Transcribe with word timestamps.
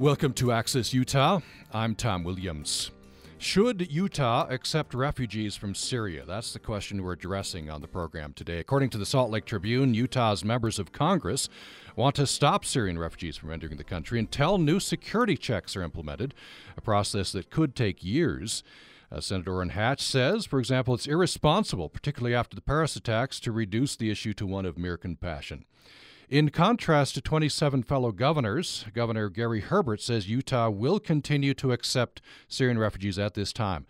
Welcome 0.00 0.32
to 0.36 0.50
Access 0.50 0.94
Utah. 0.94 1.40
I'm 1.74 1.94
Tom 1.94 2.24
Williams. 2.24 2.90
Should 3.36 3.92
Utah 3.92 4.46
accept 4.48 4.94
refugees 4.94 5.56
from 5.56 5.74
Syria? 5.74 6.24
That's 6.26 6.54
the 6.54 6.58
question 6.58 7.02
we're 7.02 7.12
addressing 7.12 7.68
on 7.68 7.82
the 7.82 7.86
program 7.86 8.32
today. 8.32 8.60
According 8.60 8.88
to 8.90 8.98
the 8.98 9.04
Salt 9.04 9.30
Lake 9.30 9.44
Tribune, 9.44 9.92
Utah's 9.92 10.42
members 10.42 10.78
of 10.78 10.92
Congress 10.92 11.50
want 11.96 12.16
to 12.16 12.26
stop 12.26 12.64
Syrian 12.64 12.98
refugees 12.98 13.36
from 13.36 13.52
entering 13.52 13.76
the 13.76 13.84
country 13.84 14.18
until 14.18 14.56
new 14.56 14.80
security 14.80 15.36
checks 15.36 15.76
are 15.76 15.82
implemented, 15.82 16.32
a 16.78 16.80
process 16.80 17.30
that 17.32 17.50
could 17.50 17.76
take 17.76 18.02
years. 18.02 18.64
Uh, 19.12 19.20
Senator 19.20 19.52
Orrin 19.52 19.68
Hatch 19.68 20.00
says, 20.00 20.46
for 20.46 20.58
example, 20.58 20.94
it's 20.94 21.06
irresponsible, 21.06 21.90
particularly 21.90 22.34
after 22.34 22.54
the 22.54 22.62
Paris 22.62 22.96
attacks, 22.96 23.38
to 23.40 23.52
reduce 23.52 23.96
the 23.96 24.10
issue 24.10 24.32
to 24.32 24.46
one 24.46 24.64
of 24.64 24.78
mere 24.78 24.96
compassion. 24.96 25.66
In 26.30 26.50
contrast 26.50 27.16
to 27.16 27.20
27 27.20 27.82
fellow 27.82 28.12
governors, 28.12 28.84
Governor 28.94 29.28
Gary 29.28 29.62
Herbert 29.62 30.00
says 30.00 30.28
Utah 30.28 30.70
will 30.70 31.00
continue 31.00 31.54
to 31.54 31.72
accept 31.72 32.22
Syrian 32.46 32.78
refugees 32.78 33.18
at 33.18 33.34
this 33.34 33.52
time. 33.52 33.84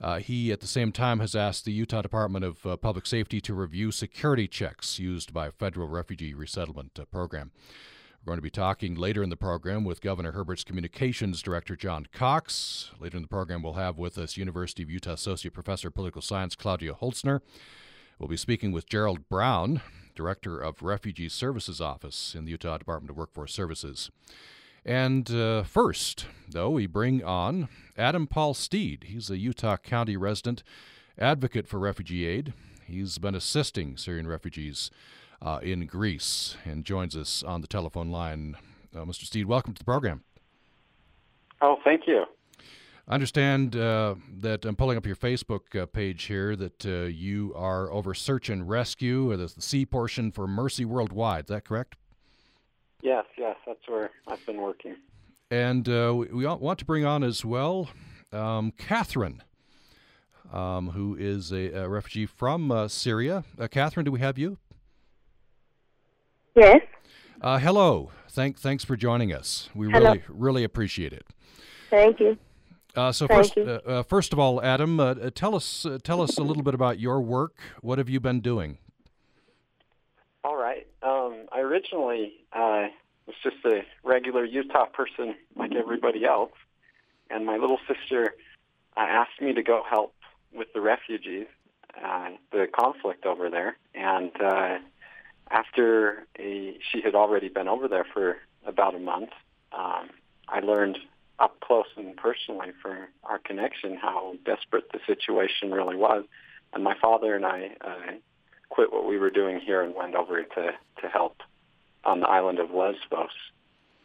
Uh, 0.00 0.20
he, 0.20 0.52
at 0.52 0.60
the 0.60 0.68
same 0.68 0.92
time, 0.92 1.18
has 1.18 1.34
asked 1.34 1.64
the 1.64 1.72
Utah 1.72 2.00
Department 2.00 2.44
of 2.44 2.64
uh, 2.64 2.76
Public 2.76 3.06
Safety 3.06 3.40
to 3.40 3.54
review 3.54 3.90
security 3.90 4.46
checks 4.46 5.00
used 5.00 5.34
by 5.34 5.50
federal 5.50 5.88
refugee 5.88 6.32
resettlement 6.32 6.96
uh, 6.96 7.06
program. 7.06 7.50
We're 8.24 8.30
going 8.30 8.38
to 8.38 8.42
be 8.42 8.50
talking 8.50 8.94
later 8.94 9.24
in 9.24 9.30
the 9.30 9.36
program 9.36 9.82
with 9.82 10.00
Governor 10.00 10.30
Herbert's 10.30 10.62
Communications 10.62 11.42
Director 11.42 11.74
Jon 11.74 12.06
Cox. 12.12 12.92
Later 13.00 13.16
in 13.16 13.22
the 13.22 13.28
program, 13.28 13.64
we'll 13.64 13.72
have 13.72 13.98
with 13.98 14.16
us 14.16 14.36
University 14.36 14.84
of 14.84 14.90
Utah 14.90 15.14
Associate 15.14 15.52
Professor 15.52 15.88
of 15.88 15.94
Political 15.94 16.22
Science 16.22 16.54
Claudia 16.54 16.94
Holzner. 16.94 17.40
We'll 18.20 18.28
be 18.28 18.36
speaking 18.36 18.70
with 18.70 18.88
Gerald 18.88 19.28
Brown, 19.28 19.80
Director 20.20 20.60
of 20.60 20.82
Refugee 20.82 21.30
Services 21.30 21.80
Office 21.80 22.34
in 22.34 22.44
the 22.44 22.50
Utah 22.50 22.76
Department 22.76 23.10
of 23.10 23.16
Workforce 23.16 23.54
Services. 23.54 24.10
And 24.84 25.30
uh, 25.30 25.62
first, 25.62 26.26
though, 26.46 26.68
we 26.68 26.86
bring 26.86 27.24
on 27.24 27.70
Adam 27.96 28.26
Paul 28.26 28.52
Steed. 28.52 29.04
He's 29.04 29.30
a 29.30 29.38
Utah 29.38 29.78
County 29.78 30.18
resident, 30.18 30.62
advocate 31.18 31.66
for 31.66 31.78
refugee 31.78 32.26
aid. 32.26 32.52
He's 32.84 33.16
been 33.16 33.34
assisting 33.34 33.96
Syrian 33.96 34.26
refugees 34.26 34.90
uh, 35.40 35.60
in 35.62 35.86
Greece 35.86 36.58
and 36.66 36.84
joins 36.84 37.16
us 37.16 37.42
on 37.42 37.62
the 37.62 37.66
telephone 37.66 38.10
line. 38.10 38.58
Uh, 38.94 39.06
Mr. 39.06 39.24
Steed, 39.24 39.46
welcome 39.46 39.72
to 39.72 39.78
the 39.78 39.86
program. 39.86 40.22
Oh, 41.62 41.76
thank 41.82 42.02
you. 42.06 42.26
I 43.08 43.14
understand 43.14 43.76
uh, 43.76 44.14
that 44.38 44.64
I'm 44.64 44.76
pulling 44.76 44.96
up 44.96 45.06
your 45.06 45.16
Facebook 45.16 45.80
uh, 45.80 45.86
page 45.86 46.24
here 46.24 46.54
that 46.56 46.86
uh, 46.86 47.06
you 47.06 47.52
are 47.56 47.90
over 47.90 48.14
search 48.14 48.48
and 48.48 48.68
rescue, 48.68 49.30
or 49.30 49.36
the, 49.36 49.46
the 49.46 49.62
sea 49.62 49.84
portion 49.84 50.30
for 50.30 50.46
Mercy 50.46 50.84
Worldwide. 50.84 51.44
Is 51.44 51.48
that 51.48 51.64
correct? 51.64 51.96
Yes, 53.02 53.24
yes, 53.36 53.56
that's 53.66 53.86
where 53.88 54.10
I've 54.28 54.44
been 54.46 54.60
working. 54.60 54.96
And 55.50 55.88
uh, 55.88 56.14
we, 56.14 56.26
we, 56.26 56.46
want 56.46 56.78
to 56.78 56.84
bring 56.84 57.04
on 57.04 57.24
as 57.24 57.44
well 57.44 57.88
um, 58.32 58.72
Catherine, 58.76 59.42
um, 60.52 60.90
who 60.90 61.16
is 61.18 61.50
a, 61.50 61.70
a, 61.72 61.88
refugee 61.88 62.26
from 62.26 62.70
uh, 62.70 62.86
Syria. 62.88 63.44
Uh, 63.58 63.66
Catherine, 63.66 64.04
do 64.04 64.12
we 64.12 64.20
have 64.20 64.38
you? 64.38 64.58
Yes. 66.54 66.80
hello. 67.42 68.10
Thank, 68.28 68.58
thanks 68.58 68.84
for 68.84 68.96
joining 68.96 69.32
us. 69.32 69.70
We 69.74 69.90
Hello. 69.90 70.10
really, 70.10 70.22
really 70.28 70.64
appreciate 70.64 71.12
it. 71.12 71.26
Thank 71.90 72.20
you. 72.20 72.36
Uh, 72.96 73.12
so 73.12 73.28
first, 73.28 73.56
uh, 73.56 73.80
uh, 73.86 74.02
first 74.02 74.32
of 74.32 74.38
all, 74.38 74.62
Adam, 74.62 74.98
uh, 74.98 75.12
uh, 75.12 75.30
tell 75.34 75.54
us 75.54 75.86
uh, 75.86 75.98
tell 76.02 76.20
us 76.20 76.38
a 76.38 76.42
little 76.42 76.62
bit 76.62 76.74
about 76.74 76.98
your 76.98 77.20
work. 77.20 77.56
What 77.82 77.98
have 77.98 78.08
you 78.08 78.20
been 78.20 78.40
doing? 78.40 78.78
All 80.42 80.56
right. 80.56 80.86
Um, 81.02 81.46
I 81.52 81.60
originally 81.60 82.34
was 82.54 83.36
just 83.42 83.64
a 83.64 83.82
regular 84.02 84.44
Utah 84.44 84.86
person 84.86 85.36
like 85.54 85.74
everybody 85.74 86.24
else, 86.24 86.52
and 87.30 87.46
my 87.46 87.56
little 87.56 87.78
sister 87.86 88.34
asked 88.96 89.40
me 89.40 89.52
to 89.52 89.62
go 89.62 89.82
help 89.88 90.14
with 90.52 90.72
the 90.72 90.80
refugees, 90.80 91.46
the 92.52 92.66
conflict 92.72 93.24
over 93.24 93.48
there, 93.50 93.76
and 93.94 94.32
after 95.50 96.26
a, 96.38 96.78
she 96.90 97.00
had 97.02 97.14
already 97.14 97.48
been 97.48 97.68
over 97.68 97.88
there 97.88 98.06
for 98.12 98.36
about 98.66 98.94
a 98.94 98.98
month, 98.98 99.30
um, 99.72 100.10
I 100.48 100.60
learned 100.60 100.98
up 101.40 101.58
close 101.60 101.86
and 101.96 102.16
personally 102.16 102.72
for 102.82 103.08
our 103.24 103.38
connection 103.38 103.96
how 103.96 104.34
desperate 104.44 104.90
the 104.92 105.00
situation 105.06 105.70
really 105.70 105.96
was. 105.96 106.24
And 106.72 106.84
my 106.84 106.94
father 107.00 107.34
and 107.34 107.44
I 107.46 107.70
uh, 107.80 108.12
quit 108.68 108.92
what 108.92 109.06
we 109.06 109.18
were 109.18 109.30
doing 109.30 109.60
here 109.60 109.82
and 109.82 109.94
went 109.94 110.14
over 110.14 110.42
to, 110.42 110.72
to 111.00 111.08
help 111.08 111.38
on 112.04 112.20
the 112.20 112.28
island 112.28 112.58
of 112.58 112.70
Lesbos. 112.70 113.30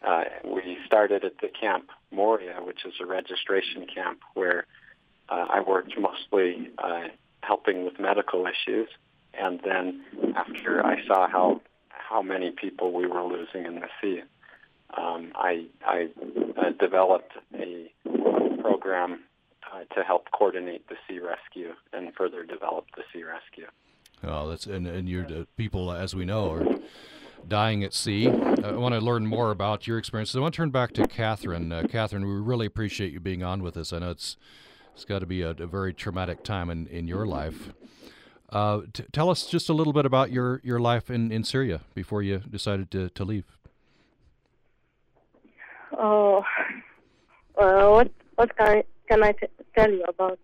Uh, 0.05 0.23
we 0.43 0.77
started 0.85 1.23
at 1.23 1.39
the 1.41 1.47
camp 1.47 1.89
Moria, 2.11 2.59
which 2.61 2.85
is 2.85 2.93
a 3.01 3.05
registration 3.05 3.85
camp 3.93 4.19
where 4.33 4.65
uh, 5.29 5.45
I 5.49 5.61
worked 5.61 5.97
mostly 5.97 6.69
uh, 6.77 7.07
helping 7.41 7.85
with 7.85 7.99
medical 7.99 8.45
issues. 8.45 8.89
And 9.33 9.59
then 9.63 10.03
after 10.35 10.85
I 10.85 11.05
saw 11.05 11.27
how 11.27 11.61
how 11.89 12.21
many 12.21 12.51
people 12.51 12.93
we 12.93 13.07
were 13.07 13.23
losing 13.23 13.65
in 13.65 13.75
the 13.79 13.87
sea, 13.99 14.21
um, 14.97 15.31
I, 15.35 15.65
I 15.85 16.09
uh, 16.57 16.69
developed 16.79 17.33
a 17.53 17.91
program 18.61 19.23
uh, 19.73 19.83
to 19.95 20.03
help 20.03 20.27
coordinate 20.31 20.87
the 20.87 20.95
sea 21.07 21.19
rescue 21.19 21.73
and 21.93 22.13
further 22.15 22.43
develop 22.43 22.85
the 22.95 23.03
sea 23.13 23.23
rescue. 23.23 23.67
Oh, 24.23 24.49
that's 24.49 24.65
and 24.65 24.87
and 24.87 25.09
your 25.09 25.25
uh, 25.25 25.43
people, 25.57 25.91
as 25.91 26.15
we 26.15 26.25
know, 26.25 26.51
are 26.51 26.65
dying 27.47 27.83
at 27.83 27.93
sea. 27.93 28.27
I 28.27 28.71
want 28.71 28.95
to 28.95 29.01
learn 29.01 29.25
more 29.25 29.51
about 29.51 29.87
your 29.87 29.97
experiences. 29.97 30.35
I 30.35 30.39
want 30.39 30.53
to 30.53 30.57
turn 30.57 30.71
back 30.71 30.93
to 30.93 31.07
Catherine. 31.07 31.71
Uh, 31.71 31.83
Catherine, 31.89 32.25
we 32.25 32.33
really 32.33 32.65
appreciate 32.65 33.11
you 33.11 33.19
being 33.19 33.43
on 33.43 33.61
with 33.61 33.77
us. 33.77 33.93
I 33.93 33.99
know 33.99 34.11
it's 34.11 34.37
it's 34.95 35.05
got 35.05 35.19
to 35.19 35.25
be 35.25 35.41
a, 35.41 35.49
a 35.49 35.67
very 35.67 35.93
traumatic 35.93 36.43
time 36.43 36.69
in, 36.69 36.87
in 36.87 37.07
your 37.07 37.27
life. 37.27 37.73
Uh, 38.49 38.81
t- 38.93 39.03
tell 39.11 39.29
us 39.29 39.45
just 39.45 39.67
a 39.67 39.73
little 39.73 39.91
bit 39.91 40.05
about 40.05 40.31
your, 40.31 40.61
your 40.63 40.79
life 40.79 41.09
in, 41.09 41.31
in 41.31 41.43
Syria 41.43 41.81
before 41.93 42.21
you 42.21 42.37
decided 42.49 42.89
to, 42.91 43.09
to 43.09 43.25
leave. 43.25 43.54
Oh, 45.97 46.43
uh, 47.57 47.87
what 47.89 48.11
what 48.35 48.55
can 48.57 48.67
I, 48.67 48.83
can 49.07 49.23
I 49.23 49.31
t- 49.31 49.47
tell 49.75 49.91
you 49.91 50.03
about 50.07 50.39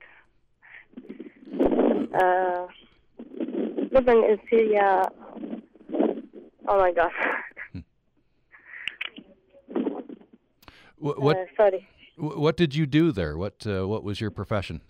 uh, 2.14 2.68
living 3.92 4.24
in 4.24 4.40
Syria? 4.50 5.10
Oh 6.68 6.78
my 6.80 6.92
God. 6.94 7.12
what, 10.98 11.22
what 11.22 11.38
uh, 11.38 11.46
sorry. 11.58 11.88
What 12.18 12.56
did 12.56 12.76
you 12.76 12.86
do 12.86 13.12
there? 13.12 13.38
What 13.38 13.66
uh, 13.66 13.88
what 13.88 14.04
was 14.04 14.22
your 14.22 14.32
profession? 14.32 14.82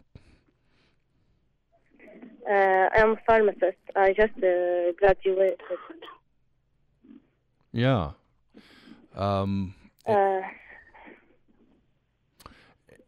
Uh, 2.50 2.90
I'm 2.94 3.12
a 3.12 3.18
pharmacist. 3.26 3.78
I 3.96 4.14
just 4.14 4.34
uh, 4.44 4.92
graduated. 4.98 5.62
Yeah. 7.72 8.12
Um, 9.16 9.74
uh, 10.08 10.41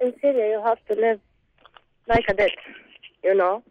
in 0.03 0.13
Syria, 0.21 0.57
you 0.57 0.63
have 0.63 0.77
to 0.87 0.95
live 0.95 1.19
like 2.07 2.25
a 2.27 2.33
dead, 2.33 2.51
you 3.23 3.35
know. 3.35 3.63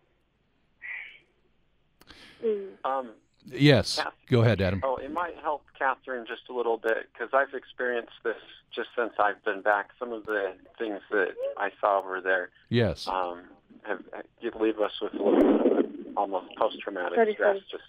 Mm. 2.44 2.68
Um, 2.84 3.10
yes, 3.46 4.00
go 4.28 4.40
ahead, 4.40 4.60
Adam. 4.60 4.80
Oh, 4.82 4.96
it 4.96 5.12
might 5.12 5.36
help 5.42 5.62
Catherine 5.78 6.24
just 6.26 6.42
a 6.50 6.54
little 6.54 6.78
bit 6.78 7.08
because 7.12 7.28
I've 7.32 7.54
experienced 7.54 8.12
this 8.24 8.36
just 8.74 8.88
since 8.96 9.12
I've 9.18 9.42
been 9.44 9.60
back. 9.60 9.90
Some 9.98 10.12
of 10.12 10.24
the 10.24 10.54
things 10.78 11.00
that 11.10 11.34
I 11.56 11.70
saw 11.80 12.00
over 12.00 12.20
there, 12.20 12.50
yes, 12.68 13.06
um, 13.06 13.42
have, 13.82 14.00
have 14.12 14.60
leave 14.60 14.80
us 14.80 14.92
with 15.00 15.14
a 15.14 15.22
little 15.22 15.62
bit 15.62 15.84
of 15.84 16.16
almost 16.16 16.46
post-traumatic 16.56 17.14
sorry, 17.14 17.34
stress. 17.34 17.56
Sorry. 17.56 17.64
Just 17.70 17.84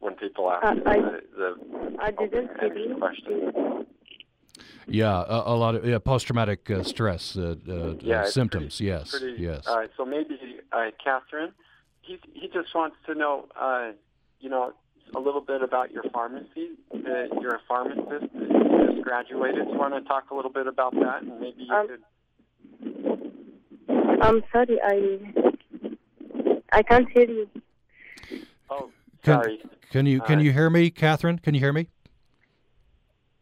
when 0.00 0.14
people 0.14 0.50
ask 0.50 0.66
uh, 0.66 0.74
the, 0.74 0.88
I, 0.88 1.00
the, 1.00 1.96
I 1.98 2.10
didn't 2.10 2.50
open 2.62 2.98
question. 3.00 3.65
Yeah, 4.88 5.24
a, 5.26 5.52
a 5.52 5.56
lot 5.56 5.74
of 5.74 5.84
yeah, 5.84 5.98
post-traumatic 5.98 6.70
uh, 6.70 6.84
stress 6.84 7.36
uh, 7.36 7.56
uh, 7.68 7.94
yeah, 8.00 8.24
symptoms. 8.26 8.76
Pretty, 8.76 8.88
yes, 8.88 9.10
pretty, 9.10 9.42
yes. 9.42 9.66
All 9.66 9.78
right, 9.78 9.90
so 9.96 10.04
maybe 10.04 10.38
uh, 10.72 10.90
Catherine, 11.02 11.52
he 12.02 12.20
he 12.34 12.48
just 12.48 12.74
wants 12.74 12.96
to 13.06 13.14
know, 13.14 13.46
uh, 13.60 13.92
you 14.40 14.48
know, 14.48 14.72
a 15.14 15.18
little 15.18 15.40
bit 15.40 15.62
about 15.62 15.90
your 15.90 16.04
pharmacy. 16.12 16.70
Uh, 16.94 16.98
you're 17.40 17.56
a 17.56 17.60
pharmacist. 17.66 18.32
You 18.32 18.92
just 18.92 19.02
graduated. 19.02 19.66
Do 19.66 19.72
you 19.72 19.78
want 19.78 19.94
to 19.94 20.02
talk 20.02 20.30
a 20.30 20.34
little 20.34 20.52
bit 20.52 20.68
about 20.68 20.94
that, 20.94 21.22
and 21.22 21.40
maybe 21.40 21.64
you 21.64 21.74
um, 21.74 21.88
could. 21.88 22.02
I'm 24.22 24.42
sorry, 24.52 24.78
I 24.84 25.18
I 26.72 26.82
can't 26.82 27.08
hear 27.10 27.28
you. 27.28 27.48
Oh, 28.70 28.90
sorry. 29.24 29.60
Can 29.90 30.06
you 30.06 30.20
can 30.20 30.38
you 30.40 30.52
hear 30.52 30.70
me, 30.70 30.90
Catherine? 30.90 31.38
Can 31.38 31.54
you 31.54 31.60
hear 31.60 31.72
me? 31.72 31.88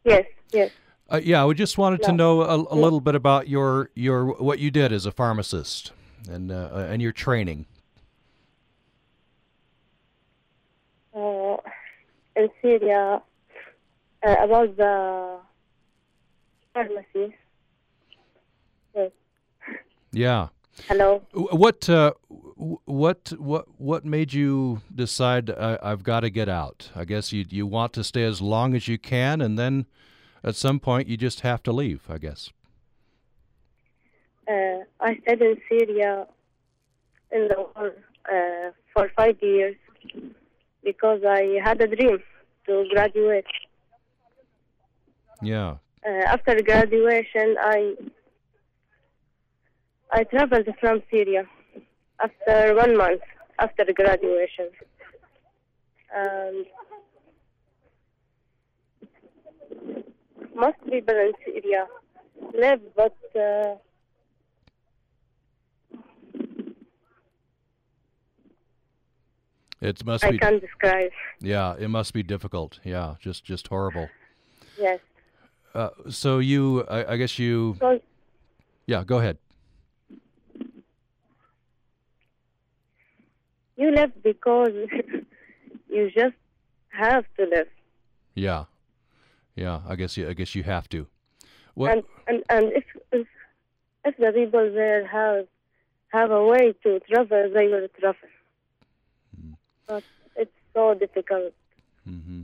Yes, 0.04 0.24
yes. 0.52 0.70
Uh, 1.10 1.20
yeah, 1.22 1.44
we 1.44 1.54
just 1.54 1.76
wanted 1.76 2.00
no. 2.02 2.06
to 2.06 2.12
know 2.12 2.42
a, 2.42 2.56
a, 2.56 2.76
little 2.76 3.00
bit 3.00 3.14
about 3.14 3.46
your 3.46 3.90
your 3.94 4.24
what 4.24 4.58
you 4.58 4.70
did 4.70 4.90
as 4.90 5.04
a 5.04 5.12
pharmacist 5.12 5.92
and 6.30 6.50
uh, 6.50 6.86
and 6.88 7.02
your 7.02 7.12
training. 7.12 7.66
Uh, 11.14 11.56
in 12.36 12.48
Syria, 12.62 13.22
uh, 14.26 14.36
about 14.40 14.76
the 14.76 15.38
pharmacy, 16.72 17.34
Yeah. 20.12 20.48
Hello. 20.88 21.22
What 21.32 21.88
uh, 21.88 22.14
what 22.56 23.32
what 23.38 23.66
what 23.78 24.04
made 24.04 24.32
you 24.32 24.80
decide 24.92 25.50
uh, 25.50 25.78
I've 25.82 26.02
got 26.02 26.20
to 26.20 26.30
get 26.30 26.48
out? 26.48 26.90
I 26.96 27.04
guess 27.04 27.32
you 27.32 27.44
you 27.48 27.66
want 27.66 27.92
to 27.92 28.04
stay 28.04 28.24
as 28.24 28.40
long 28.40 28.74
as 28.74 28.88
you 28.88 28.98
can, 28.98 29.40
and 29.40 29.58
then 29.58 29.86
at 30.44 30.54
some 30.54 30.78
point 30.78 31.08
you 31.08 31.16
just 31.16 31.40
have 31.40 31.62
to 31.64 31.72
leave. 31.72 32.02
I 32.08 32.18
guess. 32.18 32.50
Uh, 34.46 34.80
I 35.00 35.18
stayed 35.22 35.40
in 35.40 35.56
Syria 35.68 36.26
in 37.32 37.48
the 37.48 37.56
war 37.56 37.92
uh, 38.30 38.70
for 38.92 39.10
five 39.16 39.36
years 39.42 39.76
because 40.84 41.22
I 41.26 41.58
had 41.64 41.80
a 41.80 41.88
dream 41.88 42.18
to 42.66 42.86
graduate. 42.92 43.46
Yeah. 45.42 45.76
Uh, 46.06 46.24
after 46.26 46.60
graduation, 46.62 47.56
I 47.60 47.94
I 50.12 50.24
traveled 50.24 50.68
from 50.80 51.02
Syria 51.10 51.46
after 52.22 52.74
one 52.74 52.96
month 52.96 53.22
after 53.58 53.84
graduation. 53.92 54.68
And 56.14 56.66
most 60.54 60.78
people 60.90 61.14
in 61.14 61.32
Syria 61.44 61.86
live, 62.52 62.80
but 62.96 63.16
uh, 63.38 63.74
It 69.80 70.04
must 70.04 70.24
I 70.24 70.30
be. 70.30 70.38
can't 70.38 70.60
describe. 70.60 71.10
Yeah. 71.40 71.74
It 71.78 71.88
must 71.88 72.12
be 72.14 72.22
difficult. 72.22 72.80
Yeah. 72.84 73.16
Just 73.20 73.44
just 73.44 73.68
horrible. 73.68 74.08
Yes. 74.78 75.00
Uh, 75.74 75.90
so 76.08 76.38
you, 76.38 76.84
I, 76.84 77.12
I 77.12 77.16
guess 77.16 77.38
you. 77.38 77.76
So 77.80 78.00
Yeah. 78.86 79.04
Go 79.04 79.18
ahead. 79.18 79.38
you 83.76 83.90
live 83.90 84.12
because 84.22 84.70
you 85.88 86.10
just 86.12 86.36
have 86.90 87.24
to 87.36 87.42
live. 87.44 87.66
Yeah. 88.34 88.64
Yeah. 89.54 89.80
I 89.88 89.96
guess 89.96 90.16
you. 90.16 90.28
I 90.28 90.32
guess 90.34 90.54
you 90.54 90.62
have 90.64 90.88
to. 90.90 91.06
What? 91.74 91.90
and 91.92 92.02
and 92.28 92.42
and 92.48 92.72
if 92.72 92.84
if 93.12 93.26
if 94.04 94.16
the 94.16 94.32
people 94.32 94.72
there 94.72 95.06
have 95.06 95.46
have 96.08 96.30
a 96.30 96.44
way 96.44 96.72
to 96.84 97.00
travel, 97.00 97.50
they 97.52 97.66
will 97.68 97.88
travel. 97.98 98.28
But 99.86 100.04
it's 100.36 100.52
so 100.74 100.94
difficult. 100.94 101.52
hmm 102.04 102.42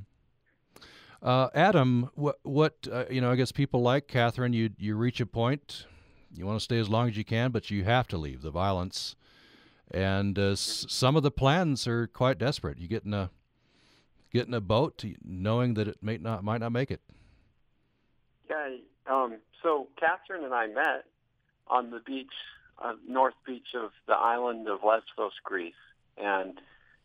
Uh, 1.22 1.48
Adam, 1.54 2.10
what 2.14 2.38
what 2.42 2.88
uh, 2.90 3.04
you 3.10 3.20
know? 3.20 3.30
I 3.30 3.36
guess 3.36 3.52
people 3.52 3.82
like 3.82 4.08
Catherine. 4.08 4.52
You 4.54 4.70
you 4.78 4.96
reach 4.96 5.20
a 5.20 5.26
point, 5.26 5.86
you 6.34 6.46
want 6.46 6.58
to 6.58 6.64
stay 6.64 6.78
as 6.78 6.88
long 6.88 7.08
as 7.08 7.16
you 7.16 7.24
can, 7.24 7.50
but 7.50 7.70
you 7.70 7.84
have 7.84 8.08
to 8.08 8.16
leave 8.18 8.40
the 8.42 8.50
violence, 8.50 9.16
and 9.90 10.38
uh, 10.38 10.52
s- 10.52 10.86
some 10.88 11.16
of 11.16 11.22
the 11.22 11.30
plans 11.30 11.86
are 11.86 12.06
quite 12.06 12.38
desperate. 12.38 12.78
You 12.78 12.88
get 12.88 13.04
in 13.04 13.12
a 13.12 13.30
get 14.32 14.46
in 14.46 14.54
a 14.54 14.60
boat, 14.60 15.04
knowing 15.24 15.74
that 15.74 15.88
it 15.88 15.98
may 16.02 16.18
not 16.18 16.44
might 16.44 16.60
not 16.60 16.72
make 16.72 16.90
it. 16.90 17.00
Yeah. 18.48 18.76
Um, 19.06 19.38
so 19.62 19.88
Catherine 19.98 20.44
and 20.44 20.54
I 20.54 20.66
met 20.66 21.04
on 21.66 21.90
the 21.90 22.00
beach, 22.00 22.32
uh, 22.82 22.94
north 23.08 23.34
beach 23.46 23.74
of 23.74 23.90
the 24.06 24.14
island 24.14 24.68
of 24.68 24.80
Lesbos, 24.84 25.32
Greece, 25.42 25.74
and 26.16 26.60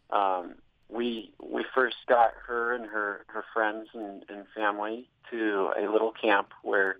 um, 0.09 0.55
we 0.89 1.31
we 1.41 1.65
first 1.73 1.97
got 2.07 2.33
her 2.47 2.73
and 2.73 2.85
her 2.85 3.25
her 3.27 3.43
friends 3.53 3.89
and, 3.93 4.23
and 4.29 4.45
family 4.55 5.09
to 5.31 5.71
a 5.77 5.91
little 5.91 6.11
camp 6.11 6.49
where 6.63 6.97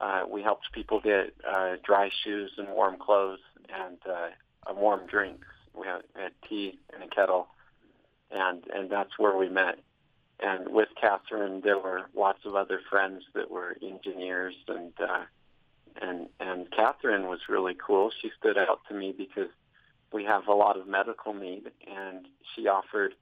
uh, 0.00 0.22
we 0.28 0.42
helped 0.42 0.70
people 0.72 1.00
get 1.00 1.34
uh, 1.48 1.76
dry 1.84 2.10
shoes 2.22 2.52
and 2.58 2.68
warm 2.68 2.96
clothes 2.98 3.40
and 3.68 3.98
uh, 4.08 4.28
a 4.66 4.74
warm 4.74 5.06
drinks. 5.06 5.46
We 5.74 5.86
had, 5.86 6.02
had 6.14 6.32
tea 6.48 6.78
in 6.94 7.02
a 7.02 7.08
kettle, 7.08 7.48
and 8.30 8.64
and 8.72 8.90
that's 8.90 9.18
where 9.18 9.36
we 9.36 9.48
met. 9.48 9.78
And 10.38 10.68
with 10.68 10.88
Catherine, 11.00 11.62
there 11.62 11.78
were 11.78 12.02
lots 12.14 12.40
of 12.44 12.54
other 12.54 12.80
friends 12.90 13.24
that 13.34 13.50
were 13.50 13.76
engineers, 13.82 14.54
and 14.68 14.92
uh, 15.00 15.24
and 16.00 16.28
and 16.40 16.70
Catherine 16.70 17.26
was 17.26 17.40
really 17.48 17.74
cool. 17.74 18.10
She 18.20 18.30
stood 18.38 18.58
out 18.58 18.80
to 18.88 18.94
me 18.94 19.14
because 19.16 19.50
we 20.12 20.24
have 20.24 20.46
a 20.46 20.52
lot 20.52 20.78
of 20.78 20.86
medical 20.86 21.32
need, 21.32 21.70
and 21.86 22.26
she 22.54 22.68
offered 22.68 23.14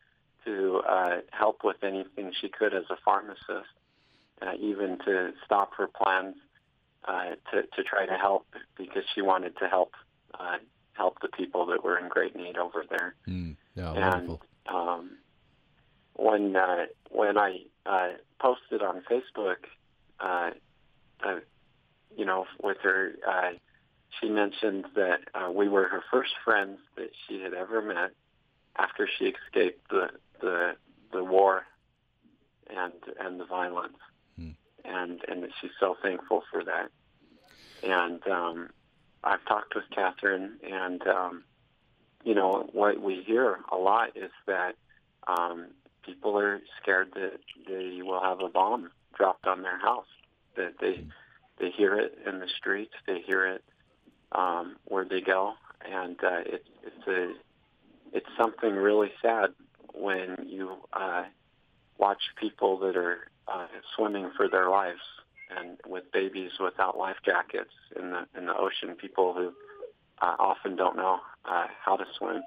to 0.44 0.82
uh, 0.88 1.20
help 1.30 1.62
with 1.64 1.82
anything 1.82 2.32
she 2.40 2.48
could 2.48 2.74
as 2.74 2.84
a 2.90 2.96
pharmacist, 3.04 3.72
uh, 4.42 4.52
even 4.60 4.98
to 5.04 5.32
stop 5.44 5.74
her 5.76 5.86
plans 5.86 6.36
uh, 7.06 7.30
to 7.52 7.62
to 7.62 7.82
try 7.84 8.06
to 8.06 8.14
help 8.14 8.46
because 8.76 9.04
she 9.14 9.22
wanted 9.22 9.56
to 9.58 9.68
help 9.68 9.92
uh, 10.38 10.56
help 10.94 11.20
the 11.20 11.28
people 11.28 11.66
that 11.66 11.84
were 11.84 11.98
in 11.98 12.08
great 12.08 12.34
need 12.34 12.56
over 12.56 12.84
there. 12.88 13.14
Mm, 13.28 13.56
yeah, 13.74 13.92
And 13.92 14.28
wonderful. 14.28 14.42
Um, 14.72 15.18
when 16.14 16.56
uh, 16.56 16.86
when 17.10 17.36
I 17.38 17.60
uh, 17.86 18.10
posted 18.40 18.82
on 18.82 19.02
Facebook, 19.10 19.56
uh, 20.20 20.50
uh, 21.24 21.40
you 22.16 22.24
know, 22.24 22.46
with 22.62 22.78
her, 22.82 23.12
uh, 23.28 23.50
she 24.20 24.28
mentioned 24.28 24.86
that 24.94 25.20
uh, 25.34 25.50
we 25.50 25.68
were 25.68 25.84
her 25.88 26.02
first 26.10 26.34
friends 26.44 26.78
that 26.96 27.10
she 27.26 27.40
had 27.40 27.52
ever 27.54 27.82
met 27.82 28.12
after 28.76 29.08
she 29.18 29.26
escaped 29.26 29.88
the 29.90 30.10
the 30.40 30.76
the 31.12 31.24
war 31.24 31.64
and 32.70 32.92
and 33.20 33.40
the 33.40 33.44
violence, 33.44 33.98
Hmm. 34.36 34.50
and 34.84 35.20
and 35.28 35.42
that 35.42 35.50
she's 35.60 35.70
so 35.78 35.96
thankful 36.02 36.42
for 36.50 36.64
that. 36.64 36.90
And 37.82 38.26
um, 38.28 38.70
I've 39.22 39.44
talked 39.46 39.74
with 39.74 39.84
Catherine, 39.90 40.58
and 40.62 41.06
um, 41.06 41.44
you 42.24 42.34
know 42.34 42.68
what 42.72 43.00
we 43.00 43.22
hear 43.22 43.58
a 43.70 43.76
lot 43.76 44.16
is 44.16 44.30
that 44.46 44.74
um, 45.26 45.66
people 46.04 46.38
are 46.38 46.60
scared 46.80 47.12
that 47.14 47.38
they 47.68 48.00
will 48.02 48.20
have 48.20 48.40
a 48.40 48.48
bomb 48.48 48.90
dropped 49.16 49.46
on 49.46 49.62
their 49.62 49.78
house. 49.78 50.06
That 50.56 50.74
they 50.80 51.04
they 51.58 51.70
hear 51.70 51.98
it 51.98 52.18
in 52.26 52.40
the 52.40 52.48
streets, 52.58 52.94
they 53.06 53.20
hear 53.20 53.46
it 53.46 53.64
um, 54.32 54.76
where 54.86 55.04
they 55.04 55.20
go, 55.20 55.54
and 55.84 56.16
uh, 56.22 56.40
it's 56.46 56.68
it's 56.82 57.06
a 57.06 57.32
it's 58.16 58.28
something 58.40 58.74
really 58.74 59.10
sad 59.20 59.50
when 59.92 60.46
you 60.46 60.76
uh, 60.92 61.24
watch 61.98 62.22
people 62.40 62.78
that 62.78 62.96
are 62.96 63.28
uh, 63.48 63.66
swimming 63.94 64.30
for 64.36 64.48
their 64.48 64.70
lives 64.70 65.00
and 65.56 65.78
with 65.86 66.10
babies 66.12 66.52
without 66.58 66.96
life 66.96 67.16
jackets 67.24 67.70
in 67.96 68.10
the 68.10 68.26
in 68.36 68.46
the 68.46 68.56
ocean. 68.56 68.96
People 68.96 69.34
who 69.34 69.52
uh, 70.22 70.36
often 70.38 70.76
don't 70.76 70.96
know 70.96 71.18
uh, 71.44 71.66
how 71.84 71.96
to 71.96 72.04
swim, 72.18 72.42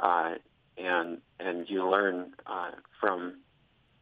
uh, 0.00 0.34
and 0.76 1.18
and 1.40 1.68
you 1.68 1.88
learn 1.88 2.32
uh, 2.46 2.70
from 3.00 3.40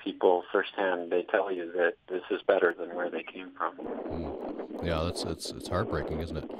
people 0.02 0.42
firsthand. 0.52 1.10
They 1.10 1.22
tell 1.22 1.52
you 1.52 1.72
that 1.72 1.94
this 2.08 2.22
is 2.30 2.40
better 2.46 2.74
than 2.78 2.94
where 2.94 3.10
they 3.10 3.22
came 3.22 3.50
from. 3.56 4.82
Yeah, 4.82 5.02
that's 5.04 5.24
it's 5.24 5.50
it's 5.50 5.68
heartbreaking, 5.68 6.20
isn't 6.20 6.36
it? 6.36 6.50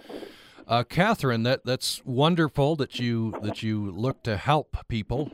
Uh, 0.67 0.85
Catherine, 0.85 1.43
that 1.43 1.65
that's 1.65 2.05
wonderful 2.05 2.77
that 2.77 2.99
you 2.99 3.35
that 3.43 3.63
you 3.63 3.91
look 3.91 4.23
to 4.23 4.37
help 4.37 4.77
people 4.89 5.33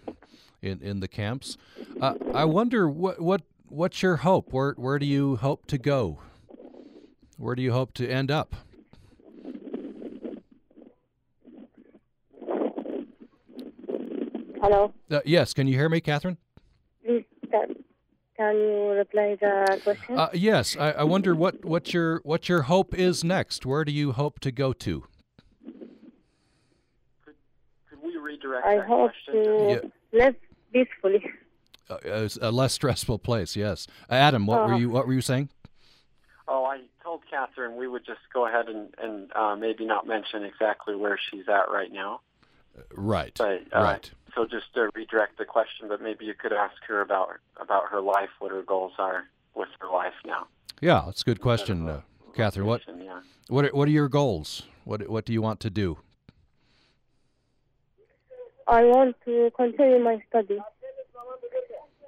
in 0.63 0.81
in 0.81 1.01
the 1.01 1.09
camps. 1.09 1.57
Uh, 2.01 2.15
I 2.33 2.45
wonder 2.45 2.89
what 2.89 3.21
what 3.21 3.43
what's 3.69 4.03
your 4.03 4.17
hope? 4.17 4.53
Where 4.53 4.73
where 4.73 4.99
do 4.99 5.07
you 5.07 5.37
hope 5.37 5.67
to 5.67 5.79
go? 5.79 6.19
Where 7.37 7.55
do 7.55 7.63
you 7.63 7.73
hope 7.73 7.95
to 7.95 8.09
end 8.09 8.31
up? 8.31 8.57
Hello. 14.61 14.93
Uh, 15.11 15.21
yes, 15.25 15.55
can 15.55 15.67
you 15.67 15.75
hear 15.75 15.89
me, 15.89 16.01
Catherine? 16.01 16.37
Can, 17.07 17.25
can 18.37 18.55
you 18.57 18.89
reply 18.91 19.37
the 19.41 19.81
question? 19.83 20.19
Uh, 20.19 20.29
yes, 20.35 20.77
I, 20.79 20.93
I 20.93 21.05
wonder 21.05 21.35
what, 21.35 21.65
what 21.65 21.95
your 21.95 22.21
what 22.25 22.49
your 22.49 22.63
hope 22.63 22.95
is 22.95 23.25
next. 23.25 23.65
Where 23.65 23.85
do 23.85 23.93
you 23.93 24.13
hope 24.13 24.41
to 24.41 24.53
go 24.53 24.73
to? 24.75 25.05
Could 27.25 28.03
we 28.03 28.17
redirect 28.17 28.67
I 28.67 28.77
that 28.77 28.87
hope 28.87 29.13
question? 29.25 29.45
to 29.45 29.93
live 30.13 30.35
peacefully. 30.73 31.25
Uh, 31.89 31.97
a, 32.05 32.31
a 32.43 32.51
less 32.51 32.75
stressful 32.75 33.19
place. 33.19 33.57
Yes, 33.57 33.87
Adam, 34.11 34.47
what 34.47 34.67
were 34.67 34.75
Uh, 34.75 34.79
you 34.79 34.91
what 34.91 35.07
were 35.07 35.15
you 35.15 35.23
saying? 35.23 35.49
Oh, 36.47 36.65
I 36.65 36.81
told 37.03 37.23
Catherine 37.31 37.77
we 37.77 37.89
would 37.89 38.05
just 38.05 38.21
go 38.33 38.47
ahead 38.47 38.69
and, 38.69 38.89
and 39.03 39.31
uh, 39.35 39.57
maybe 39.57 39.85
not 39.87 40.07
mention 40.07 40.45
exactly 40.45 40.95
where 40.97 41.19
she's 41.31 41.49
at 41.49 41.71
right 41.71 41.91
now. 41.93 42.21
Right, 42.95 43.35
But 43.37 43.63
uh, 43.73 43.83
right. 43.83 44.11
so 44.35 44.45
just 44.45 44.73
to 44.75 44.91
redirect 44.95 45.39
the 45.39 45.45
question, 45.45 45.89
but 45.89 46.01
maybe 46.03 46.25
you 46.25 46.35
could 46.35 46.53
ask 46.53 46.77
her 46.87 47.01
about 47.01 47.31
about 47.61 47.85
her 47.91 48.01
life, 48.01 48.31
what 48.39 48.51
her 48.51 48.63
goals 48.63 48.93
are 48.99 49.25
with 49.55 49.69
her 49.81 49.89
life 49.89 50.15
now. 50.25 50.47
Yeah, 50.81 51.03
that's 51.07 51.23
a 51.23 51.25
good 51.25 51.41
question, 51.41 51.89
uh, 51.89 52.03
Catherine. 52.35 52.67
What 52.67 52.83
Yeah. 52.87 53.21
what 53.49 53.65
are, 53.65 53.71
what 53.71 53.89
are 53.89 53.93
your 53.93 54.09
goals? 54.09 54.63
What 54.85 55.09
what 55.09 55.25
do 55.25 55.33
you 55.33 55.43
want 55.43 55.61
to 55.61 55.71
do? 55.71 55.99
I 58.67 58.85
want 58.85 59.17
to 59.25 59.51
continue 59.57 59.99
my 59.99 60.23
study 60.29 60.59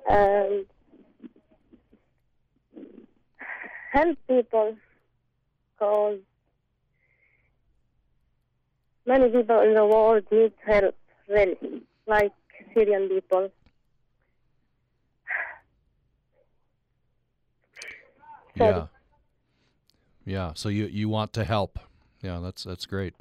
and 0.08 0.66
help 3.92 4.18
people 4.28 4.76
because 5.78 6.18
many 9.10 9.28
people 9.28 9.60
in 9.60 9.74
the 9.74 9.84
world 9.84 10.24
need 10.30 10.52
help, 10.64 10.94
really, 11.28 11.82
like 12.06 12.32
Syrian 12.72 13.08
people. 13.08 13.50
Yeah. 18.56 18.86
Yeah. 20.24 20.52
So 20.54 20.68
you 20.68 20.86
you 20.86 21.08
want 21.08 21.32
to 21.34 21.44
help? 21.44 21.78
Yeah, 22.20 22.40
that's 22.42 22.64
that's 22.64 22.84
great. 22.84 23.14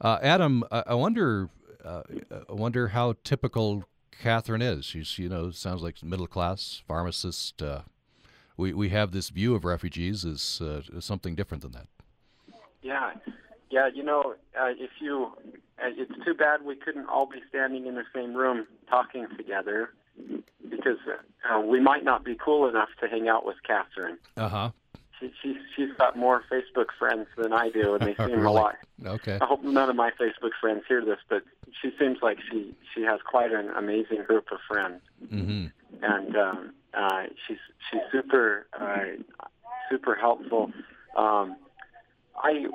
Uh, 0.00 0.18
Adam, 0.22 0.64
I, 0.70 0.82
I 0.88 0.94
wonder, 0.94 1.50
uh, 1.84 2.02
I 2.48 2.52
wonder 2.52 2.88
how 2.88 3.14
typical 3.24 3.84
Catherine 4.22 4.62
is. 4.62 4.84
She's 4.84 5.18
you 5.18 5.28
know 5.28 5.50
sounds 5.50 5.82
like 5.82 6.02
middle 6.02 6.26
class 6.26 6.82
pharmacist. 6.86 7.62
Uh, 7.62 7.82
we 8.56 8.72
we 8.72 8.88
have 8.88 9.10
this 9.10 9.28
view 9.30 9.54
of 9.54 9.64
refugees 9.64 10.24
as, 10.24 10.60
uh, 10.62 10.82
as 10.96 11.04
something 11.04 11.34
different 11.34 11.62
than 11.62 11.72
that. 11.72 11.88
Yeah, 12.82 13.12
yeah. 13.74 13.88
You 13.92 14.04
know, 14.04 14.34
uh, 14.60 14.70
if 14.86 14.90
you, 15.00 15.32
uh, 15.82 15.90
it's 16.02 16.12
too 16.24 16.34
bad 16.34 16.62
we 16.64 16.76
couldn't 16.76 17.06
all 17.08 17.26
be 17.26 17.40
standing 17.48 17.86
in 17.86 17.94
the 17.96 18.04
same 18.14 18.34
room 18.34 18.66
talking 18.88 19.26
together, 19.36 19.90
because 20.70 20.98
uh, 21.50 21.60
we 21.60 21.80
might 21.80 22.04
not 22.04 22.24
be 22.24 22.36
cool 22.42 22.68
enough 22.68 22.88
to 23.00 23.08
hang 23.08 23.28
out 23.28 23.44
with 23.44 23.56
Catherine. 23.66 24.18
Uh 24.36 24.48
huh. 24.48 24.70
She, 25.20 25.30
she, 25.40 25.56
she's 25.74 25.92
got 25.96 26.16
more 26.18 26.42
Facebook 26.52 26.86
friends 26.98 27.26
than 27.36 27.52
I 27.52 27.70
do, 27.70 27.94
and 27.94 28.02
they 28.06 28.14
seem 28.26 28.40
Really? 28.40 28.46
a 28.46 28.50
lot. 28.50 28.76
Okay. 29.16 29.38
I 29.40 29.44
hope 29.46 29.62
none 29.62 29.88
of 29.90 29.96
my 29.96 30.10
Facebook 30.20 30.50
friends 30.60 30.82
hear 30.88 31.04
this, 31.04 31.18
but 31.28 31.42
she 31.80 31.90
seems 31.98 32.18
like 32.22 32.38
she 32.50 32.74
she 32.94 33.02
has 33.02 33.20
quite 33.28 33.52
an 33.52 33.68
amazing 33.76 34.22
group 34.26 34.46
of 34.52 34.58
friends, 34.68 35.00
Mm-hmm. 35.32 35.66
and 36.02 36.36
um, 36.36 36.72
uh, 36.94 37.24
she's 37.46 37.58
she's 37.90 38.00
super 38.12 38.66
uh, 38.80 39.46
super 39.90 40.14
helpful. 40.14 40.72
Um, 41.16 41.56
I 42.42 42.66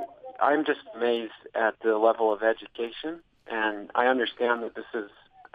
I'm 0.41 0.65
just 0.65 0.81
amazed 0.95 1.33
at 1.55 1.75
the 1.83 1.97
level 1.97 2.31
of 2.33 2.43
education, 2.43 3.19
and 3.47 3.91
I 3.95 4.07
understand 4.07 4.63
that 4.63 4.75
this 4.75 4.85
is 4.93 5.09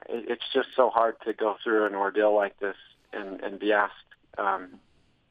it- 0.08 0.28
it's 0.28 0.52
just 0.52 0.68
so 0.74 0.90
hard 0.90 1.20
to 1.22 1.32
go 1.32 1.56
through 1.62 1.86
an 1.86 1.94
ordeal 1.94 2.34
like 2.34 2.58
this 2.58 2.76
and 3.12 3.40
and 3.42 3.58
be 3.58 3.72
asked. 3.72 3.94
Um, 4.38 4.80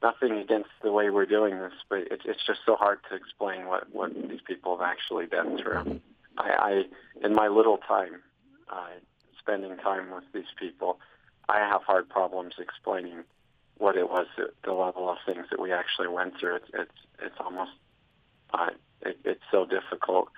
nothing 0.01 0.33
against 0.37 0.69
the 0.81 0.91
way 0.91 1.09
we're 1.09 1.25
doing 1.25 1.57
this, 1.59 1.73
but 1.89 1.99
it, 1.99 2.21
it's 2.25 2.45
just 2.45 2.61
so 2.65 2.75
hard 2.75 2.99
to 3.09 3.15
explain 3.15 3.67
what 3.67 3.89
what 3.93 4.13
these 4.29 4.41
people 4.41 4.77
have 4.77 4.87
actually 4.87 5.25
been 5.25 5.57
through. 5.57 6.01
I, 6.37 6.49
I 6.49 7.25
in 7.25 7.33
my 7.33 7.47
little 7.47 7.77
time 7.77 8.21
uh, 8.69 8.87
spending 9.39 9.77
time 9.77 10.11
with 10.11 10.23
these 10.33 10.51
people, 10.57 10.99
I 11.49 11.59
have 11.59 11.83
hard 11.83 12.09
problems 12.09 12.55
explaining 12.57 13.23
what 13.77 13.97
it 13.97 14.09
was, 14.09 14.27
the, 14.37 14.49
the 14.63 14.73
level 14.73 15.09
of 15.09 15.17
things 15.25 15.47
that 15.49 15.59
we 15.59 15.71
actually 15.71 16.07
went 16.07 16.39
through. 16.39 16.55
It's 16.55 16.69
it's, 16.73 16.99
it's 17.19 17.35
almost 17.39 17.71
uh, 18.53 18.69
it, 19.05 19.19
it's 19.23 19.43
so 19.51 19.65
difficult 19.65 20.29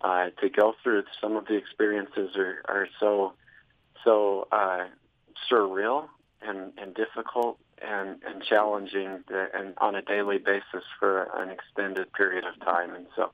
uh, 0.00 0.30
to 0.40 0.48
go 0.48 0.74
through. 0.82 1.04
Some 1.20 1.36
of 1.36 1.46
the 1.46 1.54
experiences 1.54 2.36
are 2.36 2.62
are 2.68 2.88
so 3.00 3.32
so 4.04 4.48
uh, 4.52 4.84
surreal 5.50 6.08
and 6.42 6.72
and 6.78 6.94
difficult 6.94 7.58
and 7.80 8.22
and 8.26 8.42
challenging 8.42 9.24
that, 9.28 9.50
and 9.54 9.74
on 9.78 9.94
a 9.94 10.02
daily 10.02 10.38
basis 10.38 10.84
for 10.98 11.28
an 11.36 11.50
extended 11.50 12.12
period 12.12 12.44
of 12.44 12.58
time. 12.64 12.94
And 12.94 13.06
so 13.16 13.30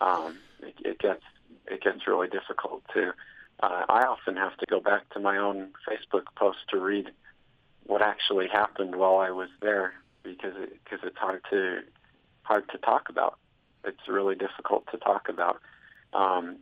um, 0.00 0.38
it, 0.62 0.74
it 0.84 0.98
gets 0.98 1.22
it 1.66 1.82
gets 1.82 2.06
really 2.06 2.28
difficult 2.28 2.82
to. 2.94 3.12
Uh, 3.60 3.84
I 3.88 4.04
often 4.04 4.36
have 4.36 4.56
to 4.58 4.66
go 4.66 4.78
back 4.80 5.08
to 5.10 5.20
my 5.20 5.36
own 5.36 5.70
Facebook 5.88 6.26
post 6.36 6.58
to 6.70 6.78
read 6.78 7.10
what 7.86 8.02
actually 8.02 8.46
happened 8.46 8.94
while 8.94 9.16
I 9.16 9.30
was 9.30 9.48
there 9.60 9.94
because 10.22 10.54
it, 10.56 10.78
because 10.84 11.00
it's 11.02 11.16
hard 11.16 11.42
to 11.50 11.80
hard 12.42 12.68
to 12.70 12.78
talk 12.78 13.08
about. 13.08 13.38
It's 13.88 14.08
really 14.08 14.34
difficult 14.34 14.86
to 14.92 14.98
talk 14.98 15.28
about. 15.28 15.60
Um, 16.12 16.58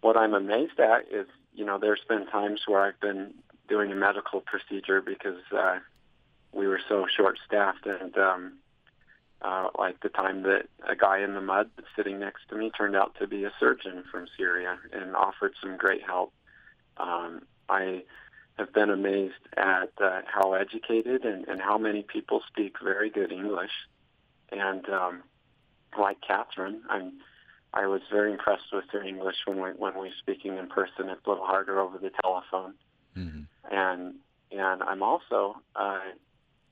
what 0.00 0.16
I'm 0.16 0.34
amazed 0.34 0.78
at 0.78 1.06
is, 1.10 1.26
you 1.54 1.64
know, 1.64 1.78
there's 1.78 2.04
been 2.08 2.26
times 2.26 2.62
where 2.66 2.82
I've 2.82 3.00
been 3.00 3.34
doing 3.68 3.90
a 3.90 3.96
medical 3.96 4.40
procedure 4.40 5.00
because 5.00 5.42
uh, 5.56 5.78
we 6.52 6.66
were 6.66 6.80
so 6.88 7.06
short-staffed, 7.14 7.86
and 7.86 8.16
um, 8.16 8.52
uh, 9.42 9.68
like 9.78 10.00
the 10.00 10.08
time 10.08 10.42
that 10.44 10.66
a 10.86 10.96
guy 10.96 11.20
in 11.20 11.34
the 11.34 11.40
mud 11.40 11.70
sitting 11.94 12.18
next 12.18 12.48
to 12.48 12.56
me 12.56 12.70
turned 12.70 12.96
out 12.96 13.16
to 13.18 13.26
be 13.26 13.44
a 13.44 13.52
surgeon 13.58 14.04
from 14.10 14.26
Syria 14.36 14.78
and 14.92 15.16
offered 15.16 15.54
some 15.60 15.76
great 15.76 16.02
help. 16.02 16.32
Um, 16.96 17.42
I 17.68 18.04
have 18.58 18.72
been 18.72 18.90
amazed 18.90 19.34
at 19.56 19.90
uh, 20.00 20.22
how 20.26 20.54
educated 20.54 21.24
and, 21.24 21.46
and 21.48 21.60
how 21.60 21.76
many 21.76 22.02
people 22.02 22.42
speak 22.48 22.76
very 22.82 23.10
good 23.10 23.30
English. 23.30 23.72
And 24.50 24.88
um, 24.88 25.22
like 25.98 26.18
Catherine, 26.26 26.82
I'm 26.88 27.12
I 27.72 27.86
was 27.86 28.00
very 28.10 28.32
impressed 28.32 28.72
with 28.72 28.84
her 28.92 29.02
English 29.02 29.36
when 29.44 29.60
we 29.60 29.70
when 29.70 29.94
we 29.94 30.08
were 30.08 30.14
speaking 30.18 30.56
in 30.56 30.68
person. 30.68 31.10
It's 31.10 31.26
a 31.26 31.28
little 31.28 31.44
harder 31.44 31.78
over 31.78 31.98
the 31.98 32.10
telephone. 32.22 32.74
Mm-hmm. 33.16 33.42
And 33.70 34.14
and 34.50 34.82
I'm 34.82 35.02
also 35.02 35.56
uh, 35.74 36.00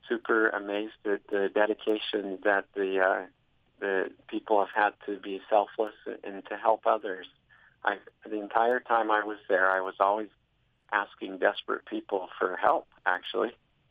super 0.09 0.49
amazed 0.49 0.93
at 1.05 1.21
the 1.31 1.51
dedication 1.55 2.39
that 2.45 2.67
the 2.75 3.01
uh, 3.01 3.27
the 3.81 4.11
people 4.29 4.61
have 4.61 4.75
had 4.75 4.93
to 5.07 5.21
be 5.21 5.41
selfless 5.51 5.95
and 6.23 6.43
to 6.49 6.57
help 6.57 6.87
others. 6.87 7.27
I 7.85 7.97
the 8.27 8.41
entire 8.41 8.81
time 8.81 9.11
I 9.11 9.25
was 9.25 9.39
there, 9.49 9.71
I 9.71 9.81
was 9.81 9.95
always 10.01 10.29
asking 10.93 11.39
desperate 11.39 11.85
people 11.87 12.29
for 12.39 12.57
help, 12.57 12.87
actually, 13.05 13.51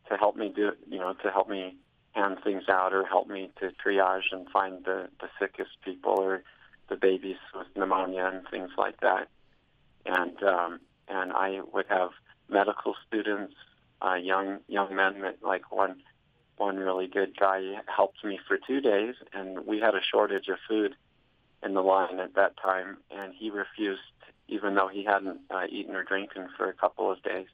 to 0.09 0.17
help 0.17 0.35
me 0.35 0.51
do 0.55 0.71
you 0.89 0.99
know 0.99 1.13
to 1.21 1.29
help 1.29 1.49
me 1.49 1.75
hand 2.13 2.37
things 2.43 2.63
out 2.69 2.93
or 2.93 3.05
help 3.05 3.27
me 3.27 3.51
to 3.59 3.71
triage 3.83 4.31
and 4.31 4.49
find 4.49 4.85
the 4.85 5.09
the 5.19 5.27
sickest 5.39 5.71
people 5.83 6.19
or 6.19 6.43
the 6.89 6.95
babies 6.95 7.37
with 7.55 7.67
pneumonia 7.75 8.29
and 8.33 8.47
things 8.49 8.69
like 8.77 8.99
that. 9.01 9.27
And 10.05 10.41
um, 10.43 10.79
and 11.07 11.31
I 11.31 11.61
would 11.73 11.85
have 11.89 12.11
medical 12.49 12.95
students, 13.07 13.53
uh, 14.01 14.15
young 14.15 14.59
young 14.67 14.95
men 14.95 15.15
like 15.41 15.71
one 15.71 16.01
one 16.57 16.77
really 16.77 17.07
good 17.07 17.37
guy 17.37 17.61
helped 17.87 18.23
me 18.23 18.39
for 18.47 18.57
two 18.57 18.79
days, 18.79 19.15
and 19.33 19.65
we 19.65 19.79
had 19.79 19.95
a 19.95 20.01
shortage 20.11 20.47
of 20.49 20.57
food 20.67 20.95
in 21.63 21.73
the 21.73 21.81
line 21.81 22.19
at 22.19 22.35
that 22.35 22.53
time, 22.57 22.97
and 23.09 23.33
he 23.33 23.49
refused, 23.49 24.01
even 24.47 24.75
though 24.75 24.87
he 24.87 25.03
hadn't 25.03 25.39
uh, 25.49 25.63
eaten 25.69 25.95
or 25.95 26.03
drinking 26.03 26.47
for 26.55 26.69
a 26.69 26.73
couple 26.73 27.11
of 27.11 27.23
days, 27.23 27.47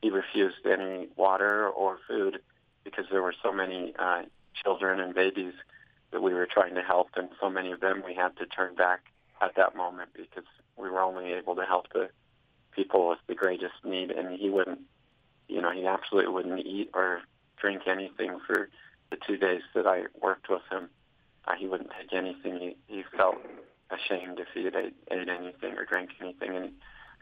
he 0.00 0.10
refused 0.10 0.64
any 0.64 1.08
water 1.16 1.68
or 1.68 1.98
food 2.08 2.38
because 2.86 3.04
there 3.10 3.22
were 3.22 3.34
so 3.42 3.52
many 3.52 3.92
uh, 3.98 4.22
children 4.62 5.00
and 5.00 5.12
babies 5.12 5.54
that 6.12 6.22
we 6.22 6.32
were 6.32 6.46
trying 6.46 6.76
to 6.76 6.82
help, 6.82 7.08
and 7.16 7.28
so 7.40 7.50
many 7.50 7.72
of 7.72 7.80
them 7.80 8.02
we 8.06 8.14
had 8.14 8.36
to 8.36 8.46
turn 8.46 8.76
back 8.76 9.00
at 9.42 9.56
that 9.56 9.76
moment 9.76 10.10
because 10.14 10.48
we 10.78 10.88
were 10.88 11.00
only 11.00 11.32
able 11.32 11.56
to 11.56 11.64
help 11.64 11.92
the 11.92 12.08
people 12.74 13.08
with 13.08 13.18
the 13.26 13.34
greatest 13.34 13.74
need, 13.84 14.10
and 14.12 14.38
he 14.38 14.48
wouldn't, 14.48 14.80
you 15.48 15.60
know, 15.60 15.72
he 15.72 15.84
absolutely 15.84 16.32
wouldn't 16.32 16.64
eat 16.64 16.90
or 16.94 17.22
drink 17.60 17.82
anything 17.88 18.38
for 18.46 18.68
the 19.10 19.16
two 19.26 19.36
days 19.36 19.62
that 19.74 19.86
I 19.86 20.04
worked 20.22 20.48
with 20.48 20.62
him. 20.70 20.88
Uh, 21.46 21.54
he 21.58 21.66
wouldn't 21.66 21.90
take 21.98 22.12
anything. 22.12 22.58
He, 22.60 22.76
he 22.94 23.04
felt 23.16 23.36
ashamed 23.90 24.38
if 24.38 24.48
he 24.54 24.64
had 24.64 24.76
ate, 24.76 24.94
ate 25.10 25.28
anything 25.28 25.74
or 25.76 25.84
drank 25.84 26.10
anything, 26.20 26.56
and 26.56 26.70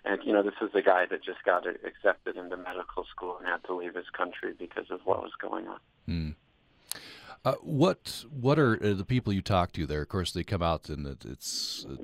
and 0.05 0.21
you 0.25 0.33
know, 0.33 0.43
this 0.43 0.55
is 0.61 0.71
a 0.75 0.83
guy 0.83 1.07
that 1.07 1.25
just 1.25 1.43
got 1.45 1.67
accepted 1.67 2.37
into 2.37 2.57
medical 2.57 3.05
school 3.11 3.39
and 3.39 3.47
had 3.47 3.65
to 3.65 3.75
leave 3.75 3.95
his 3.95 4.09
country 4.11 4.53
because 4.59 4.91
of 4.91 5.01
what 5.05 5.23
was 5.23 5.33
going 5.41 5.67
on. 5.69 5.79
Mm. 6.09 6.35
Uh, 7.45 7.55
what 7.63 8.25
what 8.31 8.59
are 8.59 8.83
uh, 8.83 8.95
the 8.95 9.05
people 9.05 9.33
you 9.33 9.43
talk 9.43 9.73
to 9.73 9.87
there? 9.87 10.03
Of 10.03 10.09
course, 10.09 10.33
they 10.33 10.45
come 10.45 10.63
out 10.63 10.89
and 10.89 11.07
it, 11.07 11.25
it's 11.25 11.87
uh, 11.89 11.97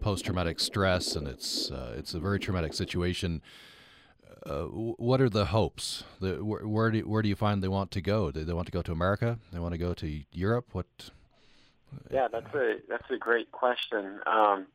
post 0.00 0.24
traumatic 0.24 0.60
stress, 0.60 1.16
and 1.16 1.26
it's 1.26 1.70
uh, 1.70 1.94
it's 1.96 2.14
a 2.14 2.20
very 2.20 2.38
traumatic 2.38 2.72
situation. 2.74 3.42
Uh, 4.46 4.62
what 4.62 5.20
are 5.20 5.28
the 5.28 5.46
hopes? 5.46 6.04
The, 6.20 6.42
where, 6.44 6.66
where 6.66 6.90
do 6.90 7.00
where 7.00 7.20
do 7.22 7.28
you 7.28 7.36
find 7.36 7.62
they 7.62 7.68
want 7.68 7.90
to 7.92 8.00
go? 8.00 8.30
Do 8.30 8.44
they 8.44 8.52
want 8.52 8.66
to 8.66 8.72
go 8.72 8.82
to 8.82 8.92
America? 8.92 9.38
They 9.52 9.58
want 9.58 9.72
to 9.72 9.78
go 9.78 9.92
to 9.94 10.22
Europe? 10.32 10.68
What? 10.72 10.86
Yeah, 12.10 12.28
that's 12.30 12.54
a 12.54 12.76
that's 12.88 13.10
a 13.10 13.16
great 13.16 13.50
question. 13.50 14.20
Um, 14.26 14.66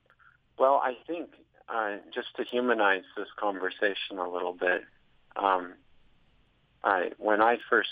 well, 0.59 0.81
I 0.83 0.93
think 1.07 1.29
uh, 1.67 1.97
just 2.13 2.27
to 2.37 2.43
humanize 2.43 3.03
this 3.17 3.27
conversation 3.37 4.17
a 4.19 4.29
little 4.29 4.53
bit, 4.53 4.83
um, 5.35 5.73
I 6.83 7.11
when 7.17 7.41
I 7.41 7.57
first 7.69 7.89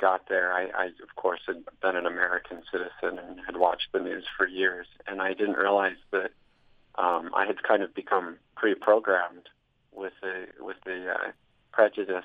got 0.00 0.28
there, 0.28 0.52
I, 0.52 0.66
I 0.74 0.84
of 0.86 1.14
course 1.16 1.40
had 1.46 1.64
been 1.80 1.96
an 1.96 2.06
American 2.06 2.62
citizen 2.70 3.18
and 3.18 3.40
had 3.44 3.56
watched 3.56 3.88
the 3.92 4.00
news 4.00 4.24
for 4.36 4.46
years, 4.46 4.86
and 5.06 5.20
I 5.20 5.34
didn't 5.34 5.56
realize 5.56 5.96
that 6.10 6.30
um, 6.96 7.30
I 7.34 7.46
had 7.46 7.62
kind 7.62 7.82
of 7.82 7.94
become 7.94 8.36
pre-programmed 8.56 9.48
with 9.92 10.12
the 10.22 10.46
with 10.60 10.76
the 10.84 11.12
uh, 11.12 11.30
prejudice 11.72 12.24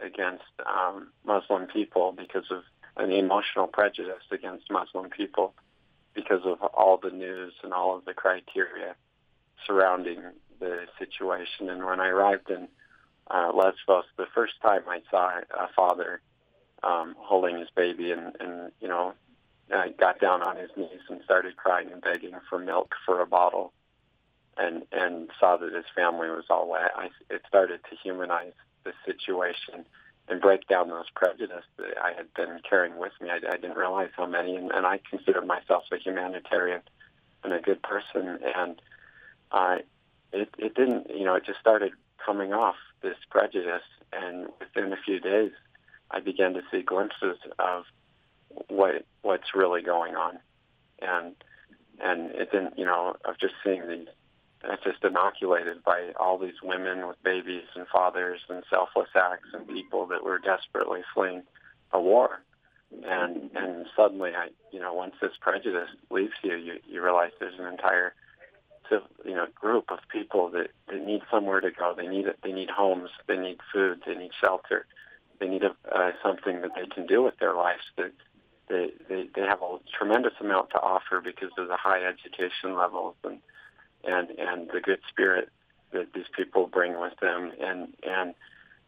against 0.00 0.44
um, 0.64 1.08
Muslim 1.24 1.66
people 1.66 2.14
because 2.16 2.50
of 2.50 2.62
an 2.96 3.12
emotional 3.12 3.66
prejudice 3.66 4.22
against 4.30 4.70
Muslim 4.70 5.10
people 5.10 5.54
because 6.14 6.40
of 6.44 6.62
all 6.62 6.98
the 7.02 7.10
news 7.10 7.52
and 7.62 7.72
all 7.72 7.96
of 7.96 8.04
the 8.04 8.14
criteria 8.14 8.94
surrounding 9.66 10.22
the 10.60 10.86
situation. 10.98 11.68
And 11.68 11.84
when 11.84 12.00
I 12.00 12.08
arrived 12.08 12.50
in 12.50 12.68
uh, 13.30 13.52
Lesbos, 13.54 14.04
the 14.16 14.26
first 14.34 14.54
time 14.62 14.82
I 14.88 15.00
saw 15.10 15.28
a 15.38 15.68
father 15.74 16.20
um, 16.82 17.14
holding 17.18 17.58
his 17.58 17.68
baby 17.74 18.12
and, 18.12 18.34
and 18.40 18.72
you 18.80 18.88
know, 18.88 19.14
uh, 19.74 19.84
got 19.98 20.20
down 20.20 20.42
on 20.42 20.56
his 20.56 20.70
knees 20.76 21.00
and 21.10 21.20
started 21.24 21.56
crying 21.56 21.90
and 21.92 22.00
begging 22.00 22.34
for 22.48 22.58
milk 22.58 22.94
for 23.04 23.20
a 23.20 23.26
bottle. 23.26 23.72
and 24.56 24.82
and 24.92 25.30
saw 25.38 25.56
that 25.56 25.72
his 25.72 25.84
family 25.94 26.28
was 26.28 26.44
all 26.50 26.68
wet, 26.68 26.90
I, 26.96 27.10
it 27.30 27.42
started 27.46 27.80
to 27.90 27.96
humanize 28.02 28.52
the 28.84 28.92
situation 29.06 29.84
and 30.28 30.40
break 30.40 30.66
down 30.68 30.88
those 30.88 31.08
prejudices 31.14 31.64
that 31.78 31.96
I 32.02 32.12
had 32.12 32.32
been 32.34 32.60
carrying 32.68 32.98
with 32.98 33.12
me. 33.20 33.30
I, 33.30 33.36
I 33.36 33.56
didn't 33.56 33.76
realize 33.76 34.10
how 34.16 34.26
many, 34.26 34.56
and, 34.56 34.70
and 34.70 34.84
I 34.86 35.00
considered 35.08 35.46
myself 35.46 35.84
a 35.92 35.96
humanitarian 35.96 36.82
and 37.44 37.52
a 37.52 37.60
good 37.60 37.82
person, 37.82 38.38
and 38.54 38.80
uh, 39.52 39.78
it 40.32 40.48
it 40.58 40.74
didn't, 40.74 41.10
you 41.10 41.24
know, 41.24 41.34
it 41.34 41.44
just 41.44 41.60
started 41.60 41.92
coming 42.24 42.52
off 42.52 42.76
this 43.02 43.16
prejudice, 43.30 43.82
and 44.12 44.48
within 44.58 44.92
a 44.92 44.96
few 45.04 45.20
days, 45.20 45.52
I 46.10 46.20
began 46.20 46.54
to 46.54 46.62
see 46.70 46.82
glimpses 46.82 47.38
of 47.58 47.84
what 48.68 49.04
what's 49.22 49.54
really 49.54 49.82
going 49.82 50.16
on, 50.16 50.38
and 51.00 51.34
and 52.00 52.30
it 52.32 52.50
didn't, 52.52 52.78
you 52.78 52.84
know, 52.84 53.16
of 53.24 53.38
just 53.38 53.54
seeing 53.64 53.88
these 53.88 54.08
just 54.84 55.04
inoculated 55.04 55.82
by 55.84 56.10
all 56.18 56.38
these 56.38 56.60
women 56.62 57.06
with 57.06 57.22
babies 57.22 57.64
and 57.76 57.86
fathers 57.86 58.40
and 58.48 58.64
selfless 58.68 59.08
acts 59.14 59.48
and 59.52 59.68
people 59.68 60.06
that 60.06 60.24
were 60.24 60.38
desperately 60.38 61.00
fleeing 61.14 61.42
a 61.92 62.00
war. 62.00 62.40
And 63.04 63.50
and 63.54 63.86
suddenly, 63.94 64.30
I 64.34 64.48
you 64.72 64.80
know, 64.80 64.94
once 64.94 65.14
this 65.20 65.32
prejudice 65.40 65.90
leaves 66.10 66.32
you, 66.42 66.56
you 66.56 66.74
you 66.86 67.02
realize 67.02 67.32
there's 67.38 67.58
an 67.58 67.66
entire 67.66 68.14
you 69.24 69.34
know 69.34 69.46
group 69.54 69.90
of 69.90 69.98
people 70.10 70.50
that, 70.50 70.68
that 70.88 71.04
need 71.04 71.22
somewhere 71.30 71.60
to 71.60 71.70
go. 71.70 71.94
They 71.96 72.06
need 72.06 72.26
they 72.42 72.52
need 72.52 72.70
homes. 72.70 73.10
They 73.26 73.36
need 73.36 73.58
food. 73.72 74.02
They 74.06 74.14
need 74.14 74.30
shelter. 74.40 74.86
They 75.40 75.48
need 75.48 75.62
a, 75.62 75.74
uh, 75.94 76.12
something 76.22 76.62
that 76.62 76.70
they 76.74 76.86
can 76.86 77.06
do 77.06 77.22
with 77.22 77.38
their 77.38 77.54
lives. 77.54 77.82
That 77.96 78.12
they, 78.68 78.90
they 79.08 79.28
they 79.34 79.42
have 79.42 79.62
a 79.62 79.78
tremendous 79.96 80.34
amount 80.40 80.70
to 80.70 80.80
offer 80.80 81.20
because 81.20 81.50
of 81.58 81.68
the 81.68 81.76
high 81.76 82.04
education 82.04 82.76
levels 82.76 83.14
and 83.24 83.38
and 84.04 84.30
and 84.38 84.68
the 84.72 84.80
good 84.80 85.00
spirit 85.08 85.48
that 85.92 86.12
these 86.14 86.28
people 86.36 86.66
bring 86.66 87.00
with 87.00 87.14
them. 87.20 87.52
And 87.60 87.94
and 88.02 88.34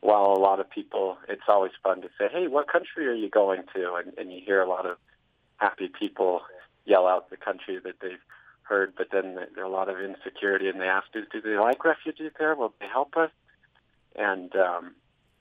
while 0.00 0.32
a 0.32 0.40
lot 0.40 0.60
of 0.60 0.70
people, 0.70 1.18
it's 1.28 1.42
always 1.48 1.72
fun 1.82 2.02
to 2.02 2.08
say, 2.18 2.28
"Hey, 2.30 2.46
what 2.48 2.68
country 2.68 3.06
are 3.06 3.14
you 3.14 3.28
going 3.28 3.62
to?" 3.74 3.94
And, 3.94 4.12
and 4.18 4.32
you 4.32 4.40
hear 4.44 4.60
a 4.60 4.68
lot 4.68 4.86
of 4.86 4.96
happy 5.58 5.88
people 5.88 6.42
yell 6.84 7.06
out 7.06 7.30
the 7.30 7.36
country 7.36 7.78
that 7.84 7.94
they've 8.00 8.18
heard, 8.70 8.94
but 8.96 9.08
then 9.10 9.34
there 9.34 9.64
are 9.64 9.66
a 9.66 9.68
lot 9.68 9.88
of 9.88 10.00
insecurity, 10.00 10.68
and 10.68 10.80
they 10.80 10.86
ask, 10.86 11.06
"Do, 11.12 11.26
do 11.30 11.40
they 11.40 11.58
like 11.58 11.84
refugees 11.84 12.30
there? 12.38 12.54
Will 12.54 12.72
they 12.80 12.86
help 12.86 13.16
us?" 13.16 13.30
And 14.14 14.54
um, 14.56 14.94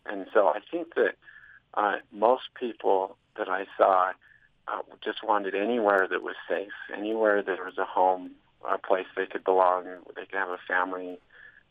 and 0.05 0.25
so 0.33 0.47
I 0.47 0.59
think 0.71 0.95
that 0.95 1.13
uh, 1.75 1.97
most 2.11 2.45
people 2.59 3.15
that 3.37 3.47
I 3.47 3.67
saw 3.77 4.11
uh, 4.67 4.81
just 5.03 5.23
wanted 5.23 5.53
anywhere 5.53 6.07
that 6.09 6.23
was 6.23 6.35
safe, 6.49 6.73
anywhere 6.93 7.43
there 7.43 7.63
was 7.63 7.77
a 7.77 7.85
home, 7.85 8.31
a 8.67 8.79
place 8.79 9.05
they 9.15 9.27
could 9.27 9.43
belong, 9.43 9.85
they 10.15 10.25
could 10.25 10.39
have 10.39 10.49
a 10.49 10.59
family. 10.67 11.19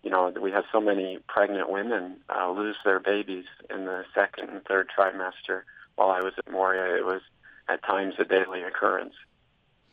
You 0.04 0.10
know, 0.10 0.32
we 0.40 0.52
have 0.52 0.64
so 0.70 0.80
many 0.80 1.18
pregnant 1.26 1.68
women 1.70 2.18
uh, 2.30 2.48
lose 2.52 2.76
their 2.84 3.00
babies 3.00 3.46
in 3.68 3.84
the 3.86 4.04
second 4.14 4.48
and 4.50 4.64
third 4.64 4.88
trimester. 4.96 5.62
While 5.96 6.10
I 6.10 6.22
was 6.22 6.34
at 6.38 6.48
Moria, 6.48 6.96
it 6.96 7.04
was 7.04 7.22
at 7.68 7.82
times 7.82 8.14
a 8.20 8.24
daily 8.24 8.62
occurrence 8.62 9.14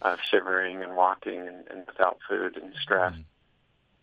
of 0.02 0.20
shivering 0.30 0.84
and 0.84 0.96
walking 0.96 1.40
and, 1.40 1.68
and 1.70 1.86
without 1.88 2.20
food 2.28 2.58
and 2.62 2.74
stress. 2.82 3.14
Mm-hmm. 3.14 3.22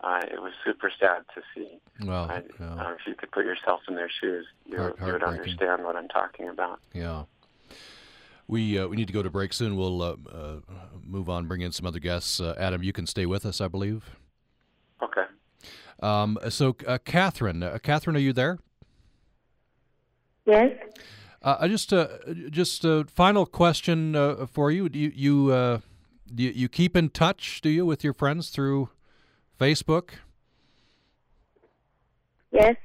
Uh, 0.04 0.18
it 0.32 0.42
was 0.42 0.52
super 0.64 0.90
sad 0.98 1.22
to 1.34 1.42
see. 1.54 1.78
Well, 2.04 2.24
uh, 2.28 2.40
yeah. 2.58 2.74
uh, 2.74 2.92
if 2.92 3.06
you 3.06 3.14
could 3.14 3.30
put 3.30 3.44
yourself 3.44 3.82
in 3.88 3.94
their 3.94 4.10
shoes, 4.10 4.46
you, 4.66 4.76
Heart, 4.76 4.96
you 5.00 5.12
would 5.12 5.22
understand 5.22 5.84
what 5.84 5.94
I'm 5.94 6.08
talking 6.08 6.48
about. 6.48 6.80
Yeah. 6.92 7.24
We 8.48 8.78
uh, 8.78 8.88
we 8.88 8.96
need 8.96 9.06
to 9.06 9.12
go 9.12 9.22
to 9.22 9.30
break 9.30 9.52
soon. 9.52 9.76
We'll 9.76 10.02
uh, 10.02 10.16
uh, 10.30 10.56
move 11.04 11.30
on, 11.30 11.46
bring 11.46 11.60
in 11.60 11.70
some 11.70 11.86
other 11.86 12.00
guests. 12.00 12.40
Uh, 12.40 12.56
Adam, 12.58 12.82
you 12.82 12.92
can 12.92 13.06
stay 13.06 13.26
with 13.26 13.46
us, 13.46 13.60
I 13.60 13.68
believe. 13.68 14.16
Okay. 15.00 15.24
Um, 16.02 16.36
so, 16.48 16.76
uh, 16.86 16.98
Catherine, 17.04 17.62
uh, 17.62 17.78
Catherine, 17.80 18.16
are 18.16 18.20
you 18.20 18.32
there? 18.32 18.58
Yes. 20.44 20.72
I 21.44 21.66
just 21.66 21.92
just 22.50 22.84
a 22.84 23.04
final 23.04 23.46
question 23.46 24.46
for 24.48 24.70
you. 24.70 24.88
Do 24.88 24.98
you 24.98 25.12
you, 25.14 25.46
do 25.46 25.82
you 26.36 26.50
you 26.54 26.68
keep 26.68 26.96
in 26.96 27.10
touch? 27.10 27.60
Do 27.60 27.68
you 27.68 27.84
with 27.86 28.04
your 28.04 28.12
friends 28.12 28.50
through 28.50 28.90
Facebook? 29.58 30.10
Yes. 32.50 32.76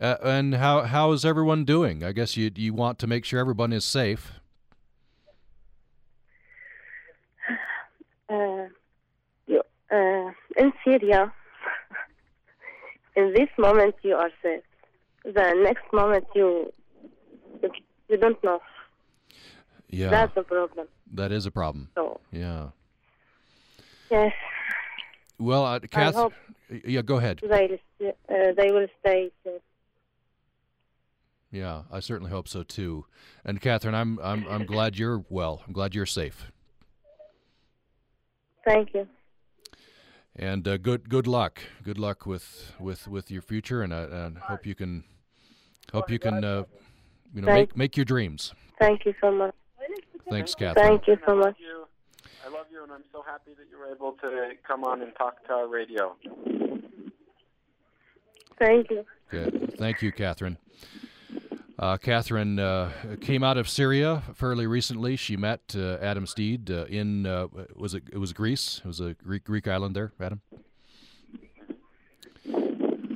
and 0.00 0.54
how 0.54 0.82
how 0.82 1.12
is 1.12 1.24
everyone 1.24 1.64
doing? 1.64 2.04
I 2.04 2.12
guess 2.12 2.36
you 2.36 2.50
you 2.54 2.72
want 2.74 2.98
to 3.00 3.06
make 3.06 3.24
sure 3.24 3.40
everyone 3.40 3.72
is 3.72 3.84
safe. 3.84 4.40
uh, 8.32 8.66
you, 9.46 9.62
uh, 9.90 10.30
in 10.56 10.72
Syria, 10.84 11.32
in 13.16 13.32
this 13.34 13.48
moment 13.58 13.94
you 14.02 14.14
are 14.14 14.30
safe. 14.42 14.62
The 15.24 15.54
next 15.62 15.92
moment 15.92 16.26
you 16.34 16.72
you 18.08 18.16
don't 18.16 18.42
know. 18.42 18.60
Yeah, 19.92 20.08
that's 20.10 20.34
the 20.34 20.42
problem. 20.42 20.88
That 21.12 21.30
is 21.30 21.46
a 21.46 21.50
problem. 21.50 21.90
So 21.94 22.20
yeah. 22.32 22.68
Yes. 24.10 24.32
Well, 25.38 25.64
uh, 25.64 25.80
Kath, 25.80 26.32
yeah, 26.84 27.02
go 27.02 27.16
ahead. 27.16 27.40
They 27.42 27.78
uh, 28.00 28.52
they 28.56 28.70
will 28.70 28.86
stay 29.00 29.30
safe. 29.44 29.60
Yeah, 31.50 31.82
I 31.90 32.00
certainly 32.00 32.30
hope 32.30 32.48
so 32.48 32.62
too. 32.62 33.04
And 33.44 33.60
Catherine, 33.60 33.94
I'm 33.94 34.18
I'm 34.22 34.46
I'm 34.48 34.64
glad 34.64 34.98
you're 34.98 35.24
well. 35.28 35.62
I'm 35.66 35.74
glad 35.74 35.94
you're 35.94 36.06
safe. 36.06 36.50
Thank 38.64 38.94
you. 38.94 39.06
And 40.34 40.66
uh, 40.66 40.78
good 40.78 41.10
good 41.10 41.26
luck. 41.26 41.60
Good 41.82 41.98
luck 41.98 42.24
with 42.24 42.72
with 42.80 43.06
with 43.06 43.30
your 43.30 43.42
future, 43.42 43.82
and 43.82 43.92
I 43.92 44.02
uh, 44.04 44.30
hope 44.40 44.64
you 44.64 44.74
can 44.74 45.04
hope 45.92 46.10
you 46.10 46.18
can 46.18 46.42
uh, 46.42 46.64
you 47.34 47.42
know 47.42 47.48
Thank 47.48 47.70
make 47.70 47.76
make 47.76 47.96
your 47.98 48.06
dreams. 48.06 48.54
Thank 48.78 49.04
you 49.04 49.14
so 49.20 49.30
much. 49.30 49.54
Thanks, 50.30 50.54
Catherine. 50.54 50.86
Thank 50.86 51.06
you 51.06 51.16
so 51.26 51.36
much. 51.36 51.56
I 52.44 52.48
love 52.48 52.66
you, 52.72 52.82
and 52.82 52.92
I'm 52.92 53.04
so 53.12 53.22
happy 53.22 53.52
that 53.56 53.66
you 53.70 53.78
were 53.78 53.92
able 53.92 54.12
to 54.20 54.52
come 54.66 54.84
on 54.84 55.02
and 55.02 55.14
talk 55.16 55.44
to 55.46 55.52
our 55.52 55.68
radio. 55.68 56.16
Thank 58.58 58.90
you. 58.90 59.04
Good. 59.30 59.74
Thank 59.78 60.02
you, 60.02 60.12
Catherine. 60.12 60.58
Uh, 61.78 61.96
Catherine 61.96 62.58
uh, 62.58 62.92
came 63.20 63.42
out 63.42 63.56
of 63.56 63.68
Syria 63.68 64.22
fairly 64.34 64.66
recently. 64.66 65.16
She 65.16 65.36
met 65.36 65.74
uh, 65.76 65.98
Adam 66.00 66.26
Steed 66.26 66.70
uh, 66.70 66.84
in 66.84 67.26
uh, 67.26 67.48
was 67.74 67.94
it 67.94 68.04
it 68.12 68.18
was 68.18 68.32
Greece? 68.32 68.80
It 68.84 68.86
was 68.86 69.00
a 69.00 69.14
Greek 69.14 69.44
Greek 69.44 69.66
island 69.66 69.96
there, 69.96 70.12
Adam. 70.20 70.42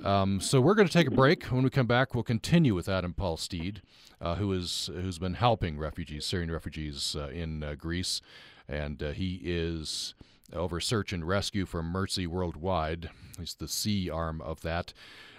Um, 0.05 0.41
so 0.41 0.61
we're 0.61 0.75
going 0.75 0.89
to 0.89 0.93
take 0.93 1.09
a 1.09 1.13
break. 1.13 1.45
When 1.45 1.65
we 1.65 1.71
come 1.71 1.87
back, 1.87 2.15
we'll 2.15 2.25
continue 2.25 2.75
with 2.75 2.89
Adam 2.89 3.13
Paul 3.13 3.37
Steed, 3.37 3.83
uh, 4.21 4.37
who 4.37 4.53
is 4.53 4.89
who's 4.93 5.19
been 5.19 5.35
helping 5.35 5.79
refugees, 5.79 6.25
Syrian 6.25 6.51
refugees 6.51 7.17
in 7.33 7.77
Greece, 7.79 8.21
and 8.69 9.01
he 9.01 9.41
is 9.43 10.15
over 10.53 10.81
search 10.81 11.13
and 11.13 11.27
rescue 11.27 11.67
for 11.67 11.83
Mercy 11.83 12.27
Worldwide. 12.27 13.11
He's 13.39 13.55
the 13.55 13.69
sea 13.69 14.09
arm 14.09 14.41
of 14.41 14.63
that. 14.63 14.93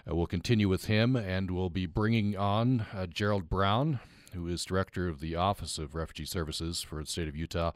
Uh, 0.10 0.15
we'll 0.15 0.28
continue 0.28 0.70
with 0.70 0.86
him, 0.86 1.15
and 1.15 1.52
we'll 1.52 1.70
be 1.70 1.86
bringing 1.86 2.36
on 2.38 2.86
uh, 2.93 3.08
Gerald 3.08 3.50
Brown, 3.50 4.00
who 4.34 4.48
is 4.48 4.65
director 4.65 5.08
of 5.08 5.20
the 5.20 5.36
Office 5.36 5.78
of 5.78 5.96
Refugee 5.96 6.26
Services 6.26 6.82
for 6.82 7.02
the 7.02 7.10
state 7.10 7.28
of 7.28 7.36
Utah. 7.36 7.72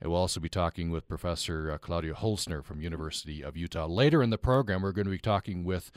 And 0.00 0.10
we'll 0.10 0.20
also 0.20 0.40
be 0.40 0.48
talking 0.48 0.90
with 0.90 1.08
Professor 1.08 1.70
uh, 1.70 1.78
Claudia 1.78 2.14
Holzner 2.14 2.64
from 2.64 2.80
University 2.80 3.42
of 3.42 3.56
Utah. 3.56 3.86
Later 3.86 4.22
in 4.22 4.30
the 4.30 4.38
program, 4.38 4.82
we're 4.82 4.92
going 4.92 5.04
to 5.04 5.10
be 5.10 5.18
talking 5.18 5.62
with 5.62 5.90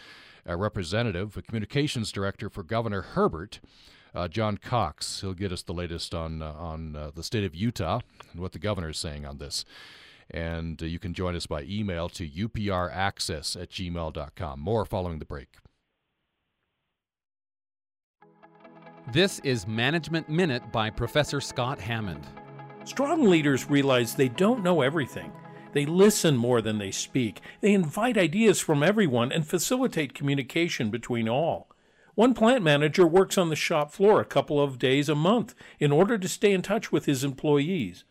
a 0.45 0.57
representative, 0.57 1.37
a 1.37 1.41
communications 1.41 2.11
director 2.11 2.49
for 2.49 2.63
Governor 2.63 3.01
Herbert, 3.01 3.61
uh, 4.13 4.27
Jon 4.27 4.57
Cox. 4.57 5.21
He'll 5.21 5.33
get 5.33 5.53
us 5.53 5.61
the 5.61 5.73
latest 5.73 6.13
on 6.13 6.41
uh, 6.41 6.51
on 6.51 6.95
uh, 6.95 7.11
the 7.15 7.23
state 7.23 7.45
of 7.45 7.55
Utah 7.55 8.01
and 8.31 8.41
what 8.41 8.51
the 8.51 8.59
governor 8.59 8.89
is 8.89 8.97
saying 8.97 9.25
on 9.25 9.37
this. 9.37 9.63
And 10.29 10.81
you 10.81 10.99
can 10.99 11.13
join 11.13 11.35
us 11.35 11.45
by 11.45 11.63
email 11.63 12.09
to 12.09 12.27
upraccess 12.27 13.61
at 13.61 13.69
gmail.com. 13.69 14.59
More 14.59 14.85
following 14.85 15.19
the 15.19 15.25
break. 15.25 15.57
This 19.11 19.39
is 19.39 19.67
Management 19.67 20.29
Minute 20.29 20.71
by 20.71 20.89
Professor 20.89 21.41
Scott 21.41 21.79
Hammond. 21.79 22.25
Strong 22.85 23.29
leaders 23.29 23.69
realize 23.69 24.13
they 24.13 24.27
don't 24.27 24.61
know 24.61 24.81
everything. 24.81 25.31
They 25.71 25.85
listen 25.85 26.35
more 26.35 26.61
than 26.61 26.77
they 26.77 26.91
speak. 26.91 27.39
They 27.61 27.73
invite 27.73 28.17
ideas 28.17 28.59
from 28.59 28.83
everyone 28.83 29.31
and 29.31 29.47
facilitate 29.47 30.13
communication 30.13 30.91
between 30.91 31.29
all. 31.29 31.69
One 32.15 32.33
plant 32.33 32.61
manager 32.61 33.07
works 33.07 33.37
on 33.37 33.49
the 33.49 33.55
shop 33.55 33.91
floor 33.91 34.19
a 34.19 34.25
couple 34.25 34.61
of 34.61 34.77
days 34.77 35.07
a 35.07 35.15
month 35.15 35.55
in 35.79 35.91
order 35.91 36.17
to 36.17 36.27
stay 36.27 36.51
in 36.51 36.61
touch 36.61 36.91
with 36.91 37.05
his 37.05 37.23
employees. 37.23 38.03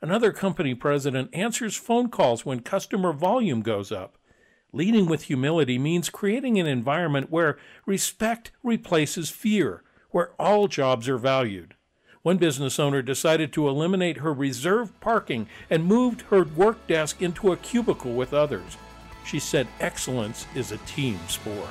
Another 0.00 0.32
company 0.32 0.74
president 0.74 1.28
answers 1.34 1.76
phone 1.76 2.08
calls 2.08 2.46
when 2.46 2.60
customer 2.60 3.12
volume 3.12 3.60
goes 3.60 3.90
up. 3.90 4.16
Leading 4.72 5.06
with 5.06 5.24
humility 5.24 5.76
means 5.76 6.08
creating 6.08 6.58
an 6.58 6.66
environment 6.66 7.30
where 7.30 7.58
respect 7.84 8.52
replaces 8.62 9.28
fear 9.28 9.82
where 10.10 10.32
all 10.38 10.68
jobs 10.68 11.08
are 11.08 11.18
valued. 11.18 11.74
One 12.22 12.36
business 12.36 12.78
owner 12.78 13.00
decided 13.00 13.50
to 13.54 13.66
eliminate 13.66 14.18
her 14.18 14.34
reserved 14.34 15.00
parking 15.00 15.48
and 15.70 15.86
moved 15.86 16.20
her 16.28 16.44
work 16.44 16.86
desk 16.86 17.22
into 17.22 17.50
a 17.50 17.56
cubicle 17.56 18.12
with 18.12 18.34
others. 18.34 18.76
She 19.24 19.38
said 19.38 19.66
excellence 19.80 20.46
is 20.54 20.70
a 20.70 20.76
team 20.78 21.18
sport. 21.28 21.70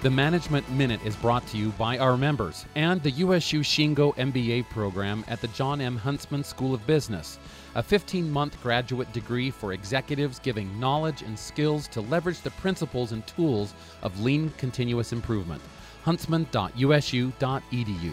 The 0.00 0.08
Management 0.08 0.70
Minute 0.70 1.04
is 1.04 1.14
brought 1.14 1.46
to 1.48 1.58
you 1.58 1.72
by 1.72 1.98
our 1.98 2.16
members 2.16 2.64
and 2.74 3.02
the 3.02 3.10
USU 3.10 3.60
Shingo 3.60 4.16
MBA 4.16 4.70
program 4.70 5.26
at 5.28 5.42
the 5.42 5.48
Jon 5.48 5.82
M. 5.82 5.98
Huntsman 5.98 6.42
School 6.42 6.72
of 6.72 6.86
Business, 6.86 7.38
a 7.74 7.82
15 7.82 8.30
month 8.30 8.58
graduate 8.62 9.12
degree 9.12 9.50
for 9.50 9.74
executives 9.74 10.38
giving 10.38 10.80
knowledge 10.80 11.20
and 11.20 11.38
skills 11.38 11.86
to 11.88 12.00
leverage 12.00 12.40
the 12.40 12.50
principles 12.52 13.12
and 13.12 13.26
tools 13.26 13.74
of 14.00 14.22
lean 14.22 14.48
continuous 14.56 15.12
improvement. 15.12 15.60
huntsman.usu.edu. 16.04 18.12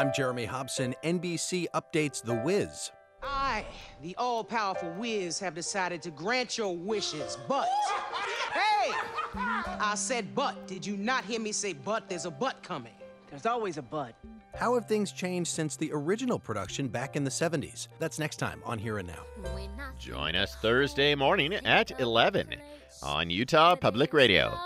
I'm 0.00 0.14
Jeremy 0.14 0.46
Hobson. 0.46 0.94
NBC 1.04 1.66
updates 1.74 2.24
The 2.24 2.34
Wiz. 2.36 2.90
I, 3.22 3.66
the 4.00 4.16
all 4.16 4.42
powerful 4.42 4.90
Wiz, 4.92 5.38
have 5.40 5.54
decided 5.54 6.00
to 6.00 6.10
grant 6.10 6.56
your 6.56 6.74
wishes, 6.74 7.36
but. 7.46 7.68
hey! 8.54 8.94
I 9.34 9.92
said 9.96 10.34
but. 10.34 10.66
Did 10.66 10.86
you 10.86 10.96
not 10.96 11.26
hear 11.26 11.38
me 11.38 11.52
say 11.52 11.74
but? 11.74 12.08
There's 12.08 12.24
a 12.24 12.30
but 12.30 12.62
coming. 12.62 12.94
There's 13.28 13.44
always 13.44 13.76
a 13.76 13.82
but. 13.82 14.14
How 14.54 14.72
have 14.74 14.86
things 14.86 15.12
changed 15.12 15.50
since 15.50 15.76
the 15.76 15.90
original 15.92 16.38
production 16.38 16.88
back 16.88 17.14
in 17.14 17.22
the 17.22 17.30
70s? 17.30 17.88
That's 17.98 18.18
next 18.18 18.38
time 18.38 18.62
on 18.64 18.78
Here 18.78 18.96
and 18.96 19.08
Now. 19.08 19.26
Join 19.98 20.34
us 20.34 20.54
Thursday 20.62 21.14
morning 21.14 21.52
at 21.52 22.00
11 22.00 22.56
on 23.02 23.28
Utah 23.28 23.76
Public 23.76 24.14
Radio. 24.14 24.58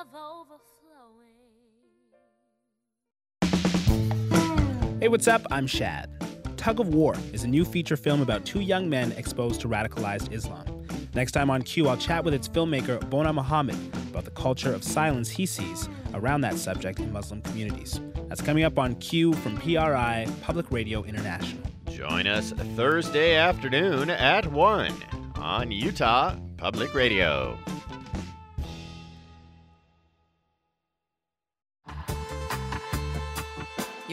Hey, 5.04 5.08
what's 5.08 5.28
up? 5.28 5.42
I'm 5.50 5.66
Shad. 5.66 6.08
Tug 6.56 6.80
of 6.80 6.94
War 6.94 7.14
is 7.34 7.44
a 7.44 7.46
new 7.46 7.66
feature 7.66 7.94
film 7.94 8.22
about 8.22 8.46
two 8.46 8.60
young 8.60 8.88
men 8.88 9.12
exposed 9.18 9.60
to 9.60 9.68
radicalized 9.68 10.32
Islam. 10.32 10.64
Next 11.12 11.32
time 11.32 11.50
on 11.50 11.60
Q, 11.60 11.88
I'll 11.88 11.98
chat 11.98 12.24
with 12.24 12.32
its 12.32 12.48
filmmaker, 12.48 12.98
Bona 13.10 13.30
Muhammad, 13.30 13.76
about 14.08 14.24
the 14.24 14.30
culture 14.30 14.72
of 14.72 14.82
silence 14.82 15.28
he 15.28 15.44
sees 15.44 15.90
around 16.14 16.40
that 16.40 16.56
subject 16.56 17.00
in 17.00 17.12
Muslim 17.12 17.42
communities. 17.42 18.00
That's 18.30 18.40
coming 18.40 18.64
up 18.64 18.78
on 18.78 18.94
Q 18.94 19.34
from 19.34 19.58
PRI, 19.58 20.26
Public 20.40 20.72
Radio 20.72 21.02
International. 21.04 21.62
Join 21.90 22.26
us 22.26 22.52
Thursday 22.74 23.34
afternoon 23.36 24.08
at 24.08 24.50
1 24.50 24.94
on 25.34 25.70
Utah 25.70 26.34
Public 26.56 26.94
Radio. 26.94 27.58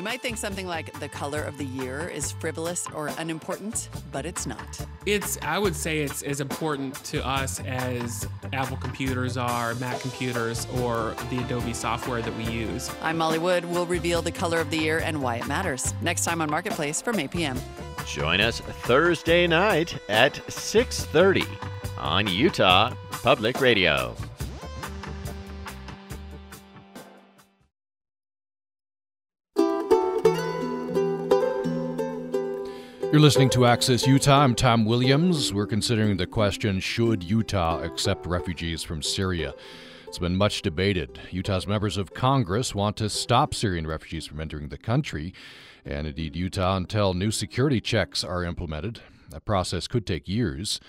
You 0.01 0.05
might 0.05 0.23
think 0.23 0.37
something 0.37 0.65
like 0.65 0.99
the 0.99 1.07
color 1.07 1.43
of 1.43 1.59
the 1.59 1.65
year 1.65 2.09
is 2.09 2.31
frivolous 2.31 2.87
or 2.95 3.11
unimportant, 3.19 3.87
but 4.11 4.25
it's 4.25 4.47
not. 4.47 4.83
It's, 5.05 5.37
I 5.43 5.59
would 5.59 5.75
say, 5.75 5.99
it's 5.99 6.23
as 6.23 6.41
important 6.41 6.95
to 7.03 7.23
us 7.23 7.59
as 7.59 8.27
Apple 8.51 8.77
computers 8.77 9.37
are, 9.37 9.75
Mac 9.75 9.99
computers, 9.99 10.65
or 10.79 11.13
the 11.29 11.43
Adobe 11.45 11.75
software 11.75 12.19
that 12.23 12.35
we 12.35 12.45
use. 12.45 12.89
I'm 13.03 13.19
Molly 13.19 13.37
Wood. 13.37 13.63
We'll 13.65 13.85
reveal 13.85 14.23
the 14.23 14.31
color 14.31 14.59
of 14.59 14.71
the 14.71 14.77
year 14.79 14.97
and 14.97 15.21
why 15.21 15.35
it 15.35 15.45
matters 15.45 15.93
next 16.01 16.25
time 16.25 16.41
on 16.41 16.49
Marketplace 16.49 16.99
from 16.99 17.19
8 17.19 17.29
p.m. 17.29 17.59
Join 18.07 18.41
us 18.41 18.59
Thursday 18.59 19.45
night 19.45 19.99
at 20.09 20.33
6:30 20.47 21.45
on 21.99 22.25
Utah 22.25 22.95
Public 23.11 23.61
Radio. 23.61 24.15
You're 33.11 33.19
listening 33.19 33.49
to 33.49 33.65
Access 33.65 34.07
Utah. 34.07 34.39
I'm 34.39 34.55
Tom 34.55 34.85
Williams. 34.85 35.53
We're 35.53 35.67
considering 35.67 36.15
the 36.15 36.25
question 36.25 36.79
Should 36.79 37.23
Utah 37.23 37.81
accept 37.83 38.25
refugees 38.25 38.83
from 38.83 39.03
Syria? 39.03 39.53
It's 40.07 40.17
been 40.17 40.37
much 40.37 40.61
debated. 40.61 41.19
Utah's 41.29 41.67
members 41.67 41.97
of 41.97 42.13
Congress 42.13 42.73
want 42.73 42.95
to 42.95 43.09
stop 43.09 43.53
Syrian 43.53 43.85
refugees 43.85 44.27
from 44.27 44.39
entering 44.39 44.69
the 44.69 44.77
country, 44.77 45.33
and 45.83 46.07
indeed, 46.07 46.37
Utah, 46.37 46.77
until 46.77 47.13
new 47.13 47.31
security 47.31 47.81
checks 47.81 48.23
are 48.23 48.45
implemented. 48.45 49.01
That 49.31 49.43
process 49.43 49.89
could 49.89 50.07
take 50.07 50.29
years. 50.29 50.79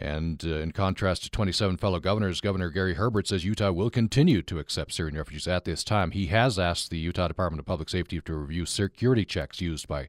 And 0.00 0.44
uh, 0.44 0.58
in 0.58 0.70
contrast 0.70 1.24
to 1.24 1.30
27 1.30 1.76
fellow 1.78 1.98
governors, 1.98 2.40
Governor 2.40 2.70
Gary 2.70 2.94
Herbert 2.94 3.26
says 3.26 3.44
Utah 3.44 3.72
will 3.72 3.90
continue 3.90 4.42
to 4.42 4.60
accept 4.60 4.92
Syrian 4.92 5.16
refugees 5.16 5.48
at 5.48 5.64
this 5.64 5.82
time. 5.82 6.12
He 6.12 6.26
has 6.26 6.56
asked 6.56 6.90
the 6.90 6.98
Utah 6.98 7.26
Department 7.26 7.58
of 7.58 7.66
Public 7.66 7.88
Safety 7.88 8.20
to 8.20 8.34
review 8.34 8.64
security 8.64 9.24
checks 9.24 9.60
used 9.60 9.88
by 9.88 10.06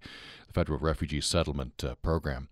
Federal 0.53 0.79
Refugee 0.79 1.21
Settlement 1.21 1.83
uh, 1.83 1.95
Program. 1.95 2.49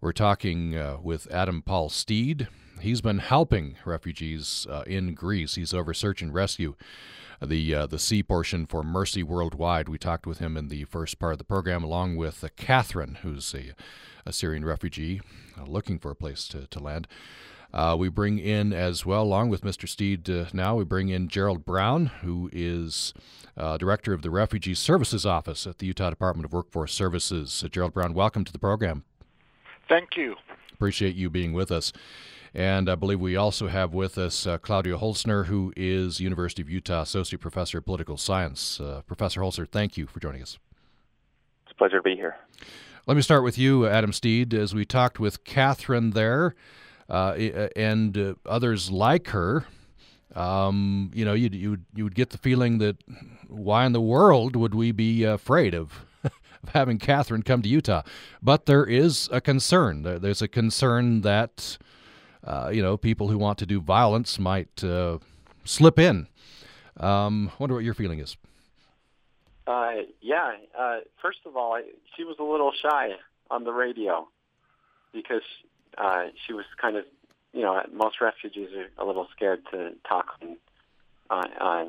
We're 0.00 0.12
talking 0.12 0.76
uh, 0.76 0.98
with 1.02 1.30
Adam 1.32 1.62
Paul 1.62 1.88
Steed. 1.88 2.48
He's 2.80 3.00
been 3.00 3.18
helping 3.18 3.76
refugees 3.84 4.66
uh, 4.70 4.82
in 4.86 5.14
Greece. 5.14 5.56
He's 5.56 5.74
over 5.74 5.92
search 5.92 6.22
and 6.22 6.32
rescue, 6.32 6.76
the 7.42 7.74
uh, 7.74 7.86
the 7.86 7.98
sea 7.98 8.22
portion 8.22 8.66
for 8.66 8.82
Mercy 8.82 9.22
Worldwide. 9.22 9.88
We 9.88 9.98
talked 9.98 10.26
with 10.26 10.38
him 10.38 10.56
in 10.56 10.68
the 10.68 10.84
first 10.84 11.18
part 11.18 11.32
of 11.32 11.38
the 11.38 11.44
program, 11.44 11.82
along 11.82 12.16
with 12.16 12.44
uh, 12.44 12.48
Catherine, 12.56 13.18
who's 13.22 13.54
a, 13.54 13.74
a 14.24 14.32
Syrian 14.32 14.64
refugee 14.64 15.20
uh, 15.58 15.64
looking 15.64 15.98
for 15.98 16.10
a 16.10 16.16
place 16.16 16.46
to, 16.48 16.66
to 16.68 16.78
land. 16.78 17.08
Uh, 17.72 17.94
we 17.98 18.08
bring 18.08 18.38
in 18.38 18.72
as 18.72 19.04
well, 19.04 19.22
along 19.22 19.50
with 19.50 19.62
Mr. 19.62 19.86
Steed 19.86 20.28
uh, 20.30 20.46
now, 20.52 20.74
we 20.74 20.84
bring 20.84 21.10
in 21.10 21.28
Gerald 21.28 21.66
Brown, 21.66 22.06
who 22.22 22.48
is 22.52 23.12
uh, 23.58 23.76
director 23.76 24.14
of 24.14 24.22
the 24.22 24.30
Refugee 24.30 24.74
Services 24.74 25.26
Office 25.26 25.66
at 25.66 25.78
the 25.78 25.86
Utah 25.86 26.08
Department 26.08 26.46
of 26.46 26.52
Workforce 26.52 26.94
Services. 26.94 27.62
Gerald 27.70 27.92
Brown, 27.92 28.14
welcome 28.14 28.44
to 28.44 28.52
the 28.52 28.58
program. 28.58 29.04
Thank 29.86 30.16
you. 30.16 30.36
Appreciate 30.72 31.14
you 31.14 31.28
being 31.28 31.52
with 31.52 31.70
us. 31.70 31.92
And 32.54 32.88
I 32.88 32.94
believe 32.94 33.20
we 33.20 33.36
also 33.36 33.68
have 33.68 33.92
with 33.92 34.16
us 34.16 34.46
uh, 34.46 34.56
Claudia 34.56 34.96
Holzner, 34.96 35.46
who 35.46 35.72
is 35.76 36.20
University 36.20 36.62
of 36.62 36.70
Utah 36.70 37.02
Associate 37.02 37.38
Professor 37.38 37.78
of 37.78 37.84
Political 37.84 38.16
Science. 38.16 38.80
Uh, 38.80 39.02
Professor 39.06 39.42
Holzner, 39.42 39.68
thank 39.68 39.98
you 39.98 40.06
for 40.06 40.20
joining 40.20 40.40
us. 40.40 40.58
It's 41.64 41.72
a 41.72 41.74
pleasure 41.74 41.98
to 41.98 42.02
be 42.02 42.16
here. 42.16 42.36
Let 43.06 43.16
me 43.16 43.22
start 43.22 43.44
with 43.44 43.58
you, 43.58 43.86
Adam 43.86 44.12
Steed. 44.12 44.54
As 44.54 44.74
we 44.74 44.86
talked 44.86 45.20
with 45.20 45.44
Catherine 45.44 46.10
there 46.10 46.46
uh, 46.48 46.52
and 47.08 48.16
uh, 48.16 48.34
others 48.46 48.90
like 48.90 49.28
her, 49.28 49.66
um, 50.34 51.10
you 51.14 51.24
know, 51.24 51.34
you 51.34 51.48
you 51.52 51.78
you 51.94 52.04
would 52.04 52.14
get 52.14 52.30
the 52.30 52.38
feeling 52.38 52.78
that 52.78 52.96
why 53.48 53.86
in 53.86 53.92
the 53.92 54.00
world 54.00 54.56
would 54.56 54.74
we 54.74 54.92
be 54.92 55.24
afraid 55.24 55.74
of 55.74 56.04
of 56.24 56.68
having 56.74 56.98
Catherine 56.98 57.42
come 57.42 57.62
to 57.62 57.68
Utah? 57.68 58.02
But 58.42 58.66
there 58.66 58.84
is 58.84 59.28
a 59.32 59.40
concern. 59.40 60.02
There's 60.02 60.42
a 60.42 60.48
concern 60.48 61.22
that 61.22 61.78
uh, 62.44 62.70
you 62.72 62.82
know 62.82 62.96
people 62.96 63.28
who 63.28 63.38
want 63.38 63.58
to 63.58 63.66
do 63.66 63.80
violence 63.80 64.38
might 64.38 64.84
uh, 64.84 65.18
slip 65.64 65.98
in. 65.98 66.28
Um, 66.98 67.50
I 67.52 67.56
wonder 67.58 67.74
what 67.74 67.84
your 67.84 67.94
feeling 67.94 68.18
is. 68.18 68.36
Uh, 69.66 70.02
yeah. 70.20 70.56
Uh, 70.78 70.98
first 71.20 71.38
of 71.46 71.56
all, 71.56 71.74
I, 71.74 71.82
she 72.16 72.24
was 72.24 72.36
a 72.38 72.42
little 72.42 72.72
shy 72.82 73.10
on 73.50 73.64
the 73.64 73.72
radio 73.72 74.28
because 75.12 75.42
uh, 75.98 76.26
she 76.46 76.52
was 76.52 76.64
kind 76.80 76.96
of, 76.96 77.04
you 77.52 77.62
know, 77.62 77.82
most 77.92 78.20
refugees 78.20 78.68
are 78.76 79.02
a 79.02 79.06
little 79.06 79.26
scared 79.34 79.62
to 79.72 79.92
talk 80.08 80.36
and 80.40 80.56
uh, 81.30 81.44
uh, 81.60 81.84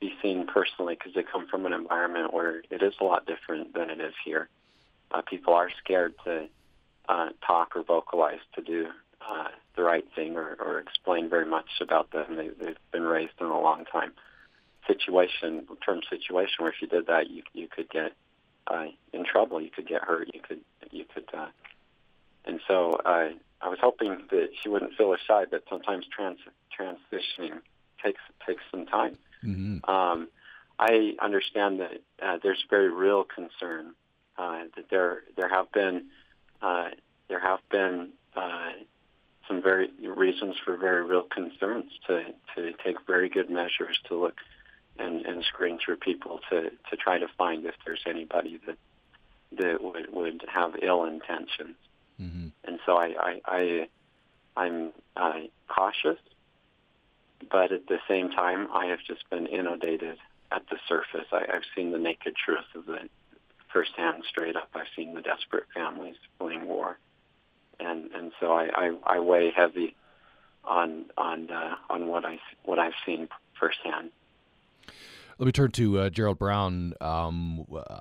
be 0.00 0.12
seen 0.22 0.46
personally 0.46 0.94
because 0.94 1.14
they 1.14 1.22
come 1.22 1.46
from 1.48 1.64
an 1.64 1.72
environment 1.72 2.34
where 2.34 2.62
it 2.70 2.82
is 2.82 2.94
a 3.00 3.04
lot 3.04 3.26
different 3.26 3.72
than 3.74 3.88
it 3.90 4.00
is 4.00 4.14
here. 4.24 4.48
Uh, 5.10 5.22
people 5.22 5.54
are 5.54 5.70
scared 5.82 6.14
to 6.24 6.48
uh, 7.08 7.28
talk 7.46 7.76
or 7.76 7.82
vocalize 7.82 8.40
to 8.54 8.62
do 8.62 8.88
uh, 9.20 9.48
the 9.76 9.82
right 9.82 10.04
thing 10.14 10.36
or, 10.36 10.56
or 10.60 10.78
explain 10.78 11.28
very 11.28 11.46
much 11.46 11.68
about 11.80 12.10
them. 12.10 12.36
They, 12.36 12.48
they've 12.48 12.76
been 12.90 13.02
raised 13.02 13.34
in 13.40 13.46
a 13.46 13.60
long 13.60 13.84
time 13.84 14.12
situation, 14.86 15.66
term 15.84 16.00
situation, 16.10 16.54
where 16.58 16.70
if 16.70 16.80
you 16.80 16.88
did 16.88 17.06
that, 17.06 17.30
you 17.30 17.42
you 17.52 17.68
could 17.68 17.88
get 17.88 18.12
uh, 18.66 18.86
in 19.12 19.24
trouble. 19.24 19.60
You 19.60 19.70
could 19.70 19.86
get 19.86 20.02
hurt. 20.02 20.28
You 20.34 20.40
could 20.40 20.60
you 20.90 21.04
could. 21.12 21.28
Uh, 21.32 21.48
and 22.44 22.60
so 22.66 22.92
uh, 23.04 23.28
I 23.62 23.68
was 23.68 23.78
hoping 23.80 24.22
that 24.30 24.48
she 24.60 24.68
wouldn't 24.68 24.94
feel 24.94 25.14
shy, 25.26 25.44
but 25.50 25.62
sometimes 25.68 26.04
trans 26.06 26.38
transitioning 26.76 27.60
takes 28.02 28.20
takes 28.46 28.62
some 28.70 28.86
time. 28.86 29.16
Mm-hmm. 29.44 29.90
Um, 29.90 30.28
I 30.78 31.14
understand 31.20 31.80
that 31.80 32.02
uh, 32.20 32.38
there's 32.42 32.64
very 32.68 32.90
real 32.90 33.24
concern 33.24 33.94
uh, 34.36 34.64
that 34.76 34.90
there 34.90 35.22
there 35.36 35.48
have 35.48 35.70
been 35.72 36.06
uh, 36.60 36.90
there 37.28 37.40
have 37.40 37.60
been 37.70 38.10
uh, 38.34 38.72
some 39.46 39.62
very 39.62 39.90
reasons 40.04 40.56
for 40.64 40.76
very 40.76 41.04
real 41.04 41.22
concerns 41.22 41.92
to 42.08 42.24
to 42.56 42.72
take 42.84 42.96
very 43.06 43.28
good 43.28 43.48
measures 43.48 43.98
to 44.08 44.20
look 44.20 44.38
and, 44.98 45.24
and 45.24 45.44
screen 45.44 45.78
through 45.78 45.96
people 45.96 46.40
to, 46.50 46.70
to 46.90 46.96
try 46.96 47.18
to 47.18 47.26
find 47.38 47.64
if 47.64 47.74
there's 47.84 48.02
anybody 48.06 48.60
that 48.66 48.76
that 49.58 49.82
would, 49.82 50.12
would 50.12 50.42
have 50.52 50.74
ill 50.82 51.04
intentions. 51.04 51.76
Mm-hmm. 52.20 52.48
And 52.64 52.78
so 52.86 52.96
I, 52.96 53.14
I, 53.18 53.40
I 53.46 53.88
I'm 54.56 54.92
uh, 55.16 55.40
cautious, 55.68 56.18
but 57.50 57.72
at 57.72 57.86
the 57.86 57.98
same 58.08 58.30
time, 58.30 58.68
I 58.72 58.86
have 58.86 59.00
just 59.06 59.28
been 59.30 59.46
inundated 59.46 60.18
at 60.50 60.62
the 60.70 60.76
surface. 60.88 61.26
I, 61.32 61.44
I've 61.52 61.64
seen 61.74 61.90
the 61.90 61.98
naked 61.98 62.34
truth 62.36 62.66
of 62.74 62.88
it 62.88 63.10
firsthand, 63.72 64.22
straight 64.28 64.56
up. 64.56 64.68
I've 64.74 64.86
seen 64.94 65.14
the 65.14 65.22
desperate 65.22 65.64
families 65.74 66.16
fleeing 66.38 66.66
war, 66.66 66.98
and 67.80 68.10
and 68.12 68.32
so 68.38 68.52
I, 68.52 68.68
I, 68.74 69.16
I 69.16 69.20
weigh 69.20 69.50
heavy 69.50 69.94
on 70.64 71.06
on 71.16 71.50
uh, 71.50 71.76
on 71.88 72.06
what 72.06 72.24
I 72.24 72.38
what 72.64 72.78
I've 72.78 72.92
seen 73.06 73.28
firsthand. 73.58 74.10
Let 75.38 75.46
me 75.46 75.52
turn 75.52 75.70
to 75.72 75.98
uh, 75.98 76.10
Gerald 76.10 76.38
Brown. 76.38 76.94
Um, 77.00 77.66
uh, 77.74 78.00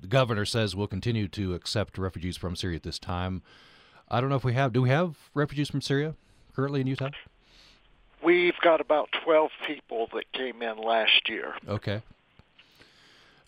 the 0.00 0.06
governor 0.06 0.44
says 0.44 0.74
we'll 0.74 0.86
continue 0.86 1.28
to 1.28 1.54
accept 1.54 1.98
refugees 1.98 2.36
from 2.36 2.56
Syria 2.56 2.76
at 2.76 2.82
this 2.82 2.98
time. 2.98 3.42
I 4.08 4.20
don't 4.20 4.30
know 4.30 4.36
if 4.36 4.44
we 4.44 4.54
have. 4.54 4.72
Do 4.72 4.82
we 4.82 4.88
have 4.88 5.16
refugees 5.34 5.70
from 5.70 5.80
Syria 5.80 6.14
currently 6.54 6.80
in 6.80 6.86
Utah? 6.86 7.10
We've 8.22 8.58
got 8.62 8.80
about 8.80 9.10
12 9.24 9.50
people 9.66 10.08
that 10.14 10.32
came 10.32 10.62
in 10.62 10.78
last 10.78 11.28
year. 11.28 11.54
Okay. 11.68 12.02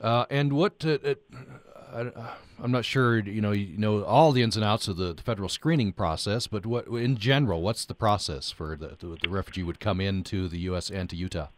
Uh, 0.00 0.26
and 0.28 0.52
what 0.52 0.84
uh, 0.84 1.14
I, 1.94 2.10
am 2.62 2.72
not 2.72 2.84
sure 2.84 3.18
you 3.18 3.40
know 3.40 3.52
you 3.52 3.78
know 3.78 4.02
all 4.02 4.32
the 4.32 4.42
ins 4.42 4.56
and 4.56 4.64
outs 4.64 4.88
of 4.88 4.96
the, 4.96 5.14
the, 5.14 5.22
federal 5.22 5.48
screening 5.48 5.92
process, 5.92 6.46
but 6.46 6.66
what 6.66 6.86
in 6.88 7.16
general, 7.16 7.62
what's 7.62 7.84
the 7.84 7.94
process 7.94 8.50
for 8.50 8.76
the, 8.76 8.96
the, 8.98 9.16
the 9.22 9.28
refugee 9.28 9.62
would 9.62 9.78
come 9.78 10.00
into 10.00 10.48
the 10.48 10.58
U.S. 10.60 10.90
and 10.90 11.08
to 11.10 11.16
Utah? 11.16 11.48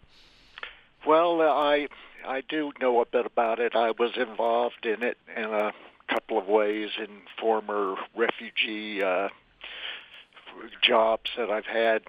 Well, 1.06 1.40
I 1.40 1.86
I 2.26 2.40
do 2.40 2.72
know 2.80 3.00
a 3.00 3.06
bit 3.06 3.26
about 3.26 3.60
it. 3.60 3.76
I 3.76 3.92
was 3.92 4.16
involved 4.16 4.84
in 4.84 5.04
it 5.04 5.16
in 5.36 5.44
a 5.44 5.72
couple 6.08 6.36
of 6.36 6.48
ways 6.48 6.90
in 6.98 7.08
former 7.40 7.94
refugee 8.16 9.02
uh, 9.04 9.28
jobs 10.82 11.30
that 11.36 11.48
I've 11.48 11.66
had. 11.66 12.02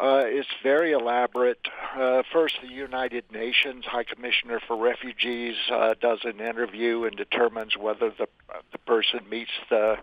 Uh, 0.00 0.22
it's 0.24 0.48
very 0.62 0.92
elaborate. 0.92 1.66
Uh, 1.98 2.22
first, 2.32 2.54
the 2.62 2.68
United 2.68 3.24
Nations 3.32 3.84
High 3.84 4.04
Commissioner 4.04 4.60
for 4.64 4.76
Refugees 4.76 5.56
uh, 5.72 5.94
does 6.00 6.20
an 6.22 6.38
interview 6.38 7.04
and 7.04 7.16
determines 7.16 7.76
whether 7.76 8.10
the 8.10 8.28
the 8.70 8.78
person 8.78 9.20
meets 9.28 9.50
the 9.70 9.96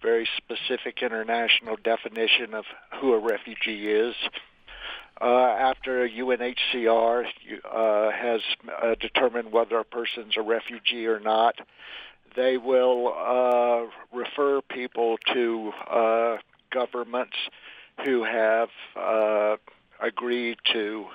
very 0.00 0.28
specific 0.36 1.02
international 1.02 1.76
definition 1.82 2.54
of 2.54 2.66
who 3.00 3.14
a 3.14 3.18
refugee 3.18 3.88
is. 3.88 4.14
Uh, 5.20 5.26
after 5.26 6.08
UNHCR 6.08 7.24
uh, 7.24 8.10
has 8.10 8.40
uh, 8.82 8.94
determined 9.00 9.52
whether 9.52 9.78
a 9.78 9.84
person's 9.84 10.36
a 10.36 10.42
refugee 10.42 11.06
or 11.06 11.20
not, 11.20 11.54
they 12.34 12.56
will 12.56 13.14
uh, 13.16 14.16
refer 14.16 14.60
people 14.60 15.16
to 15.32 15.72
uh, 15.88 16.36
governments 16.72 17.36
who 18.04 18.24
have 18.24 18.68
agreed 20.00 20.58
to 20.72 21.06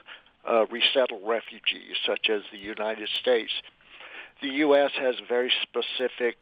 resettle 0.71 1.19
refugees, 1.25 1.97
such 2.05 2.29
as 2.29 2.41
the 2.53 2.57
United 2.57 3.09
States. 3.19 3.51
The 4.41 4.47
U.S. 4.47 4.91
has 4.97 5.15
very 5.27 5.51
specific 5.61 6.37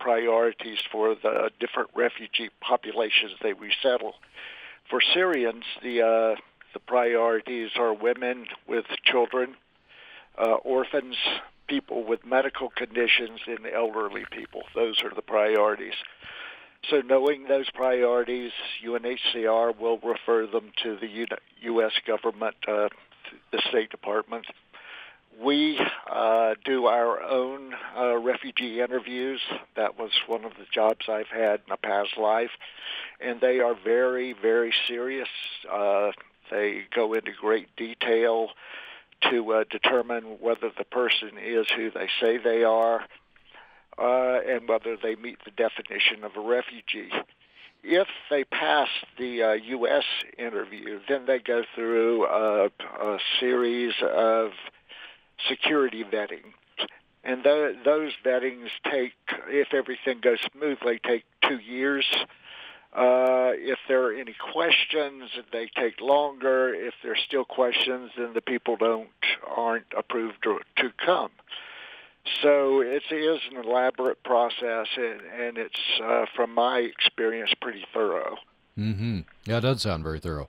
priorities 0.00 0.78
for 0.90 1.14
the 1.14 1.50
different 1.60 1.90
refugee 1.94 2.50
populations 2.60 3.32
they 3.40 3.52
resettle. 3.52 4.14
For 4.90 5.00
Syrians, 5.14 5.64
the 5.82 6.02
uh, 6.02 6.40
the 6.74 6.80
priorities 6.80 7.70
are 7.76 7.92
women 7.92 8.46
with 8.66 8.84
children, 9.04 9.54
uh, 10.38 10.54
orphans, 10.54 11.16
people 11.68 12.04
with 12.04 12.24
medical 12.24 12.70
conditions, 12.70 13.40
and 13.46 13.66
elderly 13.66 14.24
people. 14.30 14.62
Those 14.74 15.02
are 15.02 15.14
the 15.14 15.22
priorities. 15.22 15.94
So 16.88 17.00
knowing 17.00 17.48
those 17.48 17.68
priorities, 17.70 18.52
UNHCR 18.84 19.78
will 19.78 19.98
refer 19.98 20.46
them 20.46 20.72
to 20.84 20.96
the 20.96 21.26
U.S. 21.62 21.92
government, 22.06 22.54
uh, 22.66 22.88
the 23.52 23.62
State 23.68 23.90
Department. 23.90 24.46
We 25.42 25.78
uh, 26.10 26.54
do 26.64 26.86
our 26.86 27.22
own 27.22 27.72
uh, 27.96 28.16
refugee 28.16 28.80
interviews. 28.80 29.40
That 29.76 29.98
was 29.98 30.10
one 30.26 30.44
of 30.44 30.52
the 30.52 30.66
jobs 30.72 31.06
I've 31.08 31.28
had 31.28 31.60
in 31.66 31.72
a 31.72 31.76
past 31.76 32.18
life, 32.18 32.50
and 33.20 33.40
they 33.40 33.60
are 33.60 33.76
very, 33.84 34.32
very 34.32 34.74
serious. 34.88 35.28
Uh, 35.70 36.10
they 36.50 36.82
go 36.94 37.12
into 37.12 37.30
great 37.40 37.68
detail 37.76 38.48
to 39.30 39.52
uh, 39.52 39.64
determine 39.70 40.38
whether 40.40 40.70
the 40.76 40.84
person 40.84 41.30
is 41.42 41.66
who 41.76 41.90
they 41.90 42.08
say 42.20 42.38
they 42.38 42.64
are 42.64 43.04
uh, 43.98 44.40
and 44.46 44.68
whether 44.68 44.96
they 44.96 45.16
meet 45.16 45.38
the 45.44 45.50
definition 45.50 46.24
of 46.24 46.36
a 46.36 46.40
refugee. 46.40 47.10
If 47.82 48.08
they 48.28 48.44
pass 48.44 48.88
the 49.18 49.42
uh, 49.42 49.52
U.S. 49.52 50.04
interview, 50.36 51.00
then 51.08 51.26
they 51.26 51.38
go 51.38 51.62
through 51.74 52.26
a, 52.26 52.70
a 53.00 53.18
series 53.38 53.94
of 54.02 54.50
security 55.48 56.04
vetting. 56.04 56.54
And 57.24 57.44
th- 57.44 57.76
those 57.84 58.12
vettings 58.24 58.70
take, 58.84 59.12
if 59.48 59.74
everything 59.74 60.20
goes 60.20 60.38
smoothly, 60.52 61.00
take 61.04 61.24
two 61.42 61.58
years. 61.58 62.06
Uh, 62.94 63.52
if 63.54 63.78
there 63.86 64.02
are 64.04 64.14
any 64.14 64.34
questions, 64.52 65.30
they 65.52 65.68
take 65.76 66.00
longer. 66.00 66.74
If 66.74 66.94
there's 67.02 67.20
still 67.26 67.44
questions, 67.44 68.12
then 68.16 68.32
the 68.32 68.40
people 68.40 68.76
don't 68.76 69.08
aren't 69.46 69.86
approved 69.96 70.42
to, 70.44 70.60
to 70.76 70.90
come. 71.04 71.30
So 72.42 72.80
it 72.80 73.02
is 73.10 73.40
an 73.50 73.64
elaborate 73.64 74.22
process, 74.22 74.86
and, 74.96 75.20
and 75.38 75.58
it's, 75.58 75.80
uh, 76.02 76.26
from 76.34 76.54
my 76.54 76.78
experience, 76.78 77.52
pretty 77.60 77.84
thorough. 77.92 78.36
Mm-hmm. 78.78 79.20
Yeah, 79.44 79.58
it 79.58 79.60
does 79.62 79.82
sound 79.82 80.04
very 80.04 80.20
thorough. 80.20 80.48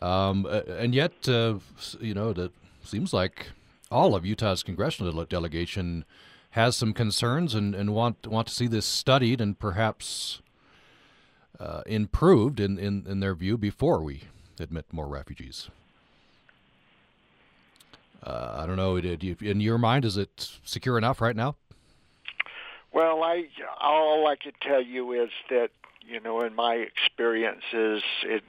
Um, 0.00 0.46
and 0.46 0.94
yet, 0.94 1.12
uh, 1.28 1.58
you 2.00 2.14
know, 2.14 2.30
it 2.30 2.52
seems 2.84 3.12
like 3.12 3.50
all 3.92 4.14
of 4.14 4.26
Utah's 4.26 4.62
congressional 4.62 5.24
delegation 5.24 6.04
has 6.50 6.76
some 6.76 6.92
concerns 6.92 7.54
and, 7.54 7.74
and 7.74 7.94
want 7.94 8.26
want 8.26 8.48
to 8.48 8.54
see 8.54 8.66
this 8.66 8.86
studied 8.86 9.40
and 9.40 9.58
perhaps 9.58 10.40
uh, 11.60 11.82
improved 11.86 12.58
in, 12.58 12.78
in, 12.78 13.04
in 13.06 13.20
their 13.20 13.34
view 13.34 13.56
before 13.56 14.02
we 14.02 14.22
admit 14.58 14.86
more 14.92 15.06
refugees. 15.06 15.68
Uh, 18.22 18.56
I 18.58 18.66
don't 18.66 18.76
know. 18.76 18.96
In 18.96 19.60
your 19.60 19.78
mind, 19.78 20.04
is 20.04 20.16
it 20.16 20.58
secure 20.64 20.96
enough 20.96 21.20
right 21.20 21.34
now? 21.34 21.56
Well, 22.92 23.22
I 23.22 23.48
all 23.80 24.28
I 24.28 24.36
can 24.36 24.52
tell 24.62 24.82
you 24.82 25.12
is 25.12 25.30
that 25.50 25.70
you 26.06 26.20
know, 26.20 26.40
in 26.40 26.54
my 26.54 26.74
experiences 26.74 28.02
in 28.24 28.40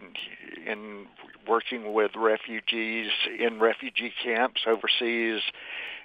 in 0.65 1.07
working 1.47 1.93
with 1.93 2.11
refugees 2.15 3.09
in 3.39 3.59
refugee 3.59 4.13
camps 4.23 4.61
overseas, 4.67 5.41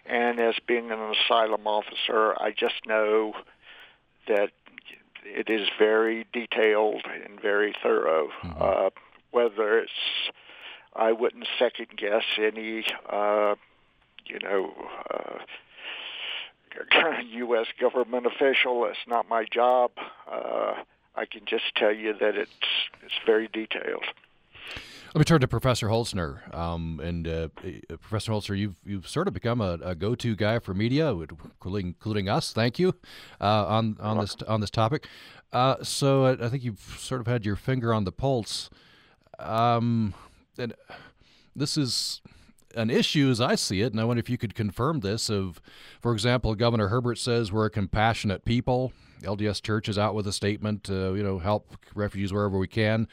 and 0.07 0.38
as 0.40 0.55
being 0.66 0.90
an 0.90 0.98
asylum 0.98 1.66
officer, 1.66 2.35
I 2.40 2.53
just 2.57 2.87
know 2.87 3.35
that 4.27 4.51
it 5.24 5.51
is 5.51 5.68
very 5.79 6.27
detailed 6.33 7.03
and 7.07 7.40
very 7.40 7.74
thorough. 7.83 8.29
Mm-hmm. 8.42 8.62
Uh, 8.62 8.90
whether 9.31 9.79
it's 9.79 9.92
I 10.94 11.12
wouldn't 11.12 11.46
second 11.59 11.88
guess 11.96 12.24
any, 12.38 12.85
uh, 13.11 13.55
you 14.27 14.38
know, 14.42 14.72
uh, 15.11 15.38
U.S. 17.31 17.66
government 17.81 18.27
official. 18.27 18.85
It's 18.87 18.98
not 19.07 19.29
my 19.29 19.44
job. 19.44 19.92
Uh, 20.31 20.74
I 21.14 21.27
can 21.27 21.42
just 21.46 21.64
tell 21.77 21.92
you 21.92 22.14
that 22.20 22.37
it's 22.37 22.51
it's 23.05 23.14
very 23.27 23.48
detailed. 23.48 24.05
Let 25.14 25.21
me 25.21 25.25
turn 25.25 25.40
to 25.40 25.49
Professor 25.49 25.88
Holzner. 25.88 26.55
Um, 26.55 27.01
and 27.03 27.27
uh, 27.27 27.49
uh, 27.64 27.97
Professor 27.97 28.33
Holzner, 28.33 28.59
you've 28.59 28.77
you've 28.85 29.09
sort 29.09 29.27
of 29.27 29.33
become 29.33 29.62
a, 29.62 29.79
a 29.83 29.94
go-to 29.94 30.37
guy 30.37 30.59
for 30.59 30.75
media, 30.75 31.11
including, 31.11 31.87
including 31.87 32.29
us. 32.29 32.53
Thank 32.53 32.79
you 32.79 32.94
uh, 33.40 33.66
on 33.66 33.97
on 34.01 34.18
this 34.18 34.37
on 34.47 34.61
this 34.61 34.71
topic. 34.71 35.07
Uh, 35.51 35.77
so 35.83 36.27
I, 36.27 36.44
I, 36.44 36.49
think 36.51 36.62
you've 36.62 36.97
sort 36.99 37.23
of 37.23 37.27
had 37.27 37.47
your 37.47 37.57
finger 37.57 37.94
on 37.94 38.05
the 38.05 38.12
pulse. 38.12 38.68
Um, 39.38 40.12
and 40.59 40.75
this 41.57 41.79
is 41.79 42.21
an 42.75 42.90
issue 42.90 43.31
as 43.31 43.40
I 43.40 43.55
see 43.55 43.81
it, 43.81 43.92
and 43.92 44.01
I 44.01 44.05
wonder 44.05 44.21
if 44.21 44.29
you 44.29 44.37
could 44.37 44.55
confirm 44.55 45.01
this. 45.01 45.31
Of, 45.31 45.62
for 46.03 46.12
example, 46.12 46.55
Governor 46.55 46.88
Herbert 46.88 47.16
says 47.16 47.51
we're 47.51 47.64
a 47.64 47.71
compassionate 47.71 48.44
people. 48.44 48.92
LDS 49.23 49.62
Church 49.62 49.88
is 49.88 49.99
out 49.99 50.14
with 50.14 50.27
a 50.27 50.33
statement, 50.35 50.90
uh, 50.90 51.12
you 51.14 51.23
know, 51.23 51.38
help 51.38 51.77
refugees 51.94 52.31
wherever 52.31 52.59
we 52.59 52.68
can. 52.68 53.09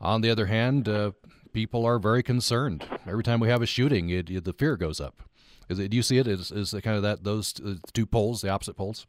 On 0.00 0.20
the 0.20 0.30
other 0.30 0.46
hand, 0.46 0.88
uh, 0.88 1.12
people 1.56 1.86
are 1.86 1.98
very 1.98 2.22
concerned. 2.22 2.86
Every 3.06 3.22
time 3.22 3.40
we 3.40 3.48
have 3.48 3.62
a 3.62 3.66
shooting, 3.66 4.10
it, 4.10 4.28
it, 4.28 4.44
the 4.44 4.52
fear 4.52 4.76
goes 4.76 5.00
up. 5.00 5.22
Is 5.70 5.78
it, 5.78 5.88
do 5.88 5.96
you 5.96 6.02
see 6.02 6.18
it 6.18 6.26
as, 6.26 6.52
as 6.52 6.72
kind 6.82 6.98
of 6.98 7.02
that 7.02 7.24
those 7.24 7.54
uh, 7.64 7.76
two 7.94 8.04
poles, 8.04 8.42
the 8.42 8.50
opposite 8.50 8.76
poles? 8.76 9.06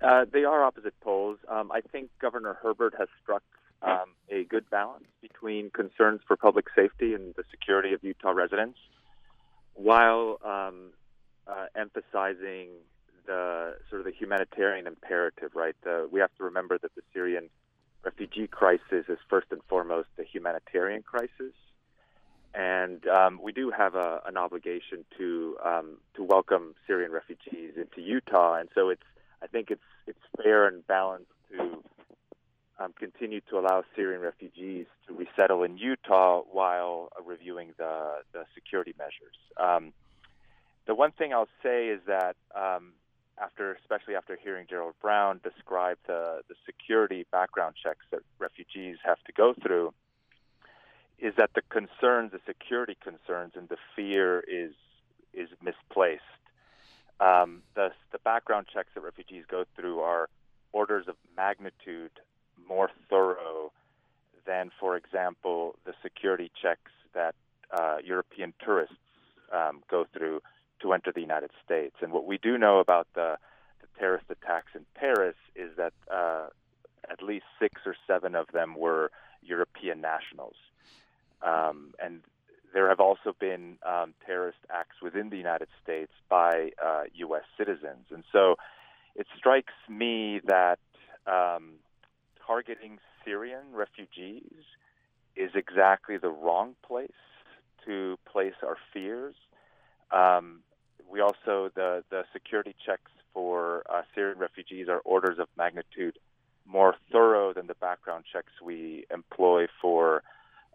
Uh, 0.00 0.24
they 0.32 0.44
are 0.44 0.62
opposite 0.62 0.94
poles. 1.00 1.38
Um, 1.48 1.72
I 1.72 1.80
think 1.80 2.10
Governor 2.20 2.56
Herbert 2.62 2.94
has 2.96 3.08
struck 3.20 3.42
um, 3.82 4.14
a 4.30 4.44
good 4.44 4.70
balance 4.70 5.08
between 5.20 5.70
concerns 5.70 6.20
for 6.28 6.36
public 6.36 6.66
safety 6.76 7.12
and 7.12 7.34
the 7.34 7.42
security 7.50 7.92
of 7.92 8.04
Utah 8.04 8.30
residents, 8.30 8.78
while 9.74 10.38
um, 10.44 10.92
uh, 11.48 11.66
emphasizing 11.74 12.68
the 13.26 13.74
sort 13.90 14.02
of 14.02 14.04
the 14.04 14.12
humanitarian 14.12 14.86
imperative. 14.86 15.50
Right, 15.56 15.74
the, 15.82 16.08
we 16.08 16.20
have 16.20 16.32
to 16.36 16.44
remember 16.44 16.78
that 16.78 16.94
the 16.94 17.02
Syrian 17.12 17.50
refugee 18.04 18.46
crisis 18.46 19.04
is 19.08 19.18
first 19.28 19.48
and 19.50 19.60
foremost 19.68 20.08
a 20.18 20.24
humanitarian 20.24 21.02
crisis, 21.02 21.54
and 22.54 23.06
um, 23.08 23.40
we 23.42 23.52
do 23.52 23.70
have 23.70 23.94
a, 23.94 24.20
an 24.26 24.36
obligation 24.36 25.04
to 25.16 25.56
um, 25.64 25.96
to 26.14 26.22
welcome 26.22 26.74
Syrian 26.86 27.12
refugees 27.12 27.72
into 27.76 28.00
Utah, 28.00 28.54
and 28.54 28.68
so 28.74 28.88
it's 28.88 29.02
I 29.42 29.46
think 29.46 29.70
it's 29.70 29.80
it's 30.06 30.18
fair 30.42 30.66
and 30.66 30.86
balanced 30.86 31.30
to 31.52 31.82
um, 32.80 32.94
continue 32.98 33.40
to 33.50 33.58
allow 33.58 33.84
Syrian 33.96 34.20
refugees 34.20 34.86
to 35.06 35.14
resettle 35.14 35.62
in 35.64 35.78
Utah 35.78 36.42
while 36.50 37.10
reviewing 37.24 37.74
the 37.78 38.22
the 38.32 38.44
security 38.54 38.94
measures. 38.98 39.36
Um, 39.56 39.92
the 40.86 40.94
one 40.94 41.12
thing 41.12 41.34
I'll 41.34 41.48
say 41.62 41.88
is 41.88 42.00
that 42.06 42.36
um, 42.56 42.92
after, 43.40 43.74
especially 43.74 44.14
after 44.14 44.36
hearing 44.36 44.66
Gerald 44.68 44.94
Brown 45.00 45.40
describe 45.42 45.98
the 46.06 46.42
the 46.48 46.54
security 46.66 47.26
background 47.30 47.74
checks 47.82 48.04
that 48.10 48.20
refugees 48.38 48.96
have 49.04 49.22
to 49.24 49.32
go 49.32 49.54
through, 49.54 49.92
is 51.18 51.34
that 51.36 51.50
the 51.54 51.62
concerns, 51.62 52.32
the 52.32 52.40
security 52.46 52.96
concerns, 53.02 53.52
and 53.56 53.68
the 53.68 53.78
fear 53.94 54.40
is 54.40 54.72
is 55.32 55.48
misplaced. 55.62 56.22
Um, 57.20 57.62
the 57.74 57.90
the 58.12 58.18
background 58.18 58.66
checks 58.72 58.90
that 58.94 59.02
refugees 59.02 59.44
go 59.48 59.64
through 59.76 60.00
are 60.00 60.28
orders 60.72 61.08
of 61.08 61.16
magnitude 61.36 62.12
more 62.68 62.90
thorough 63.08 63.72
than, 64.46 64.70
for 64.78 64.96
example, 64.96 65.76
the 65.84 65.94
security 66.02 66.50
checks 66.60 66.90
that 67.14 67.34
uh, 67.76 67.96
European 68.04 68.52
tourists 68.64 68.96
um, 69.52 69.82
go 69.90 70.06
through 70.12 70.40
to 70.82 70.92
enter 70.92 71.12
the 71.12 71.20
United 71.20 71.50
States. 71.64 71.96
And 72.00 72.12
what 72.12 72.26
we 72.26 72.38
do 72.38 72.58
know 72.58 72.78
about 72.78 73.08
the, 73.14 73.36
the 73.80 73.86
terrorist 73.98 74.26
attacks 74.30 74.72
in 74.74 74.84
Paris 74.94 75.36
is 75.54 75.70
that 75.76 75.92
uh, 76.12 76.48
at 77.10 77.22
least 77.22 77.44
six 77.60 77.82
or 77.86 77.94
seven 78.06 78.34
of 78.34 78.46
them 78.52 78.74
were 78.76 79.10
European 79.42 80.00
nationals. 80.00 80.56
Um, 81.42 81.94
and 82.02 82.20
there 82.74 82.88
have 82.88 83.00
also 83.00 83.34
been 83.38 83.78
um, 83.86 84.14
terrorist 84.26 84.58
acts 84.70 84.96
within 85.02 85.30
the 85.30 85.36
United 85.36 85.68
States 85.82 86.12
by 86.28 86.70
uh, 86.84 87.04
U.S. 87.14 87.44
citizens. 87.56 88.06
And 88.10 88.24
so 88.32 88.56
it 89.14 89.26
strikes 89.36 89.72
me 89.88 90.40
that 90.46 90.78
um, 91.26 91.74
targeting 92.46 92.98
Syrian 93.24 93.72
refugees 93.72 94.64
is 95.36 95.50
exactly 95.54 96.16
the 96.18 96.30
wrong 96.30 96.74
place 96.86 97.10
to 97.86 98.18
place 98.30 98.54
our 98.62 98.76
fears. 98.92 99.34
Um, 100.10 100.60
we 101.10 101.20
also 101.20 101.70
the 101.74 102.04
the 102.10 102.24
security 102.32 102.74
checks 102.84 103.10
for 103.32 103.82
uh, 103.90 104.02
Syrian 104.14 104.38
refugees 104.38 104.88
are 104.88 104.98
orders 105.00 105.38
of 105.38 105.48
magnitude 105.56 106.18
more 106.66 106.94
thorough 107.10 107.54
than 107.54 107.66
the 107.66 107.74
background 107.74 108.24
checks 108.30 108.52
we 108.62 109.04
employ 109.12 109.66
for 109.80 110.22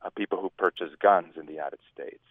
uh, 0.04 0.10
people 0.10 0.40
who 0.40 0.50
purchase 0.58 0.90
guns 1.02 1.34
in 1.40 1.46
the 1.46 1.52
United 1.52 1.80
States. 1.94 2.24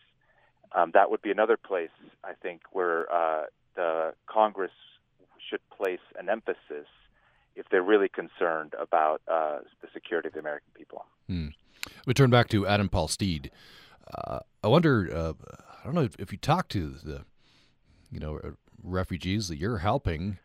Um, 0.75 0.91
that 0.95 1.11
would 1.11 1.23
be 1.23 1.31
another 1.31 1.57
place 1.57 1.91
I 2.25 2.33
think 2.35 2.63
where 2.73 3.13
uh, 3.13 3.45
the 3.77 4.15
Congress 4.27 4.73
should 5.49 5.61
place 5.71 6.01
an 6.19 6.29
emphasis 6.29 6.87
if 7.55 7.67
they're 7.71 7.83
really 7.83 8.09
concerned 8.09 8.75
about 8.81 9.21
uh, 9.29 9.59
the 9.81 9.89
security 9.93 10.29
of 10.29 10.35
the 10.35 10.41
American 10.41 10.71
people. 10.75 11.05
Hmm. 11.29 11.49
We 12.07 12.15
turn 12.15 12.31
back 12.31 12.49
to 12.49 12.67
Adam 12.67 12.89
Paul 12.89 13.09
Steed. 13.09 13.51
Uh, 14.13 14.41
I 14.63 14.69
wonder, 14.69 15.09
uh, 15.13 15.33
I 15.81 15.85
don't 15.85 15.95
know 15.95 16.03
if, 16.03 16.17
if, 16.19 16.33
you 16.33 16.39
talked 16.39 16.71
to 16.73 16.91
the, 17.03 17.25
you 18.13 18.21
know, 18.21 18.39
uh, 18.39 18.51
refugees 18.83 19.49
that 19.49 19.57
you're 19.57 19.79
helping 19.79 20.39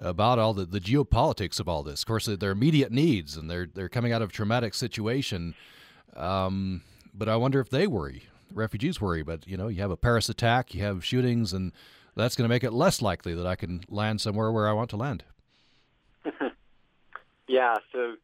about 0.00 0.38
all 0.38 0.54
the, 0.54 0.64
the 0.64 0.80
geopolitics 0.80 1.58
of 1.58 1.68
all 1.68 1.82
this. 1.82 2.02
Of 2.02 2.06
course, 2.06 2.26
their 2.26 2.50
immediate 2.50 2.92
needs, 2.92 3.36
and 3.36 3.50
they're 3.50 3.66
they're 3.66 3.88
coming 3.88 4.12
out 4.12 4.22
of 4.22 4.30
a 4.30 4.32
traumatic 4.32 4.74
situation. 4.74 5.54
Um, 6.14 6.82
but 7.14 7.28
I 7.28 7.36
wonder 7.36 7.60
if 7.60 7.70
they 7.70 7.86
worry. 7.86 8.24
Refugees 8.52 9.00
worry, 9.00 9.22
but 9.22 9.46
you 9.46 9.56
know, 9.56 9.68
you 9.68 9.80
have 9.80 9.90
a 9.90 9.96
Paris 9.96 10.28
attack, 10.28 10.74
you 10.74 10.82
have 10.82 11.04
shootings, 11.04 11.52
and 11.52 11.72
that's 12.14 12.36
going 12.36 12.44
to 12.44 12.48
make 12.48 12.64
it 12.64 12.72
less 12.72 13.02
likely 13.02 13.34
that 13.34 13.46
I 13.46 13.56
can 13.56 13.82
land 13.88 14.20
somewhere 14.20 14.50
where 14.50 14.68
I 14.68 14.72
want 14.72 14.90
to 14.90 14.96
land. 14.96 15.24
yeah, 17.48 17.76
so 17.92 18.14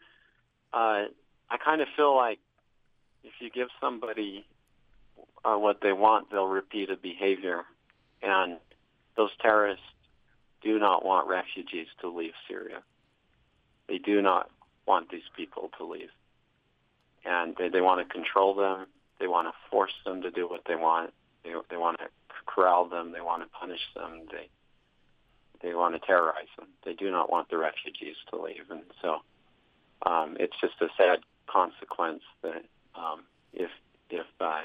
uh, 0.73 1.05
I 1.51 1.57
kind 1.65 1.81
of 1.81 1.89
feel 1.97 2.17
like 2.17 2.39
if 3.23 3.33
you 3.41 3.51
give 3.51 3.69
somebody 3.81 4.47
uh, 5.45 5.57
what 5.57 5.81
they 5.83 5.93
want, 5.93 6.31
they'll 6.31 6.47
repeat 6.47 6.91
a 6.91 6.97
behavior. 6.97 7.63
And 8.23 8.59
those 9.17 9.31
terrorists 9.41 9.85
do 10.63 10.79
not 10.79 11.05
want 11.05 11.29
refugees 11.29 11.89
to 12.01 12.09
leave 12.09 12.33
Syria. 12.49 12.83
They 13.89 13.99
do 13.99 14.23
not 14.23 14.51
want 14.87 15.11
these 15.11 15.29
people 15.37 15.71
to 15.79 15.85
leave. 15.85 16.11
And 17.25 17.55
they, 17.57 17.69
they 17.69 17.81
want 17.81 18.07
to 18.07 18.13
control 18.13 18.55
them. 18.55 18.87
They 19.21 19.27
want 19.27 19.49
to 19.49 19.55
force 19.71 19.95
them 20.05 20.23
to 20.23 20.31
do 20.31 20.49
what 20.49 20.63
they 20.67 20.77
want. 20.77 21.13
They, 21.45 21.53
they 21.71 21.77
want 21.77 21.99
to 21.99 22.07
corral 22.47 22.89
them. 22.89 23.13
They 23.13 23.21
want 23.21 23.43
to 23.43 23.49
punish 23.49 23.81
them. 23.95 24.23
They 24.31 24.49
they 25.63 25.75
want 25.75 25.95
to 25.95 26.07
terrorize 26.07 26.53
them. 26.59 26.69
They 26.85 26.93
do 26.93 27.11
not 27.11 27.31
want 27.31 27.49
the 27.49 27.57
refugees 27.57 28.17
to 28.31 28.41
leave, 28.41 28.71
and 28.71 28.83
so 29.01 29.21
um, 30.05 30.37
it's 30.39 30.55
just 30.61 30.75
a 30.83 30.89
sad 30.99 31.21
consequence 31.47 32.23
that 32.43 32.65
um, 32.95 33.23
if 33.55 33.71
if 34.11 34.27
uh, 34.41 34.63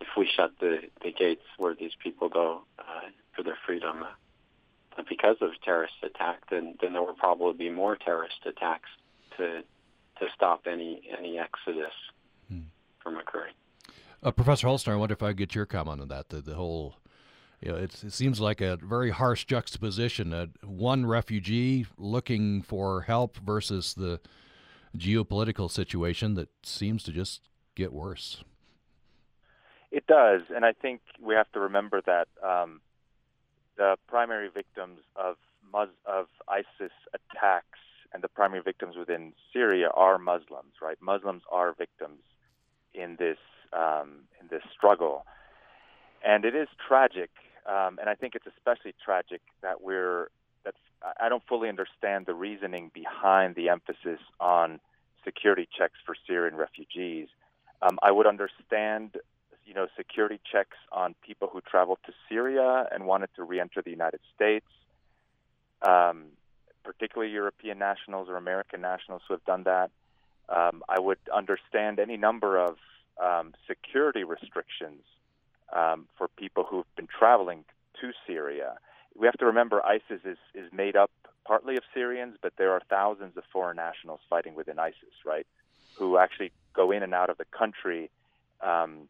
if 0.00 0.08
we 0.16 0.28
shut 0.36 0.52
the, 0.60 0.78
the 1.02 1.12
gates 1.12 1.44
where 1.58 1.74
these 1.74 1.92
people 2.02 2.28
go 2.28 2.62
uh, 2.78 3.08
for 3.34 3.42
their 3.42 3.58
freedom 3.66 4.04
uh, 4.96 5.02
because 5.08 5.36
of 5.40 5.50
terrorist 5.64 5.94
attack, 6.02 6.42
then 6.50 6.76
then 6.80 6.92
there 6.92 7.02
will 7.02 7.14
probably 7.14 7.54
be 7.54 7.70
more 7.70 7.96
terrorist 7.96 8.46
attacks 8.46 8.88
to 9.36 9.62
to 10.20 10.26
stop 10.34 10.66
any 10.66 11.02
any 11.18 11.38
exodus 11.38 11.92
hmm. 12.48 12.60
from 13.02 13.16
occurring. 13.16 13.54
Uh, 14.22 14.30
Professor 14.30 14.66
Holzner, 14.66 14.92
I 14.92 14.96
wonder 14.96 15.12
if 15.12 15.22
I 15.22 15.28
could 15.28 15.36
get 15.36 15.54
your 15.54 15.66
comment 15.66 16.00
on 16.00 16.08
that. 16.08 16.30
The, 16.30 16.40
the 16.40 16.54
whole 16.54 16.96
you 17.60 17.72
know, 17.72 17.76
it 17.76 17.92
seems 17.92 18.40
like 18.40 18.60
a 18.60 18.76
very 18.76 19.10
harsh 19.10 19.46
juxtaposition. 19.46 20.32
Uh, 20.32 20.46
one 20.62 21.06
refugee 21.06 21.86
looking 21.96 22.62
for 22.62 23.02
help 23.02 23.36
versus 23.38 23.94
the 23.94 24.20
geopolitical 24.96 25.70
situation 25.70 26.34
that 26.34 26.48
seems 26.62 27.02
to 27.04 27.12
just 27.12 27.48
get 27.74 27.92
worse. 27.92 28.44
It 29.94 30.06
does, 30.06 30.42
and 30.54 30.64
I 30.64 30.72
think 30.72 31.00
we 31.20 31.34
have 31.34 31.50
to 31.52 31.60
remember 31.60 32.02
that 32.02 32.28
um, 32.42 32.80
the 33.76 33.96
primary 34.08 34.48
victims 34.48 35.00
of 35.16 35.36
of 36.06 36.26
ISIS 36.46 36.92
attacks 37.14 37.80
and 38.12 38.22
the 38.22 38.28
primary 38.28 38.62
victims 38.62 38.94
within 38.96 39.32
Syria 39.52 39.88
are 39.92 40.18
Muslims, 40.18 40.74
right? 40.80 40.96
Muslims 41.00 41.42
are 41.50 41.72
victims 41.72 42.22
in 42.92 43.16
this 43.18 43.38
um, 43.72 44.26
in 44.40 44.48
this 44.50 44.62
struggle, 44.76 45.24
and 46.24 46.44
it 46.44 46.54
is 46.54 46.68
tragic 46.88 47.30
um, 47.66 47.98
and 47.98 48.08
I 48.10 48.14
think 48.14 48.34
it's 48.34 48.46
especially 48.46 48.94
tragic 49.02 49.40
that 49.62 49.80
we're 49.80 50.28
that 50.64 50.74
I 51.20 51.28
don't 51.28 51.42
fully 51.48 51.68
understand 51.68 52.26
the 52.26 52.34
reasoning 52.34 52.90
behind 52.92 53.54
the 53.54 53.68
emphasis 53.70 54.20
on 54.40 54.80
security 55.24 55.68
checks 55.76 55.98
for 56.04 56.14
Syrian 56.26 56.56
refugees. 56.56 57.28
Um, 57.82 57.98
I 58.02 58.10
would 58.10 58.26
understand, 58.26 59.16
you 59.66 59.74
know, 59.74 59.86
security 59.96 60.40
checks 60.50 60.76
on 60.92 61.14
people 61.26 61.48
who 61.52 61.60
traveled 61.60 61.98
to 62.06 62.12
Syria 62.28 62.86
and 62.92 63.06
wanted 63.06 63.30
to 63.36 63.44
reenter 63.44 63.82
the 63.82 63.90
United 63.90 64.20
States, 64.34 64.66
um, 65.82 66.26
particularly 66.84 67.32
European 67.32 67.78
nationals 67.78 68.28
or 68.28 68.36
American 68.36 68.80
nationals 68.80 69.22
who 69.26 69.34
have 69.34 69.44
done 69.44 69.64
that. 69.64 69.90
Um, 70.48 70.82
I 70.88 71.00
would 71.00 71.18
understand 71.34 71.98
any 71.98 72.16
number 72.16 72.58
of 72.58 72.76
um, 73.22 73.54
security 73.66 74.24
restrictions 74.24 75.02
um, 75.74 76.06
for 76.18 76.28
people 76.28 76.64
who've 76.68 76.96
been 76.96 77.08
traveling 77.08 77.64
to 78.00 78.10
Syria. 78.26 78.74
We 79.16 79.26
have 79.26 79.38
to 79.38 79.46
remember 79.46 79.84
ISIS 79.84 80.20
is, 80.24 80.38
is 80.54 80.70
made 80.72 80.96
up 80.96 81.10
partly 81.46 81.76
of 81.76 81.82
Syrians, 81.94 82.36
but 82.42 82.52
there 82.56 82.72
are 82.72 82.82
thousands 82.90 83.36
of 83.36 83.44
foreign 83.52 83.76
nationals 83.76 84.20
fighting 84.28 84.54
within 84.54 84.78
ISIS, 84.78 85.14
right? 85.24 85.46
Who 85.96 86.18
actually 86.18 86.52
go 86.74 86.90
in 86.90 87.02
and 87.02 87.14
out 87.14 87.30
of 87.30 87.38
the 87.38 87.44
country 87.46 88.10
um, 88.60 89.08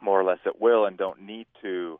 more 0.00 0.20
or 0.20 0.24
less 0.24 0.38
at 0.46 0.60
will 0.60 0.86
and 0.86 0.96
don't 0.96 1.20
need 1.20 1.46
to 1.62 1.98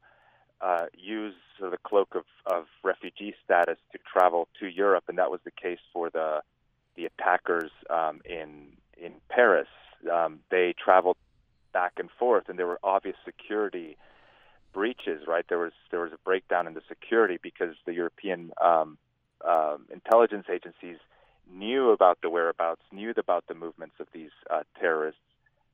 uh, 0.61 0.87
use 0.97 1.35
sort 1.59 1.73
of 1.73 1.79
the 1.79 1.89
cloak 1.89 2.15
of, 2.15 2.25
of 2.47 2.67
refugee 2.83 3.35
status 3.45 3.79
to 3.93 3.99
travel 4.11 4.49
to 4.61 4.67
Europe, 4.67 5.05
and 5.09 5.19
that 5.19 5.31
was 5.31 5.41
the 5.45 5.51
case 5.51 5.81
for 5.93 6.11
the 6.11 6.43
the 6.97 7.05
attackers 7.05 7.71
um, 7.91 8.21
in 8.25 8.69
in 8.97 9.13
Paris. 9.29 9.69
Um, 10.11 10.41
they 10.51 10.75
traveled 10.83 11.17
back 11.73 11.93
and 11.99 12.09
forth, 12.19 12.49
and 12.49 12.59
there 12.59 12.67
were 12.67 12.81
obvious 12.83 13.17
security 13.25 13.97
breaches. 14.73 15.27
Right, 15.27 15.45
there 15.49 15.59
was 15.59 15.73
there 15.91 16.01
was 16.01 16.13
a 16.13 16.19
breakdown 16.25 16.67
in 16.67 16.75
the 16.75 16.83
security 16.89 17.39
because 17.43 17.75
the 17.85 17.93
European 17.93 18.53
um, 18.63 18.99
um, 19.47 19.87
intelligence 19.93 20.47
agencies 20.51 20.97
knew 21.53 21.91
about 21.91 22.19
the 22.23 22.31
whereabouts, 22.31 22.83
knew 22.93 23.13
about 23.17 23.45
the 23.47 23.55
movements 23.55 23.95
of 24.01 24.07
these 24.13 24.31
uh, 24.51 24.63
terrorists, 24.81 25.21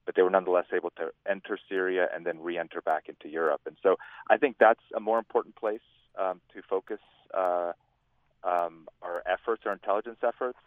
but 0.05 0.15
they 0.15 0.23
were 0.23 0.31
nonetheless 0.31 0.67
able 0.75 0.91
to 0.91 1.11
enter 1.29 1.59
Syria 1.69 2.09
and 2.15 2.27
then 2.27 2.41
re-enter 2.41 2.81
back 2.81 3.09
into 3.09 3.29
Europe. 3.29 3.61
And 3.67 3.77
so 3.83 3.97
I 4.29 4.37
think 4.37 4.57
that's 4.59 4.83
a 4.97 5.01
more 5.01 5.19
important 5.19 5.57
place 5.57 5.81
um, 6.19 6.41
to 6.55 6.63
focus 6.69 7.01
uh, 7.35 7.73
um, 8.45 8.89
our 9.03 9.23
efforts, 9.27 9.63
our 9.67 9.73
intelligence 9.73 10.19
efforts. 10.27 10.59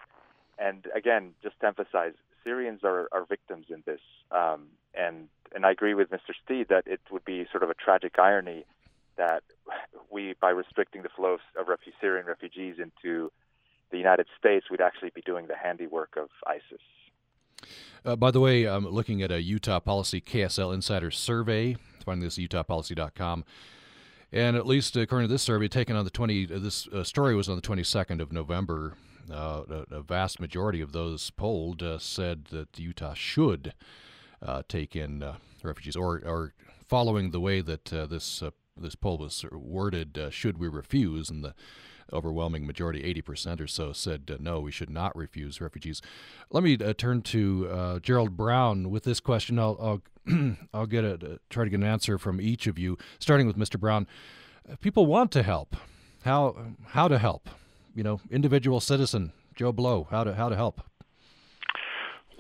And 0.58 0.88
again, 0.96 1.32
just 1.44 1.60
to 1.60 1.68
emphasize, 1.68 2.14
Syrians 2.44 2.82
are, 2.84 3.10
are 3.12 3.26
victims 3.26 3.66
in 3.70 3.84
this. 3.86 4.00
Um, 4.32 4.68
and, 4.94 5.28
and 5.54 5.66
I 5.66 5.72
agree 5.72 5.94
with 5.94 6.10
Mr. 6.10 6.34
Steed 6.44 6.68
that 6.70 6.88
it 6.88 7.02
would 7.12 7.26
be 7.26 7.46
sort 7.52 7.64
of 7.64 7.70
a 7.70 7.74
tragic 7.74 8.18
irony 8.20 8.66
that 9.18 9.44
we, 10.12 10.36
by 10.40 10.50
restricting 10.50 11.02
the 11.04 11.10
flow 11.10 11.38
of 11.58 11.68
refu- 11.68 11.94
Syrian 12.00 12.26
refugees 12.26 12.76
into 12.80 13.32
the 13.92 13.98
United 13.98 14.28
States, 14.38 14.68
we'd 14.70 14.82
actually 14.82 15.12
be 15.14 15.22
doing 15.22 15.48
the 15.48 15.56
handiwork 15.56 16.16
of 16.18 16.30
ISIS. 16.48 16.82
Uh, 18.06 18.16
by 18.16 18.32
the 18.32 18.40
way, 18.40 18.66
I'm 18.66 18.86
looking 18.88 19.22
at 19.22 19.32
a 19.32 19.42
Utah 19.42 19.80
Policy 19.80 20.22
KSL 20.22 20.74
Insider 20.74 21.12
survey. 21.12 21.76
Finding 22.06 22.24
this 22.24 22.38
at 22.38 22.50
utahpolicy.com. 22.50 23.44
And 24.32 24.56
at 24.56 24.68
least 24.68 24.96
according 24.96 25.28
to 25.28 25.34
this 25.34 25.42
survey, 25.42 25.68
taken 25.68 25.96
on 25.96 26.04
the 26.04 26.12
20, 26.12 26.54
uh, 26.54 26.60
this 26.60 26.88
uh, 26.88 27.04
story 27.04 27.36
was 27.36 27.50
on 27.50 27.56
the 27.56 27.62
22nd 27.62 28.22
of 28.22 28.32
November. 28.32 28.94
Uh, 29.32 29.64
a, 29.90 29.96
a, 29.96 30.02
vast 30.02 30.40
majority 30.40 30.82
of 30.82 30.92
those 30.92 31.32
polled 31.32 31.82
uh, 31.82 31.98
said 31.98 32.46
that 32.46 32.78
Utah 32.78 33.16
should 33.16 33.74
uh, 34.40 34.62
take 34.68 34.96
in 34.96 35.24
refugees, 35.64 35.96
or, 35.96 36.22
or 36.24 36.54
following 36.88 37.32
the 37.32 37.40
way 37.40 37.62
that 37.62 37.86
this 37.86 38.44
this 38.78 38.94
poll 38.94 39.18
was 39.18 39.44
worded, 39.52 40.20
should 40.30 40.60
we 40.60 40.68
refuse? 40.68 41.32
And 41.32 41.44
the 41.44 41.56
overwhelming 42.14 42.66
majority, 42.66 43.02
80% 43.22 43.62
or 43.62 43.68
so, 43.68 43.94
said 43.94 44.30
uh, 44.32 44.38
no, 44.40 44.60
we 44.60 44.72
should 44.72 44.90
not 44.90 45.16
refuse 45.16 45.62
refugees. 45.62 46.02
Let 46.52 46.64
me 46.64 46.78
uh, 46.78 46.94
turn 46.94 47.22
to 47.24 47.70
uh, 47.70 48.00
Gerald 48.00 48.38
Brown 48.38 48.90
with 48.90 49.04
this 49.04 49.20
question. 49.20 49.60
I'll 49.60 50.02
I'll, 50.28 50.56
I'll 50.74 50.86
get 50.86 51.04
a, 51.04 51.40
try 51.50 51.64
to 51.64 51.70
get 51.70 51.80
an 51.80 51.86
answer 51.86 52.18
from 52.18 52.40
each 52.40 52.68
of 52.68 52.78
you, 52.78 52.98
starting 53.20 53.48
with 53.48 53.58
Mr. 53.58 53.80
Brown. 53.80 54.08
People 54.82 55.06
want 55.06 55.32
to 55.32 55.44
help. 55.44 55.76
How 56.24 56.56
how 56.88 57.08
to 57.08 57.20
help? 57.20 57.50
You 57.94 58.04
know, 58.04 58.20
individual 58.32 58.80
citizen 58.80 59.32
Joe 59.56 59.72
Blow. 59.72 60.08
How 60.10 60.24
to 60.24 60.34
how 60.34 60.50
to 60.50 60.56
help? 60.56 60.82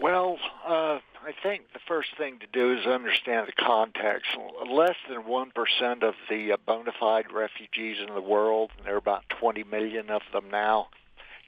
Well, 0.01 0.37
uh, 0.67 0.99
I 1.25 1.33
think 1.41 1.73
the 1.73 1.79
first 1.87 2.09
thing 2.19 2.37
to 2.39 2.45
do 2.53 2.77
is 2.77 2.85
understand 2.85 3.47
the 3.47 3.63
context. 3.63 4.27
Less 4.69 4.95
than 5.09 5.23
1% 5.23 6.03
of 6.03 6.13
the 6.29 6.51
uh, 6.51 6.57
bona 6.63 6.91
fide 6.99 7.31
refugees 7.33 7.97
in 7.99 8.13
the 8.13 8.21
world, 8.21 8.69
and 8.77 8.85
there 8.85 8.93
are 8.93 8.97
about 8.97 9.23
20 9.39 9.63
million 9.63 10.11
of 10.11 10.21
them 10.31 10.51
now, 10.51 10.89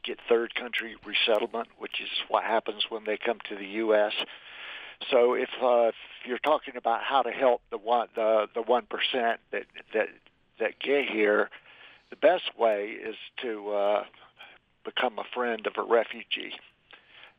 get 0.04 0.18
third 0.28 0.56
country 0.56 0.96
resettlement, 1.06 1.68
which 1.78 2.02
is 2.02 2.10
what 2.28 2.44
happens 2.44 2.86
when 2.90 3.04
they 3.06 3.18
come 3.18 3.38
to 3.50 3.56
the 3.56 3.68
U.S. 3.86 4.14
So 5.12 5.36
if, 5.36 5.50
uh, 5.62 5.90
if 5.90 5.96
you're 6.26 6.40
talking 6.40 6.76
about 6.76 7.04
how 7.04 7.22
to 7.22 7.30
help 7.30 7.62
the 7.70 7.78
one 7.78 8.08
the 8.16 8.48
the 8.56 8.64
one 8.64 8.88
percent 8.88 9.40
that 9.52 9.66
that 9.94 10.08
that 10.60 10.80
get 10.80 11.08
here, 11.08 11.52
the 12.10 12.16
best 12.16 12.58
way 12.58 12.98
is 13.00 13.16
to 13.44 13.70
uh, 13.70 14.04
become 14.84 15.20
a 15.20 15.24
friend 15.36 15.68
of 15.68 15.74
a 15.78 15.84
refugee. 15.84 16.56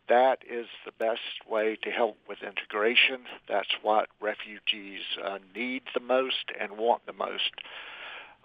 That 0.09 0.39
is 0.49 0.67
the 0.85 0.93
best 0.93 1.21
way 1.49 1.77
to 1.83 1.91
help 1.91 2.17
with 2.29 2.39
integration. 2.43 3.23
That's 3.49 3.73
what 3.83 4.09
refugees 4.21 5.01
uh, 5.23 5.39
need 5.55 5.83
the 5.95 6.01
most 6.01 6.51
and 6.59 6.79
want 6.79 7.05
the 7.07 7.13
most. 7.13 7.53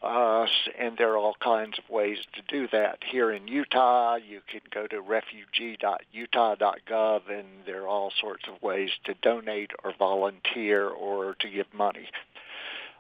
Uh, 0.04 0.46
and 0.78 0.96
there 0.98 1.14
are 1.14 1.18
all 1.18 1.36
kinds 1.42 1.80
of 1.80 1.90
ways 1.90 2.18
to 2.34 2.42
do 2.50 2.68
that. 2.74 3.00
Here 3.10 3.32
in 3.32 3.48
Utah, 3.48 4.16
you 4.16 4.42
can 4.52 4.60
go 4.74 4.86
to 4.88 5.00
refugee.utah.gov, 5.00 7.22
and 7.30 7.48
there 7.66 7.84
are 7.84 7.88
all 7.88 8.12
sorts 8.20 8.44
of 8.54 8.62
ways 8.62 8.90
to 9.06 9.14
donate 9.22 9.72
or 9.82 9.94
volunteer 9.98 10.90
or 10.90 11.36
to 11.36 11.50
give 11.50 11.74
money. 11.74 12.10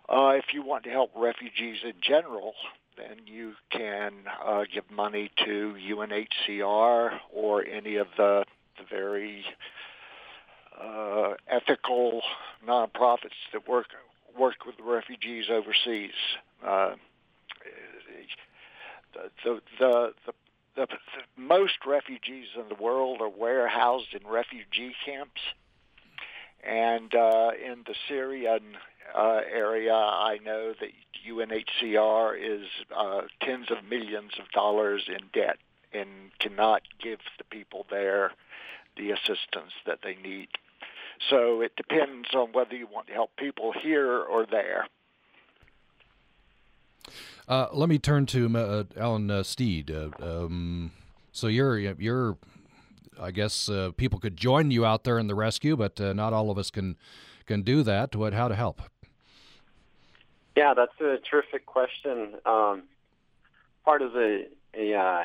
Uh, 0.07 0.35
if 0.37 0.53
you 0.53 0.63
want 0.63 0.85
to 0.85 0.89
help 0.89 1.11
refugees 1.13 1.79
in 1.83 1.95
general, 2.01 2.53
then 2.97 3.17
you 3.25 3.53
can 3.69 4.13
uh, 4.45 4.63
give 4.73 4.89
money 4.91 5.29
to 5.45 5.75
UNHCR 5.89 7.19
or 7.33 7.65
any 7.65 7.97
of 7.97 8.07
the, 8.17 8.45
the 8.45 8.52
very 8.89 9.45
uh, 10.81 11.33
ethical 11.47 12.21
nonprofits 12.67 13.39
that 13.51 13.67
work 13.67 13.87
work 14.37 14.65
with 14.65 14.75
refugees 14.83 15.45
overseas. 15.49 16.11
Uh, 16.65 16.95
the, 19.13 19.21
the, 19.43 19.61
the, 19.79 20.13
the 20.25 20.33
the, 20.75 20.87
the, 20.87 20.97
most 21.37 21.85
refugees 21.85 22.47
in 22.55 22.67
the 22.69 22.81
world 22.81 23.21
are 23.21 23.29
warehoused 23.29 24.13
in 24.13 24.27
refugee 24.27 24.95
camps. 25.05 25.41
And 26.63 27.13
uh, 27.13 27.51
in 27.63 27.83
the 27.85 27.93
Syrian 28.07 28.77
uh, 29.13 29.41
area, 29.51 29.93
I 29.93 30.39
know 30.43 30.73
that 30.79 30.89
UNHCR 31.29 32.37
is 32.39 32.67
uh, 32.95 33.21
tens 33.41 33.69
of 33.69 33.83
millions 33.87 34.31
of 34.39 34.49
dollars 34.51 35.03
in 35.07 35.27
debt 35.33 35.57
and 35.91 36.09
cannot 36.39 36.81
give 37.01 37.19
the 37.37 37.43
people 37.43 37.85
there 37.89 38.31
the 38.97 39.11
assistance 39.11 39.73
that 39.85 39.99
they 40.03 40.15
need. 40.15 40.49
So 41.29 41.61
it 41.61 41.75
depends 41.75 42.29
on 42.33 42.51
whether 42.51 42.75
you 42.75 42.87
want 42.87 43.07
to 43.07 43.13
help 43.13 43.31
people 43.37 43.71
here 43.71 44.19
or 44.19 44.45
there. 44.45 44.87
Uh, 47.47 47.67
let 47.73 47.89
me 47.89 47.99
turn 47.99 48.25
to 48.27 48.57
uh, 48.57 48.83
Alan 48.97 49.29
uh, 49.29 49.43
Steed. 49.43 49.91
Uh, 49.91 50.09
um, 50.21 50.91
so 51.31 51.47
you're 51.47 51.77
you're, 51.77 52.37
I 53.19 53.31
guess 53.31 53.67
uh, 53.67 53.91
people 53.97 54.19
could 54.19 54.37
join 54.37 54.71
you 54.71 54.85
out 54.85 55.03
there 55.03 55.19
in 55.19 55.27
the 55.27 55.35
rescue, 55.35 55.75
but 55.75 55.99
uh, 55.99 56.13
not 56.13 56.31
all 56.31 56.49
of 56.49 56.57
us 56.57 56.71
can 56.71 56.95
can 57.45 57.61
do 57.61 57.83
that. 57.83 58.15
What? 58.15 58.33
How 58.33 58.47
to 58.47 58.55
help? 58.55 58.81
Yeah, 60.55 60.73
that's 60.73 60.99
a 61.01 61.17
terrific 61.29 61.65
question. 61.65 62.35
Um, 62.45 62.83
part 63.83 64.01
of 64.01 64.13
the 64.13 64.47
a, 64.75 64.93
uh, 64.93 65.23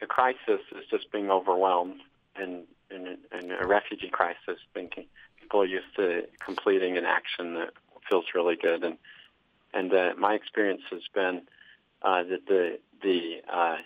a 0.00 0.06
crisis 0.06 0.60
is 0.72 0.84
just 0.90 1.12
being 1.12 1.30
overwhelmed, 1.30 2.00
and 2.36 2.64
in, 2.90 3.18
in 3.38 3.50
a 3.50 3.66
refugee 3.66 4.08
crisis, 4.10 4.58
thinking 4.72 5.06
people 5.40 5.60
are 5.60 5.66
used 5.66 5.94
to 5.96 6.26
completing 6.44 6.96
an 6.96 7.04
action 7.04 7.54
that 7.54 7.70
feels 8.08 8.26
really 8.34 8.56
good, 8.56 8.84
and 8.84 8.96
and 9.72 9.92
uh, 9.92 10.14
my 10.18 10.34
experience 10.34 10.82
has 10.90 11.02
been 11.14 11.42
uh, 12.02 12.22
that 12.24 12.46
the 12.46 12.78
the 13.02 13.40
uh, 13.52 13.76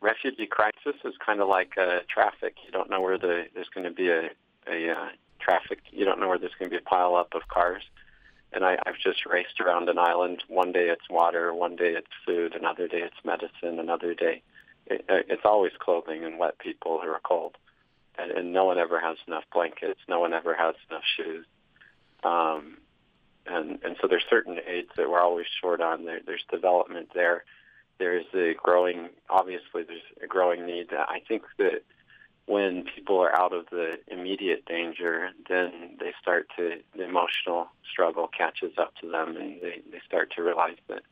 refugee 0.00 0.46
crisis 0.46 0.96
is 1.04 1.14
kind 1.24 1.40
of 1.40 1.48
like 1.48 1.72
uh, 1.78 2.00
traffic. 2.08 2.56
You 2.64 2.72
don't 2.72 2.90
know 2.90 3.00
where 3.00 3.18
the 3.18 3.44
there's 3.54 3.68
going 3.74 3.86
to 3.86 3.92
be 3.94 4.08
a 4.08 4.30
a 4.68 4.90
uh, 4.90 5.08
traffic. 5.40 5.80
You 5.90 6.04
don't 6.04 6.20
know 6.20 6.28
where 6.28 6.38
there's 6.38 6.54
going 6.58 6.70
to 6.70 6.76
be 6.76 6.82
a 6.82 6.88
pile 6.88 7.14
up 7.16 7.34
of 7.34 7.48
cars 7.48 7.82
and 8.52 8.64
I, 8.64 8.76
I've 8.84 8.98
just 8.98 9.26
raced 9.26 9.60
around 9.60 9.88
an 9.88 9.96
island. 9.96 10.42
One 10.48 10.72
day 10.72 10.88
it's 10.88 11.08
water, 11.08 11.54
one 11.54 11.76
day 11.76 11.92
it's 11.92 12.08
food, 12.26 12.56
another 12.56 12.88
day 12.88 13.02
it's 13.02 13.24
medicine, 13.24 13.78
another 13.78 14.12
day 14.12 14.42
it, 14.86 15.04
it's 15.08 15.44
always 15.44 15.72
clothing 15.78 16.24
and 16.24 16.38
wet 16.38 16.58
people 16.58 17.00
who 17.02 17.08
are 17.08 17.20
cold, 17.22 17.56
and, 18.20 18.30
and 18.30 18.52
no 18.52 18.64
one 18.64 18.78
ever 18.78 19.00
has 19.00 19.16
enough 19.26 19.44
blankets. 19.52 20.00
No 20.08 20.20
one 20.20 20.32
ever 20.32 20.54
has 20.54 20.74
enough 20.90 21.04
shoes, 21.16 21.46
um, 22.24 22.78
and 23.46 23.78
and 23.82 23.96
so 24.00 24.08
there's 24.08 24.24
certain 24.28 24.58
aids 24.66 24.90
that 24.96 25.10
we're 25.10 25.20
always 25.20 25.46
short 25.60 25.80
on. 25.80 26.04
There, 26.04 26.20
there's 26.24 26.44
development 26.50 27.10
there. 27.14 27.44
There's 27.98 28.24
a 28.34 28.54
growing, 28.54 29.10
obviously, 29.28 29.82
there's 29.82 30.00
a 30.24 30.26
growing 30.26 30.64
need. 30.64 30.88
I 30.92 31.20
think 31.28 31.42
that 31.58 31.82
when 32.46 32.82
people 32.82 33.20
are 33.20 33.38
out 33.38 33.52
of 33.52 33.66
the 33.70 33.98
immediate 34.08 34.64
danger, 34.64 35.30
then 35.48 35.96
they 36.00 36.12
start 36.20 36.48
to, 36.56 36.78
the 36.96 37.04
emotional 37.04 37.68
struggle 37.92 38.26
catches 38.26 38.72
up 38.76 38.92
to 39.00 39.08
them 39.08 39.36
and 39.36 39.60
they, 39.60 39.82
they 39.92 40.00
start 40.04 40.32
to 40.34 40.42
realize 40.42 40.76
that 40.88 41.02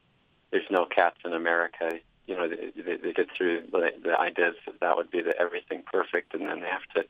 there's 0.50 0.66
no 0.68 0.84
cats 0.84 1.18
in 1.24 1.32
America. 1.32 1.90
You 2.28 2.36
know, 2.36 2.48
they, 2.48 2.70
they, 2.76 2.96
they 2.96 3.12
get 3.12 3.28
through 3.36 3.62
the, 3.72 3.90
the 4.04 4.16
ideas 4.16 4.54
that 4.66 4.78
that 4.80 4.96
would 4.96 5.10
be 5.10 5.22
the 5.22 5.36
everything 5.40 5.82
perfect 5.90 6.34
and 6.34 6.42
then 6.46 6.60
they 6.60 6.68
have 6.68 6.86
to, 6.94 7.04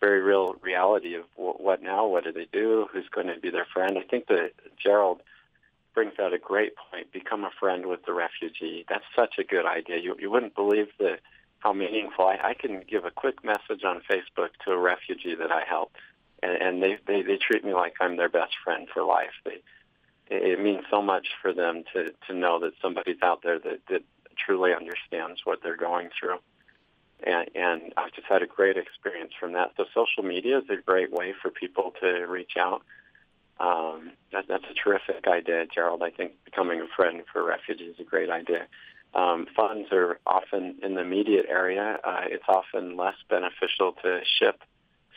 very 0.00 0.20
real 0.22 0.54
reality 0.62 1.14
of 1.14 1.24
what 1.36 1.60
what 1.60 1.82
now, 1.82 2.06
what 2.06 2.24
do 2.24 2.32
they 2.32 2.48
do, 2.52 2.86
who's 2.92 3.08
going 3.10 3.26
to 3.26 3.38
be 3.38 3.50
their 3.50 3.66
friend. 3.72 3.98
I 3.98 4.02
think 4.02 4.26
that 4.28 4.52
Gerald 4.82 5.20
brings 5.94 6.14
out 6.18 6.32
a 6.32 6.38
great 6.38 6.72
point, 6.76 7.12
become 7.12 7.44
a 7.44 7.50
friend 7.58 7.86
with 7.86 8.04
the 8.06 8.12
refugee. 8.12 8.84
That's 8.88 9.04
such 9.14 9.34
a 9.38 9.44
good 9.44 9.66
idea. 9.66 9.98
You, 9.98 10.16
you 10.18 10.30
wouldn't 10.30 10.54
believe 10.54 10.88
the 10.98 11.18
how 11.58 11.74
meaningful. 11.74 12.24
I, 12.26 12.38
I 12.42 12.54
can 12.54 12.82
give 12.88 13.04
a 13.04 13.10
quick 13.10 13.44
message 13.44 13.84
on 13.84 14.00
Facebook 14.10 14.50
to 14.64 14.72
a 14.72 14.78
refugee 14.78 15.34
that 15.34 15.52
I 15.52 15.64
helped, 15.68 15.96
and, 16.42 16.52
and 16.52 16.82
they, 16.82 16.96
they 17.06 17.22
they 17.22 17.36
treat 17.36 17.64
me 17.64 17.74
like 17.74 17.94
I'm 18.00 18.16
their 18.16 18.30
best 18.30 18.52
friend 18.64 18.88
for 18.92 19.02
life. 19.04 19.36
They 19.44 19.58
it 20.30 20.60
means 20.60 20.84
so 20.90 21.02
much 21.02 21.26
for 21.42 21.52
them 21.52 21.84
to 21.92 22.12
to 22.28 22.32
know 22.32 22.60
that 22.60 22.72
somebody's 22.80 23.22
out 23.22 23.42
there 23.42 23.58
that 23.58 23.80
that 23.90 24.02
truly 24.44 24.72
understands 24.74 25.40
what 25.44 25.60
they're 25.62 25.76
going 25.76 26.08
through. 26.18 26.38
And, 27.26 27.50
and 27.54 27.92
I've 27.96 28.12
just 28.12 28.26
had 28.26 28.42
a 28.42 28.46
great 28.46 28.76
experience 28.76 29.32
from 29.38 29.52
that. 29.52 29.72
So 29.76 29.84
social 29.94 30.22
media 30.22 30.58
is 30.58 30.64
a 30.70 30.76
great 30.76 31.12
way 31.12 31.34
for 31.40 31.50
people 31.50 31.92
to 32.00 32.08
reach 32.26 32.52
out. 32.58 32.82
Um, 33.58 34.12
that, 34.32 34.46
that's 34.48 34.64
a 34.70 34.74
terrific 34.74 35.26
idea, 35.26 35.66
Gerald. 35.66 36.02
I 36.02 36.10
think 36.10 36.32
becoming 36.44 36.80
a 36.80 36.86
friend 36.96 37.22
for 37.30 37.44
refugees 37.44 37.94
is 37.94 38.00
a 38.00 38.04
great 38.04 38.30
idea 38.30 38.66
um, 39.14 39.46
funds 39.56 39.88
are 39.92 40.18
often 40.26 40.76
in 40.82 40.94
the 40.94 41.00
immediate 41.00 41.46
area. 41.48 41.98
Uh, 42.04 42.22
it's 42.26 42.44
often 42.48 42.96
less 42.96 43.16
beneficial 43.28 43.92
to 44.02 44.20
ship 44.38 44.62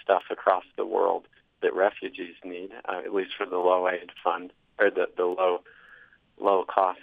stuff 0.01 0.24
across 0.32 0.63
the 0.78 0.86
world 0.86 1.28
that 1.61 1.74
refugees 1.76 2.36
need, 2.43 2.71
uh, 2.89 3.01
at 3.05 3.13
least 3.13 3.32
for 3.38 3.45
the 3.45 3.57
low 3.57 3.88
aid 3.88 4.09
fund 4.24 4.51
or 4.80 4.89
the, 4.89 5.07
the 5.15 5.26
low 5.26 5.61
low 6.39 6.65
cost 6.65 6.99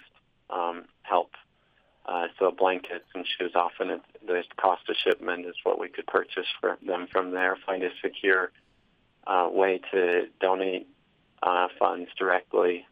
um, 0.49 0.83
help. 1.03 1.31
Uh, 2.05 2.27
so 2.39 2.51
blankets 2.51 3.05
and 3.13 3.25
shoes, 3.37 3.51
often 3.55 4.01
the 4.25 4.43
cost 4.57 4.81
of 4.89 4.95
shipment 5.03 5.45
is 5.45 5.55
what 5.63 5.79
we 5.79 5.87
could 5.87 6.07
purchase 6.07 6.47
for 6.59 6.77
them 6.85 7.07
from 7.11 7.31
there. 7.31 7.57
Find 7.65 7.83
a 7.83 7.89
secure 8.01 8.51
uh, 9.27 9.47
way 9.51 9.79
to 9.91 10.25
donate 10.39 10.87
uh, 11.43 11.67
funds 11.79 12.09
directly 12.17 12.85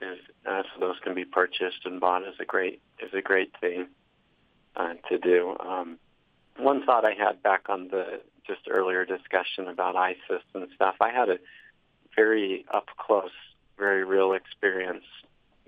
is 0.00 0.18
uh, 0.46 0.62
so 0.62 0.80
those 0.80 0.96
can 1.02 1.14
be 1.14 1.24
purchased 1.24 1.84
and 1.84 2.00
bought 2.00 2.22
is 2.22 2.34
a 2.40 2.44
great 2.44 2.80
is 3.02 3.12
a 3.14 3.20
great 3.20 3.52
thing 3.60 3.86
uh, 4.76 4.94
to 5.08 5.18
do. 5.18 5.56
Um, 5.60 5.98
one 6.56 6.84
thought 6.84 7.04
I 7.04 7.12
had 7.12 7.42
back 7.42 7.68
on 7.68 7.88
the 7.88 8.20
just 8.46 8.62
earlier 8.68 9.04
discussion 9.04 9.68
about 9.68 9.96
ISIS 9.96 10.42
and 10.54 10.66
stuff, 10.74 10.96
I 11.00 11.10
had 11.10 11.28
a 11.28 11.38
very 12.16 12.64
up 12.72 12.86
close, 12.98 13.30
very 13.78 14.04
real 14.04 14.32
experience 14.32 15.04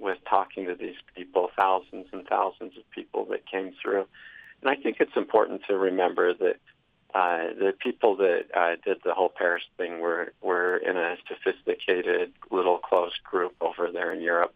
with 0.02 0.18
talking 0.28 0.66
to 0.66 0.74
these 0.74 0.96
people, 1.16 1.50
thousands 1.56 2.06
and 2.12 2.26
thousands 2.26 2.76
of 2.76 2.90
people 2.90 3.24
that 3.26 3.46
came 3.46 3.72
through. 3.80 4.06
And 4.60 4.70
I 4.70 4.74
think 4.74 4.96
it's 5.00 5.16
important 5.16 5.62
to 5.68 5.76
remember 5.76 6.34
that 6.34 6.56
uh, 7.14 7.54
the 7.58 7.72
people 7.78 8.16
that 8.16 8.44
uh, 8.54 8.76
did 8.84 8.98
the 9.04 9.14
whole 9.14 9.28
Paris 9.28 9.64
thing 9.76 10.00
were 10.00 10.32
were 10.40 10.76
in 10.78 10.96
a 10.96 11.16
sophisticated 11.28 12.32
little 12.50 12.78
close 12.78 13.12
group 13.22 13.54
over 13.60 13.90
there 13.92 14.12
in 14.12 14.20
Europe, 14.20 14.54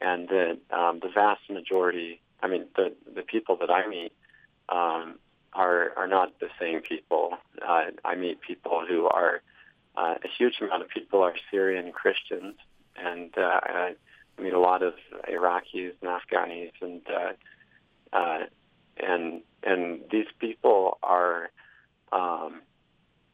and 0.00 0.28
that 0.28 0.58
um, 0.70 1.00
the 1.00 1.10
vast 1.14 1.42
majority, 1.50 2.20
I 2.42 2.48
mean, 2.48 2.64
the 2.76 2.94
the 3.14 3.22
people 3.22 3.56
that 3.60 3.70
I 3.70 3.86
meet 3.86 4.12
um, 4.68 5.18
are 5.52 5.92
are 5.96 6.08
not 6.08 6.38
the 6.40 6.48
same 6.58 6.80
people. 6.80 7.34
Uh, 7.60 7.84
I 8.04 8.14
meet 8.14 8.40
people 8.40 8.84
who 8.88 9.06
are 9.06 9.42
uh, 9.94 10.14
a 10.24 10.28
huge 10.38 10.54
amount 10.62 10.82
of 10.82 10.88
people 10.88 11.22
are 11.22 11.34
Syrian 11.50 11.92
Christians, 11.92 12.54
and 12.96 13.36
uh, 13.36 13.60
I 14.38 14.42
meet 14.42 14.52
a 14.52 14.60
lot 14.60 14.82
of 14.82 14.94
Iraqis 15.28 15.92
and 16.00 16.10
Afghanis, 16.10 16.72
and 16.80 17.02
uh, 17.08 18.16
uh, 18.16 18.38
and 18.96 19.42
and 19.62 20.00
these 20.10 20.26
people 20.38 20.98
are 21.02 21.50
um, 22.12 22.62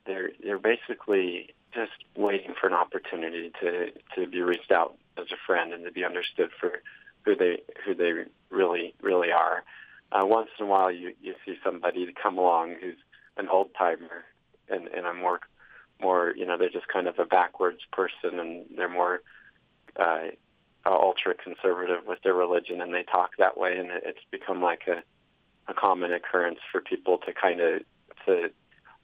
they're 0.07 0.31
they're 0.43 0.59
basically 0.59 1.55
just 1.75 1.93
waiting 2.17 2.55
for 2.61 2.67
an 2.67 2.75
opportunity 2.75 3.53
to 3.61 3.91
to 4.17 4.27
be 4.27 4.41
reached 4.41 4.73
out 4.73 4.97
as 5.17 5.27
a 5.33 5.37
friend 5.47 5.73
and 5.73 5.85
to 5.85 5.93
be 5.93 6.05
understood 6.05 6.51
for 6.59 6.81
who 7.25 7.37
they 7.37 7.63
who 7.85 7.95
they 7.95 8.13
really 8.51 8.95
really 9.01 9.31
are. 9.31 9.65
Uh, 10.11 10.25
once 10.25 10.49
in 10.59 10.67
a 10.67 10.69
while, 10.69 10.91
you 10.91 11.13
you 11.21 11.35
see 11.45 11.55
somebody 11.65 12.07
to 12.07 12.13
come 12.13 12.39
along 12.39 12.77
who's 12.81 12.97
an 13.37 13.49
old 13.49 13.71
timer 13.77 14.25
and 14.69 14.89
and 14.89 15.07
a 15.07 15.15
more 15.15 15.41
more 16.01 16.33
you 16.37 16.47
know 16.47 16.57
they're 16.57 16.69
just 16.69 16.89
kind 16.89 17.07
of 17.07 17.19
a 17.19 17.25
backwards 17.25 17.81
person 17.93 18.39
and 18.39 18.67
they're 18.77 18.89
more 18.89 19.21
uh, 19.97 20.29
ultra 20.93 21.35
conservative 21.35 22.07
with 22.07 22.23
their 22.23 22.35
religion 22.35 22.81
and 22.81 22.95
they 22.95 23.03
talk 23.03 23.31
that 23.39 23.59
way 23.59 23.77
and 23.79 23.91
it's 24.05 24.25
become 24.31 24.63
like 24.63 24.83
a 24.89 25.03
a 25.69 25.75
common 25.75 26.13
occurrence 26.13 26.61
for 26.73 26.81
people 26.81 27.19
to 27.19 27.33
kind 27.33 27.61
of 27.61 27.83
to 28.25 28.51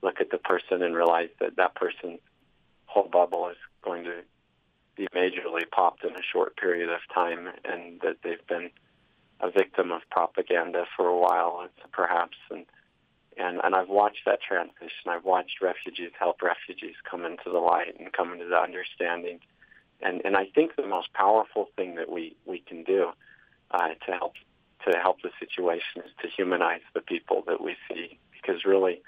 look 0.03 0.21
at 0.21 0.31
the 0.31 0.39
person 0.39 0.83
and 0.83 0.95
realize 0.95 1.29
that 1.41 1.57
that 1.57 1.75
person's 1.75 2.21
whole 2.87 3.09
bubble 3.09 3.49
is 3.49 3.57
going 3.83 4.05
to 4.05 4.23
be 4.97 5.09
majorly 5.15 5.69
popped 5.71 6.05
in 6.05 6.15
a 6.15 6.23
short 6.23 6.57
period 6.57 6.89
of 6.89 7.01
time, 7.13 7.49
and 7.65 8.01
that 8.01 8.17
they've 8.23 8.47
been 8.47 8.71
a 9.41 9.51
victim 9.51 9.91
of 9.91 10.03
propaganda 10.11 10.85
for 10.97 11.07
a 11.07 11.19
while, 11.19 11.67
perhaps. 11.93 12.37
And 12.51 12.65
and 13.37 13.61
and 13.65 13.75
I've 13.75 13.89
watched 13.89 14.25
that 14.27 14.41
transition. 14.41 15.09
I've 15.09 15.25
watched 15.25 15.61
refugees 15.61 16.13
help 16.19 16.43
refugees 16.43 16.95
come 17.09 17.25
into 17.25 17.51
the 17.51 17.59
light 17.59 17.99
and 17.99 18.13
come 18.13 18.33
into 18.33 18.47
the 18.47 18.61
understanding. 18.61 19.41
And 20.05 20.21
and 20.25 20.37
I 20.37 20.47
think 20.55 20.77
the 20.77 20.87
most 20.87 21.13
powerful 21.15 21.71
thing 21.77 21.97
that 21.97 22.11
we 22.11 22.37
we 22.45 22.59
can 22.61 22.85
do 22.85 23.11
uh, 23.71 23.89
to 24.07 24.13
help 24.13 24.35
to 24.87 24.99
help 24.99 25.23
the 25.23 25.31
situation 25.41 26.03
is 26.05 26.11
to 26.23 26.29
humanize 26.29 26.83
the 26.93 27.01
people 27.01 27.43
that 27.47 27.61
we 27.63 27.75
see, 27.89 28.19
because 28.33 28.65
really 28.67 29.01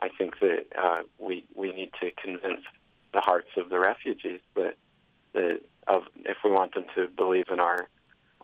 I 0.00 0.08
think 0.08 0.40
that 0.40 0.64
uh, 0.76 1.02
we 1.18 1.44
we 1.54 1.72
need 1.72 1.90
to 2.00 2.10
convince 2.12 2.62
the 3.12 3.20
hearts 3.20 3.50
of 3.56 3.68
the 3.68 3.78
refugees 3.78 4.40
that 4.56 4.76
that 5.34 5.60
of 5.86 6.04
if 6.24 6.38
we 6.42 6.50
want 6.50 6.74
them 6.74 6.86
to 6.94 7.06
believe 7.08 7.48
in 7.50 7.60
our 7.60 7.88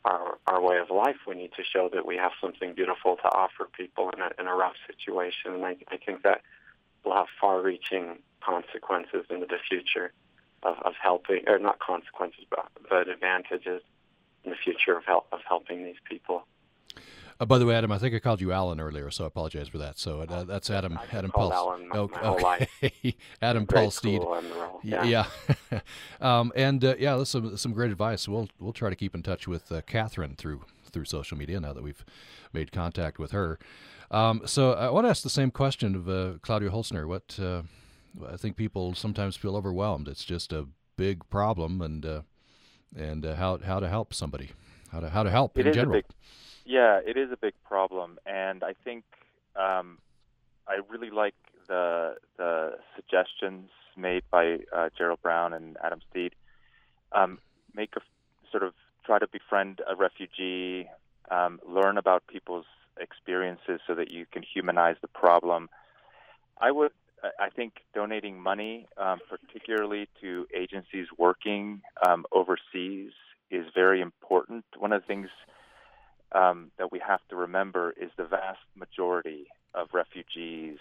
our 0.04 0.38
our 0.46 0.60
way 0.60 0.78
of 0.78 0.90
life, 0.90 1.16
we 1.26 1.34
need 1.34 1.52
to 1.56 1.64
show 1.64 1.88
that 1.94 2.06
we 2.06 2.16
have 2.16 2.32
something 2.42 2.74
beautiful 2.74 3.16
to 3.16 3.28
offer 3.34 3.68
people 3.72 4.10
in 4.10 4.20
a 4.20 4.30
in 4.38 4.46
a 4.46 4.54
rough 4.54 4.76
situation, 4.86 5.54
and 5.54 5.64
I, 5.64 5.76
I 5.88 5.96
think 5.96 6.22
that 6.24 6.42
will 7.04 7.14
have 7.14 7.26
far-reaching 7.40 8.18
consequences 8.40 9.24
into 9.30 9.46
the 9.46 9.58
future 9.68 10.12
of, 10.66 10.76
of 10.84 10.94
helping, 11.00 11.42
or 11.46 11.58
not 11.58 11.78
consequences, 11.78 12.44
but, 12.50 12.66
but 12.88 13.08
advantages 13.08 13.82
in 14.44 14.50
the 14.50 14.56
future 14.56 14.96
of 14.96 15.04
help 15.04 15.26
of 15.32 15.40
helping 15.46 15.84
these 15.84 16.00
people. 16.08 16.46
Uh, 17.38 17.44
by 17.44 17.58
the 17.58 17.66
way, 17.66 17.74
Adam, 17.74 17.92
I 17.92 17.98
think 17.98 18.14
I 18.14 18.18
called 18.18 18.40
you 18.40 18.50
Alan 18.50 18.80
earlier, 18.80 19.10
so 19.10 19.24
I 19.24 19.26
apologize 19.26 19.68
for 19.68 19.78
that. 19.78 19.98
So 19.98 20.20
uh, 20.20 20.44
that's 20.44 20.70
Adam. 20.70 20.98
I 20.98 21.16
Adam 21.16 21.30
called 21.30 21.52
Pulse. 21.52 21.68
Alan 21.68 21.88
my, 21.88 21.96
okay, 21.98 22.20
my 22.22 22.36
life. 22.36 23.16
Adam 23.42 23.66
Pulsteed. 23.66 24.20
school 24.20 24.34
and 24.34 24.50
the 24.50 24.54
role, 24.54 24.80
yeah. 24.82 25.04
Yeah. 25.04 25.80
um, 26.20 26.52
and 26.56 26.82
uh, 26.82 26.94
yeah, 26.98 27.16
that's 27.16 27.30
some 27.30 27.56
some 27.56 27.72
great 27.72 27.90
advice. 27.90 28.26
We'll 28.26 28.48
we'll 28.58 28.72
try 28.72 28.88
to 28.88 28.96
keep 28.96 29.14
in 29.14 29.22
touch 29.22 29.46
with 29.46 29.70
uh, 29.70 29.82
Catherine 29.82 30.34
through 30.36 30.62
through 30.90 31.04
social 31.04 31.36
media 31.36 31.60
now 31.60 31.74
that 31.74 31.82
we've 31.82 32.04
made 32.52 32.72
contact 32.72 33.18
with 33.18 33.32
her. 33.32 33.58
Um, 34.10 34.42
so 34.46 34.72
I 34.72 34.88
want 34.88 35.04
to 35.04 35.10
ask 35.10 35.22
the 35.22 35.28
same 35.28 35.50
question 35.50 35.94
of 35.94 36.08
uh, 36.08 36.38
Claudio 36.40 36.70
Holzner. 36.70 37.06
What 37.06 37.38
uh, 37.38 37.62
I 38.28 38.36
think 38.36 38.56
people 38.56 38.94
sometimes 38.94 39.36
feel 39.36 39.56
overwhelmed. 39.56 40.08
It's 40.08 40.24
just 40.24 40.52
a 40.52 40.66
big 40.96 41.28
problem, 41.28 41.82
and 41.82 42.04
uh, 42.04 42.22
and 42.96 43.24
uh, 43.24 43.34
how 43.36 43.58
how 43.58 43.80
to 43.80 43.88
help 43.88 44.14
somebody, 44.14 44.50
how 44.92 45.00
to 45.00 45.10
how 45.10 45.22
to 45.22 45.30
help 45.30 45.58
It 45.58 45.66
in 45.66 45.72
general. 45.72 45.94
big, 45.94 46.04
yeah, 46.64 47.00
it 47.04 47.16
is 47.16 47.30
a 47.32 47.36
big 47.36 47.54
problem, 47.64 48.18
and 48.26 48.62
I 48.64 48.74
think 48.84 49.04
um, 49.54 49.98
I 50.66 50.80
really 50.88 51.10
like 51.10 51.34
the 51.68 52.16
the 52.36 52.78
suggestions 52.94 53.70
made 53.96 54.22
by 54.30 54.58
uh, 54.74 54.90
Gerald 54.96 55.22
Brown 55.22 55.52
and 55.52 55.76
Adam 55.82 56.00
Steed. 56.10 56.34
Um, 57.12 57.38
make 57.74 57.94
a 57.96 58.00
sort 58.50 58.62
of 58.62 58.74
try 59.04 59.18
to 59.18 59.26
befriend 59.28 59.80
a 59.88 59.94
refugee, 59.94 60.88
um, 61.30 61.60
learn 61.66 61.96
about 61.96 62.26
people's 62.26 62.66
experiences 62.98 63.80
so 63.86 63.94
that 63.94 64.10
you 64.10 64.26
can 64.30 64.42
humanize 64.42 64.96
the 65.00 65.08
problem. 65.08 65.68
I 66.60 66.70
would, 66.70 66.92
I- 67.22 67.50
think, 67.50 67.74
donating 67.94 68.40
money, 68.40 68.86
um, 68.96 69.20
particularly 69.28 70.08
to 70.20 70.46
agencies 70.54 71.06
working 71.16 71.82
um, 72.06 72.26
overseas, 72.32 73.12
is 73.50 73.66
very 73.74 74.00
important. 74.00 74.64
One 74.76 74.92
of 74.92 75.02
the 75.02 75.06
things 75.06 75.28
um, 76.32 76.70
that 76.78 76.92
we 76.92 76.98
have 76.98 77.20
to 77.30 77.36
remember 77.36 77.94
is 78.00 78.10
the 78.16 78.24
vast 78.24 78.60
majority 78.74 79.46
of 79.74 79.88
refugees 79.92 80.78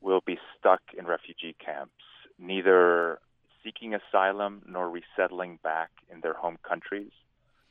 will 0.00 0.20
be 0.26 0.38
stuck 0.58 0.82
in 0.96 1.06
refugee 1.06 1.56
camps, 1.64 1.92
neither 2.38 3.18
seeking 3.62 3.94
asylum 3.94 4.62
nor 4.68 4.90
resettling 4.90 5.58
back 5.62 5.90
in 6.12 6.20
their 6.20 6.34
home 6.34 6.58
countries. 6.68 7.12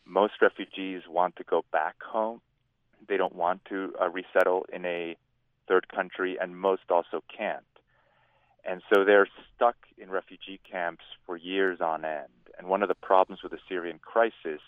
Most 0.06 0.34
refugees 0.42 1.04
want 1.08 1.36
to 1.36 1.44
go 1.44 1.64
back 1.72 1.96
home. 2.02 2.42
They 3.08 3.18
don't 3.18 3.36
want 3.36 3.64
to 3.66 3.94
uh, 4.02 4.10
resettle 4.10 4.66
in 4.74 4.86
a 4.86 5.16
third 5.68 5.88
country, 5.90 6.38
and 6.42 6.58
most 6.58 6.84
also 6.90 7.24
can't. 7.38 7.64
And 8.66 8.82
so 8.94 9.04
they're 9.04 9.28
stuck 9.56 9.76
in 9.98 10.10
refugee 10.10 10.60
camps 10.70 11.04
for 11.26 11.36
years 11.36 11.82
on 11.82 12.06
end. 12.06 12.30
And 12.58 12.68
one 12.68 12.82
of 12.82 12.90
the 12.90 12.96
problems 12.96 13.44
with 13.44 13.52
the 13.52 13.60
Syrian 13.68 14.00
crisis 14.00 14.62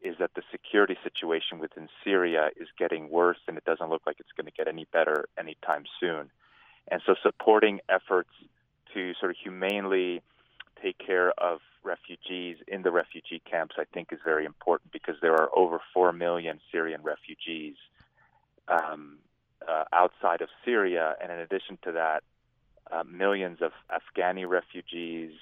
is 0.00 0.16
that 0.18 0.30
the 0.34 0.42
security 0.52 0.96
situation 1.02 1.58
within 1.58 1.88
Syria 2.04 2.50
is 2.56 2.68
getting 2.78 3.10
worse, 3.10 3.38
and 3.48 3.56
it 3.56 3.64
doesn't 3.64 3.90
look 3.90 4.02
like 4.06 4.16
it's 4.20 4.32
going 4.36 4.46
to 4.46 4.52
get 4.52 4.68
any 4.68 4.86
better 4.92 5.28
anytime 5.38 5.84
soon. 5.98 6.30
And 6.90 7.02
so 7.04 7.14
supporting 7.22 7.80
efforts 7.88 8.30
to 8.94 9.12
sort 9.18 9.30
of 9.30 9.36
humanely 9.42 10.22
take 10.82 10.98
care 10.98 11.32
of 11.38 11.60
refugees 11.82 12.56
in 12.66 12.82
the 12.82 12.90
refugee 12.90 13.42
camps, 13.50 13.74
I 13.78 13.84
think, 13.92 14.12
is 14.12 14.18
very 14.24 14.44
important 14.44 14.92
because 14.92 15.16
there 15.20 15.34
are 15.34 15.48
over 15.56 15.80
4 15.92 16.12
million 16.12 16.60
Syrian 16.70 17.02
refugees 17.02 17.76
um, 18.68 19.18
uh, 19.66 19.84
outside 19.92 20.40
of 20.40 20.48
Syria. 20.64 21.14
And 21.20 21.32
in 21.32 21.38
addition 21.38 21.78
to 21.82 21.92
that, 21.92 22.22
uh, 22.92 23.04
millions 23.04 23.58
of 23.60 23.72
Afghani 23.90 24.48
refugees, 24.48 25.32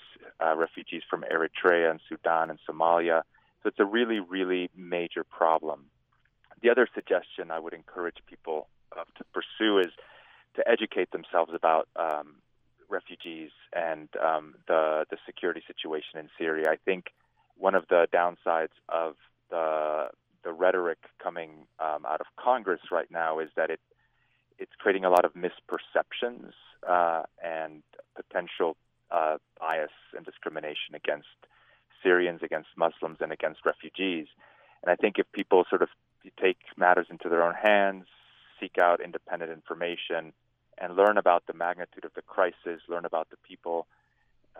uh, 0.44 0.54
refugees 0.56 1.02
from 1.08 1.24
Eritrea 1.24 1.90
and 1.90 2.00
Sudan 2.08 2.50
and 2.50 2.58
Somalia. 2.68 3.22
So 3.62 3.68
it's 3.68 3.80
a 3.80 3.84
really, 3.84 4.20
really 4.20 4.70
major 4.76 5.24
problem. 5.24 5.86
The 6.62 6.70
other 6.70 6.88
suggestion 6.94 7.50
I 7.50 7.58
would 7.58 7.74
encourage 7.74 8.16
people 8.26 8.68
uh, 8.96 9.04
to 9.18 9.24
pursue 9.32 9.78
is 9.78 9.92
to 10.56 10.68
educate 10.68 11.10
themselves 11.10 11.52
about 11.54 11.88
um, 11.96 12.36
refugees 12.88 13.50
and 13.72 14.08
um, 14.22 14.54
the 14.68 15.04
the 15.10 15.18
security 15.26 15.62
situation 15.66 16.18
in 16.18 16.28
Syria. 16.38 16.66
I 16.70 16.76
think 16.84 17.06
one 17.56 17.74
of 17.74 17.84
the 17.88 18.06
downsides 18.12 18.74
of 18.88 19.14
the 19.50 20.08
the 20.44 20.52
rhetoric 20.52 20.98
coming 21.22 21.66
um, 21.80 22.06
out 22.06 22.20
of 22.20 22.26
Congress 22.36 22.80
right 22.92 23.10
now 23.10 23.40
is 23.40 23.48
that 23.56 23.70
it 23.70 23.80
it's 24.58 24.72
creating 24.78 25.04
a 25.04 25.10
lot 25.10 25.24
of 25.24 25.32
misperceptions 25.34 26.52
uh, 26.88 27.22
and 27.44 27.82
potential 28.14 28.76
uh, 29.10 29.36
bias 29.60 29.90
and 30.16 30.24
discrimination 30.24 30.94
against 30.94 31.28
Syrians, 32.02 32.40
against 32.42 32.68
Muslims, 32.76 33.18
and 33.20 33.32
against 33.32 33.64
refugees. 33.64 34.26
And 34.82 34.90
I 34.90 34.96
think 34.96 35.18
if 35.18 35.30
people 35.32 35.64
sort 35.68 35.82
of 35.82 35.88
take 36.40 36.58
matters 36.76 37.06
into 37.10 37.28
their 37.28 37.42
own 37.42 37.54
hands, 37.54 38.06
seek 38.60 38.78
out 38.78 39.00
independent 39.00 39.50
information, 39.50 40.32
and 40.78 40.96
learn 40.96 41.18
about 41.18 41.44
the 41.46 41.54
magnitude 41.54 42.04
of 42.04 42.12
the 42.14 42.22
crisis, 42.22 42.82
learn 42.88 43.04
about 43.04 43.28
the 43.30 43.36
people, 43.48 43.86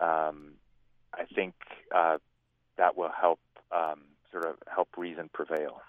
um, 0.01 0.53
I 1.13 1.25
think 1.33 1.53
uh, 1.95 2.17
that 2.77 2.97
will 2.97 3.11
help 3.19 3.39
um, 3.71 4.01
sort 4.31 4.45
of 4.45 4.55
help 4.73 4.89
reason 4.97 5.29
prevail. 5.33 5.81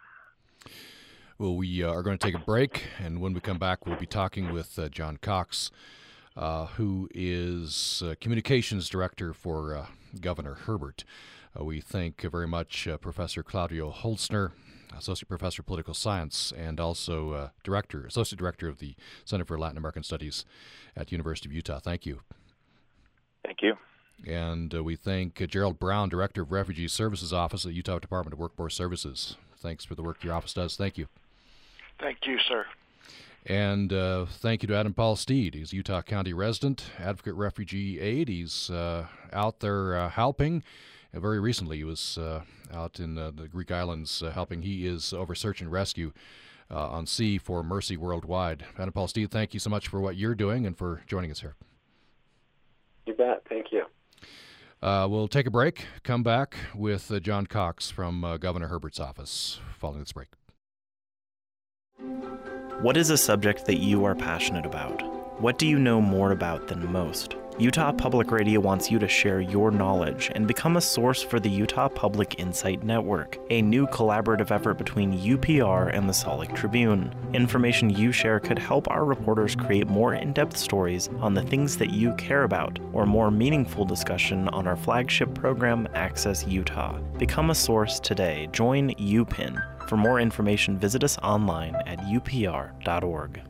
Well, 1.40 1.54
we 1.54 1.84
uh, 1.84 1.92
are 1.92 2.02
going 2.02 2.18
to 2.18 2.26
take 2.26 2.34
a 2.34 2.44
break, 2.44 2.82
and 2.98 3.20
when 3.20 3.32
we 3.32 3.38
come 3.38 3.58
back, 3.58 3.86
we'll 3.86 3.94
be 3.94 4.06
talking 4.06 4.52
with 4.52 4.76
uh, 4.76 4.88
Jon 4.88 5.18
Cox, 5.18 5.70
uh, 6.36 6.66
who 6.66 7.08
is 7.14 8.02
uh, 8.04 8.16
communications 8.20 8.88
director 8.88 9.32
for 9.32 9.76
uh, 9.76 9.86
Governor 10.20 10.54
Herbert. 10.54 11.04
Uh, 11.56 11.62
we 11.62 11.80
thank 11.80 12.22
very 12.22 12.48
much 12.48 12.88
Professor 13.00 13.44
Claudio 13.44 13.92
Holzner, 13.92 14.50
associate 14.96 15.28
professor 15.28 15.62
of 15.62 15.66
political 15.66 15.94
science, 15.94 16.52
and 16.56 16.80
also 16.80 17.52
director, 17.62 18.04
associate 18.04 18.40
director 18.40 18.66
of 18.66 18.78
the 18.78 18.96
Center 19.24 19.44
for 19.44 19.56
Latin 19.60 19.78
American 19.78 20.02
Studies 20.02 20.44
at 20.96 21.12
University 21.12 21.48
of 21.48 21.52
Utah. 21.52 21.78
Thank 21.78 22.04
you. 22.04 22.18
Thank 23.44 23.62
you. 23.62 23.76
And 24.26 24.72
we 24.72 24.96
thank 24.96 25.36
Gerald 25.46 25.78
Brown, 25.78 26.08
director 26.08 26.42
of 26.42 26.50
Refugee 26.50 26.88
Services 26.88 27.32
Office 27.32 27.64
at 27.64 27.74
Utah 27.74 28.00
Department 28.00 28.32
of 28.32 28.40
Workforce 28.40 28.74
Services. 28.74 29.36
Thanks 29.56 29.84
for 29.84 29.94
the 29.94 30.02
work 30.02 30.24
your 30.24 30.34
office 30.34 30.52
does. 30.52 30.76
Thank 30.76 30.98
you. 30.98 31.06
Thank 32.00 32.26
you, 32.26 32.38
sir. 32.38 32.66
And 33.46 33.92
uh, 33.92 34.26
thank 34.26 34.62
you 34.62 34.66
to 34.68 34.76
Adam 34.76 34.92
Paul 34.92 35.16
Steed. 35.16 35.54
He's 35.54 35.72
a 35.72 35.76
Utah 35.76 36.02
County 36.02 36.34
resident, 36.34 36.84
advocate 36.98 37.34
refugee 37.34 37.98
aid. 37.98 38.28
He's 38.28 38.68
uh, 38.68 39.06
out 39.32 39.60
there 39.60 39.96
uh, 39.96 40.10
helping. 40.10 40.62
very 41.14 41.40
recently, 41.40 41.78
he 41.78 41.84
was 41.84 42.18
uh, 42.18 42.42
out 42.72 43.00
in 43.00 43.16
uh, 43.16 43.30
the 43.34 43.48
Greek 43.48 43.70
islands 43.70 44.22
uh, 44.22 44.30
helping. 44.30 44.62
He 44.62 44.86
is 44.86 45.14
over 45.14 45.34
search 45.34 45.62
and 45.62 45.72
rescue 45.72 46.12
on 46.70 47.06
sea 47.06 47.38
for 47.38 47.62
Mercy 47.62 47.96
Worldwide. 47.96 48.66
Adam 48.76 48.92
Paul 48.92 49.08
Steed, 49.08 49.30
thank 49.30 49.54
you 49.54 49.60
so 49.60 49.70
much 49.70 49.88
for 49.88 50.00
what 50.00 50.16
you're 50.16 50.34
doing 50.34 50.66
and 50.66 50.76
for 50.76 51.00
joining 51.06 51.30
us 51.30 51.40
here. 51.40 51.54
You 53.06 53.14
bet. 53.14 53.42
Thank 53.48 53.72
you. 53.72 53.86
we'll 54.82 55.28
take 55.28 55.46
a 55.46 55.50
break, 55.50 55.86
come 56.02 56.22
back 56.22 56.54
with 56.74 57.10
Jon 57.22 57.46
Cox 57.46 57.90
from 57.90 58.36
Governor 58.38 58.68
Herbert's 58.68 59.00
office 59.00 59.60
following 59.78 60.00
this 60.00 60.12
break. 60.12 60.28
What 62.80 62.96
is 62.96 63.10
a 63.10 63.16
subject 63.16 63.66
that 63.66 63.80
you 63.80 64.04
are 64.04 64.14
passionate 64.14 64.64
about? 64.64 65.02
What 65.40 65.58
do 65.58 65.66
you 65.66 65.80
know 65.80 66.00
more 66.00 66.30
about 66.30 66.68
than 66.68 66.92
most? 66.92 67.34
Utah 67.58 67.90
Public 67.90 68.30
Radio 68.30 68.60
wants 68.60 68.88
you 68.88 69.00
to 69.00 69.08
share 69.08 69.40
your 69.40 69.72
knowledge 69.72 70.30
and 70.36 70.46
become 70.46 70.76
a 70.76 70.80
source 70.80 71.24
for 71.24 71.40
the 71.40 71.50
Utah 71.50 71.88
Public 71.88 72.38
Insight 72.38 72.84
Network, 72.84 73.36
a 73.50 73.62
new 73.62 73.88
collaborative 73.88 74.52
effort 74.52 74.74
between 74.74 75.18
UPR 75.18 75.92
and 75.92 76.08
the 76.08 76.12
Salt 76.12 76.38
Lake 76.38 76.54
Tribune. 76.54 77.12
Information 77.34 77.90
you 77.90 78.12
share 78.12 78.38
could 78.38 78.60
help 78.60 78.88
our 78.88 79.04
reporters 79.04 79.56
create 79.56 79.88
more 79.88 80.14
in 80.14 80.32
depth 80.32 80.56
stories 80.56 81.08
on 81.18 81.34
the 81.34 81.42
things 81.42 81.76
that 81.78 81.90
you 81.90 82.14
care 82.14 82.44
about, 82.44 82.78
or 82.92 83.06
more 83.06 83.32
meaningful 83.32 83.84
discussion 83.84 84.46
on 84.50 84.68
our 84.68 84.76
flagship 84.76 85.34
program, 85.34 85.88
Access 85.94 86.46
Utah. 86.46 86.96
Become 87.18 87.50
a 87.50 87.56
source 87.56 87.98
today. 87.98 88.48
Join 88.52 88.90
UPIN 88.90 89.60
for 89.88 89.96
more 89.96 90.20
information, 90.20 90.78
visit 90.78 91.02
us 91.02 91.18
online 91.18 91.74
at 91.86 91.98
upr.org. 92.00 93.40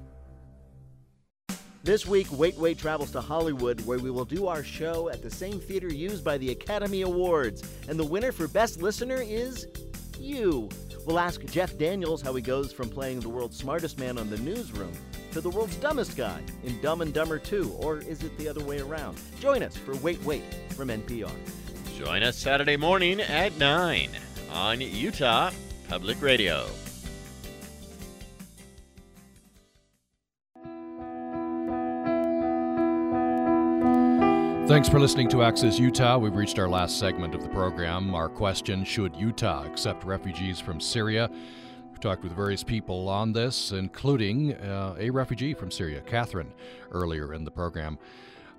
This 1.84 2.06
week, 2.06 2.26
Wait 2.30 2.56
Wait 2.56 2.76
travels 2.78 3.12
to 3.12 3.20
Hollywood, 3.20 3.80
where 3.86 3.98
we 3.98 4.10
will 4.10 4.24
do 4.24 4.46
our 4.46 4.62
show 4.62 5.08
at 5.08 5.22
the 5.22 5.30
same 5.30 5.58
theater 5.58 5.88
used 5.88 6.24
by 6.24 6.36
the 6.36 6.50
Academy 6.50 7.02
Awards. 7.02 7.62
And 7.88 7.98
the 7.98 8.04
winner 8.04 8.32
for 8.32 8.46
Best 8.46 8.82
Listener 8.82 9.22
is 9.22 9.66
you. 10.18 10.68
We'll 11.06 11.18
ask 11.18 11.42
Jeff 11.46 11.78
Daniels 11.78 12.20
how 12.20 12.34
he 12.34 12.42
goes 12.42 12.72
from 12.72 12.90
playing 12.90 13.20
the 13.20 13.28
world's 13.28 13.56
smartest 13.56 13.98
man 13.98 14.18
on 14.18 14.28
the 14.28 14.36
newsroom 14.38 14.92
to 15.30 15.40
the 15.40 15.48
world's 15.48 15.76
dumbest 15.76 16.16
guy 16.16 16.42
in 16.64 16.78
Dumb 16.82 17.00
and 17.00 17.14
Dumber 17.14 17.38
2, 17.38 17.76
or 17.78 17.98
is 17.98 18.22
it 18.22 18.36
the 18.36 18.48
other 18.48 18.62
way 18.64 18.80
around? 18.80 19.18
Join 19.40 19.62
us 19.62 19.76
for 19.76 19.96
Wait 19.96 20.22
Wait 20.24 20.42
from 20.70 20.88
NPR. 20.88 21.32
Join 21.96 22.22
us 22.22 22.36
Saturday 22.36 22.76
morning 22.76 23.20
at 23.20 23.56
9 23.56 24.10
on 24.52 24.80
Utah 24.80 25.50
Public 25.88 26.20
Radio. 26.20 26.66
Thanks 34.68 34.86
for 34.86 35.00
listening 35.00 35.30
to 35.30 35.42
Access 35.42 35.78
Utah. 35.78 36.18
We've 36.18 36.34
reached 36.34 36.58
our 36.58 36.68
last 36.68 36.98
segment 36.98 37.34
of 37.34 37.42
the 37.42 37.48
program. 37.48 38.14
Our 38.14 38.28
question 38.28 38.84
Should 38.84 39.16
Utah 39.16 39.64
accept 39.64 40.04
refugees 40.04 40.60
from 40.60 40.78
Syria? 40.78 41.30
We've 41.88 42.00
talked 42.00 42.22
with 42.22 42.32
various 42.32 42.62
people 42.62 43.08
on 43.08 43.32
this, 43.32 43.72
including 43.72 44.54
uh, 44.56 44.94
a 44.98 45.08
refugee 45.08 45.54
from 45.54 45.70
Syria, 45.70 46.02
Catherine, 46.02 46.52
earlier 46.92 47.32
in 47.32 47.44
the 47.44 47.50
program. 47.50 47.98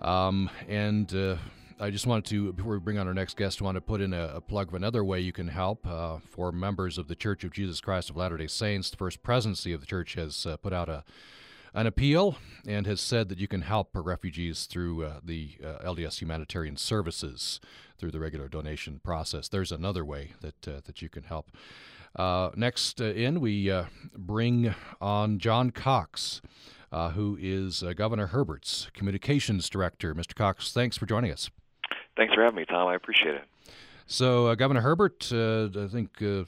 Um, 0.02 0.50
and 0.68 1.14
uh, 1.14 1.36
I 1.82 1.92
just 1.92 2.06
wanted 2.06 2.26
to, 2.26 2.52
before 2.52 2.74
we 2.74 2.80
bring 2.80 2.98
on 2.98 3.08
our 3.08 3.14
next 3.14 3.38
guest, 3.38 3.62
I 3.62 3.64
want 3.64 3.76
to 3.76 3.82
put 3.82 4.02
in 4.02 4.12
a, 4.12 4.34
a 4.36 4.42
plug 4.42 4.68
of 4.68 4.74
another 4.74 5.02
way 5.02 5.22
you 5.22 5.32
can 5.32 5.48
help 5.48 5.88
uh, 5.88 6.18
for 6.30 6.52
members 6.52 6.98
of 6.98 7.08
the 7.08 7.16
Church 7.16 7.46
of 7.46 7.54
Jesus 7.54 7.80
Christ 7.80 8.10
of 8.10 8.18
Latter 8.18 8.36
day 8.36 8.48
Saints. 8.48 8.90
The 8.90 8.98
First 8.98 9.24
Presidency 9.24 9.72
of 9.72 9.80
the 9.80 9.86
Church 9.86 10.16
has 10.16 10.46
uh, 10.46 10.58
put 10.58 10.74
out 10.74 10.90
a 10.90 11.06
an 11.74 11.88
appeal 11.88 12.36
and 12.68 12.86
has 12.86 13.00
said 13.00 13.30
that 13.30 13.38
you 13.38 13.48
can 13.48 13.62
help 13.62 13.92
refugees 13.94 14.66
through 14.66 15.06
uh, 15.06 15.20
the 15.24 15.52
uh, 15.64 15.78
LDS 15.86 16.20
Humanitarian 16.20 16.76
Services 16.76 17.62
through 17.98 18.12
the 18.12 18.20
regular 18.20 18.50
donation 18.50 19.00
process. 19.02 19.48
There's 19.48 19.72
another 19.72 20.04
way 20.04 20.34
that 20.42 20.68
uh, 20.68 20.82
that 20.84 21.02
you 21.02 21.08
can 21.08 21.24
help. 21.24 21.50
Uh, 22.14 22.50
next 22.58 23.00
in, 23.00 23.40
we 23.40 23.72
bring 24.18 24.76
on 25.00 25.40
Jon 25.40 25.70
Cox. 25.70 26.42
who 26.92 27.38
is 27.40 27.86
Governor 27.96 28.28
Herbert's 28.28 28.90
communications 28.94 29.70
director? 29.70 30.14
Mr. 30.14 30.36
Cox, 30.36 30.74
thanks 30.74 30.98
for 30.98 31.06
joining 31.06 31.32
us. 31.32 31.50
Thanks 32.20 32.34
for 32.34 32.44
having 32.44 32.58
me, 32.58 32.66
Tom. 32.66 32.90
I 32.90 32.96
appreciate 32.96 33.36
it. 33.36 33.44
So, 34.06 34.48
uh, 34.48 34.56
Governor 34.56 34.82
Herbert, 34.82 35.32
uh, 35.32 35.70
I 35.74 35.88
think, 35.88 36.22
uh, 36.22 36.44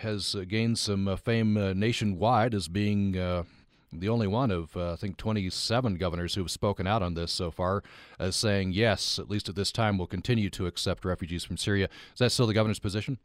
has 0.00 0.36
gained 0.46 0.78
some 0.78 1.08
uh, 1.08 1.16
fame 1.16 1.56
uh, 1.56 1.72
nationwide 1.72 2.52
as 2.52 2.68
being 2.68 3.16
uh, 3.16 3.44
the 3.90 4.10
only 4.10 4.26
one 4.26 4.50
of, 4.50 4.76
I 4.76 4.96
think, 4.96 5.16
27 5.16 5.94
governors 5.94 6.34
who 6.34 6.42
have 6.42 6.50
spoken 6.50 6.86
out 6.86 7.02
on 7.02 7.14
this 7.14 7.32
so 7.32 7.50
far, 7.50 7.82
as 8.18 8.36
saying, 8.36 8.72
yes, 8.72 9.18
at 9.18 9.30
least 9.30 9.48
at 9.48 9.54
this 9.54 9.72
time, 9.72 9.96
we'll 9.96 10.06
continue 10.06 10.50
to 10.50 10.66
accept 10.66 11.06
refugees 11.06 11.42
from 11.42 11.56
Syria. 11.56 11.88
Is 12.12 12.18
that 12.18 12.30
still 12.30 12.46
the 12.46 12.52
governor's 12.52 12.78
position? 12.78 13.16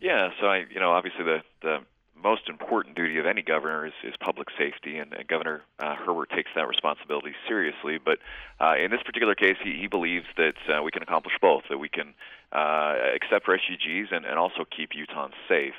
Yeah, 0.00 0.32
so 0.38 0.48
I, 0.48 0.66
you 0.70 0.80
know, 0.80 0.90
obviously 0.90 1.24
the, 1.24 1.38
the 1.62 1.78
most 2.22 2.48
important 2.48 2.96
duty 2.96 3.18
of 3.18 3.26
any 3.26 3.42
governor 3.42 3.86
is, 3.86 3.92
is 4.04 4.14
public 4.20 4.48
safety, 4.58 4.98
and, 4.98 5.12
and 5.12 5.26
Governor 5.28 5.62
uh, 5.78 5.94
Herbert 5.94 6.30
takes 6.30 6.50
that 6.54 6.68
responsibility 6.68 7.32
seriously. 7.46 7.98
But 8.02 8.18
uh, 8.60 8.74
in 8.82 8.90
this 8.90 9.02
particular 9.04 9.34
case, 9.34 9.56
he, 9.62 9.78
he 9.80 9.86
believes 9.86 10.26
that 10.36 10.54
uh, 10.68 10.82
we 10.82 10.90
can 10.90 11.02
accomplish 11.02 11.34
both, 11.40 11.64
that 11.70 11.78
we 11.78 11.88
can 11.88 12.14
uh, 12.52 12.94
accept 13.14 13.48
refugees 13.48 14.08
and, 14.10 14.24
and 14.24 14.38
also 14.38 14.64
keep 14.64 14.90
Utahns 14.92 15.34
safe. 15.48 15.74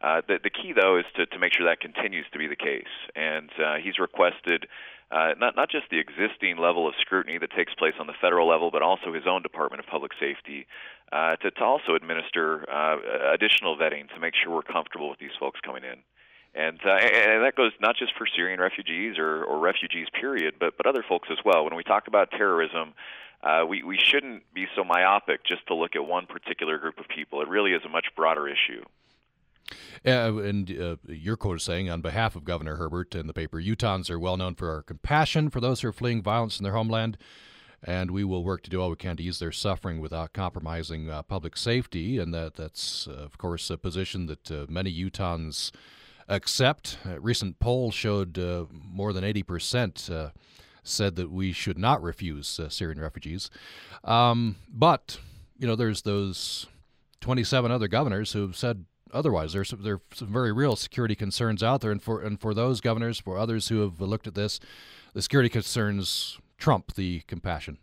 Uh, 0.00 0.20
the, 0.28 0.38
the 0.42 0.50
key, 0.50 0.72
though, 0.74 0.98
is 0.98 1.06
to, 1.16 1.24
to 1.26 1.38
make 1.38 1.54
sure 1.54 1.66
that 1.66 1.80
continues 1.80 2.26
to 2.32 2.38
be 2.38 2.46
the 2.46 2.56
case. 2.56 2.92
And 3.16 3.50
uh, 3.58 3.76
he's 3.82 3.98
requested 3.98 4.66
uh, 5.10 5.34
not 5.38 5.56
not 5.56 5.70
just 5.70 5.86
the 5.90 5.98
existing 5.98 6.56
level 6.56 6.88
of 6.88 6.94
scrutiny 7.00 7.38
that 7.38 7.50
takes 7.52 7.74
place 7.74 7.94
on 8.00 8.06
the 8.06 8.14
federal 8.20 8.48
level, 8.48 8.70
but 8.70 8.82
also 8.82 9.12
his 9.12 9.24
own 9.26 9.42
Department 9.42 9.80
of 9.80 9.86
Public 9.86 10.12
Safety 10.18 10.66
uh, 11.12 11.36
to, 11.36 11.50
to 11.50 11.64
also 11.64 11.94
administer 11.94 12.68
uh, 12.70 12.96
additional 13.32 13.76
vetting 13.76 14.08
to 14.14 14.20
make 14.20 14.34
sure 14.34 14.52
we're 14.52 14.62
comfortable 14.62 15.08
with 15.10 15.18
these 15.18 15.36
folks 15.38 15.60
coming 15.60 15.84
in. 15.84 15.98
And, 16.54 16.78
uh, 16.86 16.90
and 16.90 17.44
that 17.44 17.54
goes 17.56 17.72
not 17.80 17.96
just 17.96 18.12
for 18.16 18.26
Syrian 18.26 18.60
refugees 18.60 19.18
or, 19.18 19.42
or 19.42 19.58
refugees, 19.58 20.06
period, 20.18 20.54
but, 20.60 20.76
but 20.76 20.86
other 20.86 21.04
folks 21.06 21.28
as 21.30 21.38
well. 21.44 21.64
When 21.64 21.74
we 21.74 21.82
talk 21.82 22.06
about 22.06 22.30
terrorism, 22.30 22.94
uh, 23.42 23.64
we, 23.68 23.82
we 23.82 23.98
shouldn't 23.98 24.42
be 24.54 24.66
so 24.76 24.84
myopic 24.84 25.44
just 25.44 25.66
to 25.66 25.74
look 25.74 25.96
at 25.96 26.06
one 26.06 26.26
particular 26.26 26.78
group 26.78 26.98
of 26.98 27.08
people. 27.08 27.42
It 27.42 27.48
really 27.48 27.72
is 27.72 27.82
a 27.84 27.88
much 27.88 28.06
broader 28.14 28.48
issue. 28.48 28.84
Uh, 30.06 30.36
and 30.36 30.70
uh, 30.78 30.96
your 31.06 31.36
quote 31.36 31.56
is 31.56 31.62
saying, 31.62 31.88
on 31.88 32.00
behalf 32.00 32.36
of 32.36 32.44
Governor 32.44 32.76
Herbert 32.76 33.14
and 33.14 33.28
the 33.28 33.34
paper, 33.34 33.58
Utahns 33.60 34.10
are 34.10 34.18
well 34.18 34.36
known 34.36 34.54
for 34.54 34.70
our 34.70 34.82
compassion 34.82 35.50
for 35.50 35.60
those 35.60 35.80
who 35.80 35.88
are 35.88 35.92
fleeing 35.92 36.22
violence 36.22 36.58
in 36.58 36.64
their 36.64 36.74
homeland, 36.74 37.16
and 37.82 38.10
we 38.10 38.24
will 38.24 38.44
work 38.44 38.62
to 38.62 38.70
do 38.70 38.80
all 38.80 38.90
we 38.90 38.96
can 38.96 39.16
to 39.16 39.22
ease 39.22 39.38
their 39.38 39.52
suffering 39.52 40.00
without 40.00 40.32
compromising 40.32 41.08
uh, 41.08 41.22
public 41.22 41.56
safety. 41.56 42.18
And 42.18 42.32
that 42.34 42.54
that's, 42.54 43.08
uh, 43.08 43.12
of 43.12 43.38
course, 43.38 43.70
a 43.70 43.78
position 43.78 44.26
that 44.26 44.50
uh, 44.50 44.66
many 44.68 44.92
Utahns 44.92 45.70
accept. 46.28 46.98
A 47.04 47.20
recent 47.20 47.58
poll 47.58 47.90
showed 47.90 48.38
uh, 48.38 48.66
more 48.70 49.12
than 49.12 49.24
80% 49.24 50.32
said 50.86 51.16
that 51.16 51.30
we 51.30 51.50
should 51.50 51.78
not 51.78 52.02
refuse 52.02 52.60
Syrian 52.68 53.00
refugees. 53.00 53.48
Um, 54.02 54.56
but, 54.68 55.18
you 55.58 55.66
know, 55.66 55.76
there's 55.76 56.02
those 56.02 56.66
27 57.22 57.70
other 57.70 57.88
governors 57.88 58.32
who've 58.32 58.54
said 58.54 58.84
otherwise. 59.12 59.52
There's 59.52 59.68
some, 59.68 59.82
there 59.82 59.94
are 59.94 60.02
some 60.14 60.32
very 60.32 60.52
real 60.52 60.76
security 60.76 61.14
concerns 61.14 61.62
out 61.62 61.80
there, 61.80 61.90
and 61.90 62.02
for 62.02 62.20
and 62.20 62.40
for 62.40 62.54
those 62.54 62.80
governors, 62.80 63.18
for 63.18 63.38
others 63.38 63.68
who 63.68 63.80
have 63.80 64.00
looked 64.00 64.26
at 64.26 64.34
this, 64.34 64.60
the 65.12 65.22
security 65.22 65.48
concerns 65.48 66.38
trump 66.58 66.94
the 66.94 67.20
compassion 67.26 67.78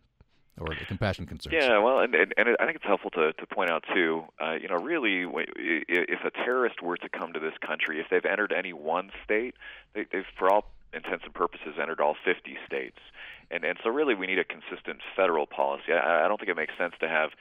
or 0.59 0.76
the 0.76 0.86
compassion 0.86 1.26
concerns. 1.26 1.53
Yeah, 1.53 1.80
well, 1.80 1.99
and, 1.99 2.13
and, 2.13 2.34
and 2.38 2.49
I 2.59 2.65
think 2.65 2.76
it's 2.78 2.86
helpful 2.86 3.09
to, 3.11 3.34
to 3.34 3.45
point 3.47 3.72
out 3.72 3.84
too. 3.93 4.24
Uh, 4.39 4.53
you 4.53 4.67
know, 4.67 4.76
really, 4.76 5.26
if 5.26 6.19
a 6.24 6.32
terrorist 6.32 6.82
were 6.82 6.97
to 6.97 7.09
come 7.09 7.34
to 7.34 7.39
this 7.39 7.53
country, 7.65 7.99
if 7.99 8.07
they've 8.09 8.26
entered 8.26 8.51
any 8.51 8.74
one 8.74 9.11
state, 9.24 9.55
they, 9.93 10.05
they've 10.11 10.26
for 10.38 10.51
all 10.51 10.65
intents 10.93 11.24
and 11.24 11.34
purposes 11.34 11.76
entered 11.82 12.01
all 12.01 12.15
50 12.26 12.57
states. 12.65 12.99
And 13.49 13.63
and 13.63 13.78
so 13.84 13.89
really, 13.89 14.13
we 14.13 14.28
need 14.28 14.39
a 14.39 14.43
consistent 14.43 14.99
federal 15.15 15.47
policy. 15.47 15.93
I, 15.93 16.26
I 16.26 16.28
don't 16.28 16.38
think 16.38 16.49
it 16.49 16.57
makes 16.57 16.74
sense 16.78 16.93
to 16.99 17.07
have 17.07 17.32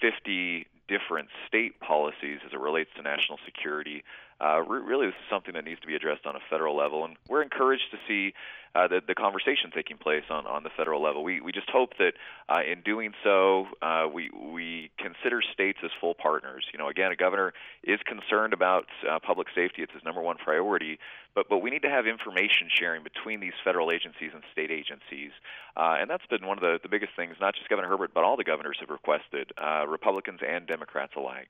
50 0.00 0.66
different 0.88 1.28
state 1.46 1.78
policies 1.80 2.40
as 2.44 2.52
it 2.52 2.58
relates 2.58 2.90
to 2.96 3.02
national 3.02 3.38
security. 3.44 4.02
Uh, 4.40 4.62
really, 4.62 5.06
this 5.06 5.14
is 5.16 5.30
something 5.30 5.54
that 5.54 5.64
needs 5.64 5.80
to 5.80 5.86
be 5.86 5.96
addressed 5.96 6.24
on 6.24 6.36
a 6.36 6.40
federal 6.48 6.76
level, 6.76 7.04
and 7.04 7.16
we're 7.28 7.42
encouraged 7.42 7.90
to 7.90 7.98
see 8.06 8.32
uh, 8.74 8.86
the, 8.86 9.00
the 9.06 9.14
conversation 9.14 9.70
taking 9.74 9.96
place 9.96 10.22
on, 10.30 10.46
on 10.46 10.62
the 10.62 10.70
federal 10.76 11.02
level. 11.02 11.24
We, 11.24 11.40
we 11.40 11.50
just 11.50 11.68
hope 11.70 11.96
that 11.98 12.12
uh, 12.48 12.60
in 12.60 12.82
doing 12.82 13.12
so, 13.24 13.66
uh, 13.82 14.06
we, 14.12 14.30
we 14.30 14.90
consider 14.98 15.40
states 15.42 15.78
as 15.82 15.90
full 16.00 16.14
partners. 16.14 16.64
You 16.72 16.78
know, 16.78 16.88
again, 16.88 17.10
a 17.10 17.16
governor 17.16 17.52
is 17.82 17.98
concerned 18.06 18.52
about 18.52 18.86
uh, 19.10 19.18
public 19.18 19.48
safety; 19.54 19.82
it's 19.82 19.92
his 19.92 20.04
number 20.04 20.20
one 20.20 20.36
priority. 20.36 20.98
But 21.34 21.48
but 21.48 21.58
we 21.58 21.70
need 21.70 21.82
to 21.82 21.90
have 21.90 22.06
information 22.06 22.68
sharing 22.70 23.02
between 23.02 23.40
these 23.40 23.54
federal 23.64 23.90
agencies 23.90 24.30
and 24.34 24.42
state 24.52 24.70
agencies, 24.70 25.32
uh, 25.76 25.96
and 25.98 26.08
that's 26.08 26.26
been 26.26 26.46
one 26.46 26.58
of 26.58 26.62
the, 26.62 26.78
the 26.82 26.88
biggest 26.88 27.12
things. 27.16 27.36
Not 27.40 27.54
just 27.54 27.68
Governor 27.68 27.88
Herbert, 27.88 28.12
but 28.14 28.22
all 28.22 28.36
the 28.36 28.44
governors 28.44 28.76
have 28.80 28.90
requested, 28.90 29.50
uh, 29.58 29.86
Republicans 29.88 30.40
and 30.46 30.66
Democrats 30.66 31.14
alike. 31.16 31.48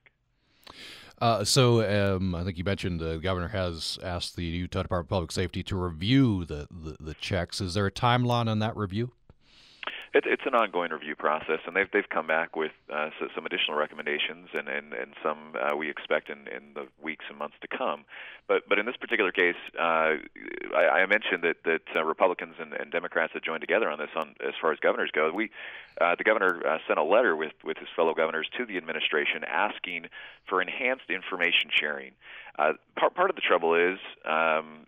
Uh, 1.21 1.43
so 1.45 2.17
um, 2.17 2.35
I 2.35 2.45
think 2.45 2.59
you 2.59 2.65
mentioned 2.65 3.01
the 3.01 3.19
governor 3.19 3.49
has 3.49 3.99
asked 4.03 4.37
the 4.37 4.45
Utah 4.45 4.83
Department 4.83 5.07
of 5.07 5.11
Public 5.11 5.33
Safety 5.33 5.63
to 5.65 5.77
review 5.77 6.45
the, 6.45 6.69
the, 6.71 6.97
the 7.01 7.15
checks. 7.15 7.61
Is 7.61 7.75
there 7.75 7.87
a 7.87 7.91
timeline 7.91 8.49
on 8.49 8.61
that 8.61 8.77
review? 8.77 9.11
It, 10.15 10.25
it's 10.27 10.43
an 10.47 10.55
ongoing 10.55 10.91
review 10.91 11.15
process, 11.15 11.61
and 11.67 11.77
they've 11.77 11.91
they've 11.93 12.09
come 12.09 12.27
back 12.27 12.57
with 12.57 12.73
uh, 12.93 13.11
so, 13.19 13.29
some 13.35 13.45
additional 13.45 13.77
recommendations, 13.77 14.49
and 14.55 14.69
and 14.69 14.93
and 14.93 15.15
some 15.23 15.55
uh, 15.61 15.77
we 15.77 15.91
expect 15.91 16.31
in 16.31 16.49
in 16.49 16.75
the 16.75 16.87
weeks 17.03 17.27
and 17.29 17.39
months 17.39 17.57
to 17.61 17.69
come. 17.69 18.05
But 18.47 18.69
but 18.69 18.79
in 18.79 18.87
this 18.87 18.97
particular 18.97 19.33
case, 19.33 19.57
uh, 19.79 20.17
I, 20.75 21.03
I 21.03 21.07
mentioned 21.07 21.43
that 21.43 21.57
that 21.65 21.83
uh, 21.95 22.05
Republicans 22.05 22.55
and, 22.59 22.73
and 22.73 22.91
Democrats 22.91 23.35
had 23.35 23.43
joined 23.43 23.61
together 23.61 23.91
on 23.91 23.99
this. 23.99 24.11
On 24.17 24.35
as 24.41 24.55
far 24.61 24.73
as 24.73 24.79
governors 24.81 25.11
go, 25.13 25.31
we 25.33 25.51
uh, 26.01 26.15
the 26.17 26.25
governor 26.25 26.63
uh, 26.67 26.79
sent 26.87 26.99
a 26.99 27.05
letter 27.05 27.37
with 27.37 27.53
with 27.63 27.77
his 27.77 27.89
fellow 27.95 28.15
governors 28.15 28.49
to 28.57 28.65
the 28.65 28.77
administration 28.79 29.45
asking 29.45 30.07
for 30.49 30.63
enhanced 30.63 31.11
information 31.11 31.71
sharing. 31.71 32.13
Uh, 32.59 32.73
part 32.97 33.15
part 33.15 33.31
of 33.31 33.37
the 33.37 33.43
trouble 33.43 33.75
is. 33.75 33.99
Um, 34.25 34.87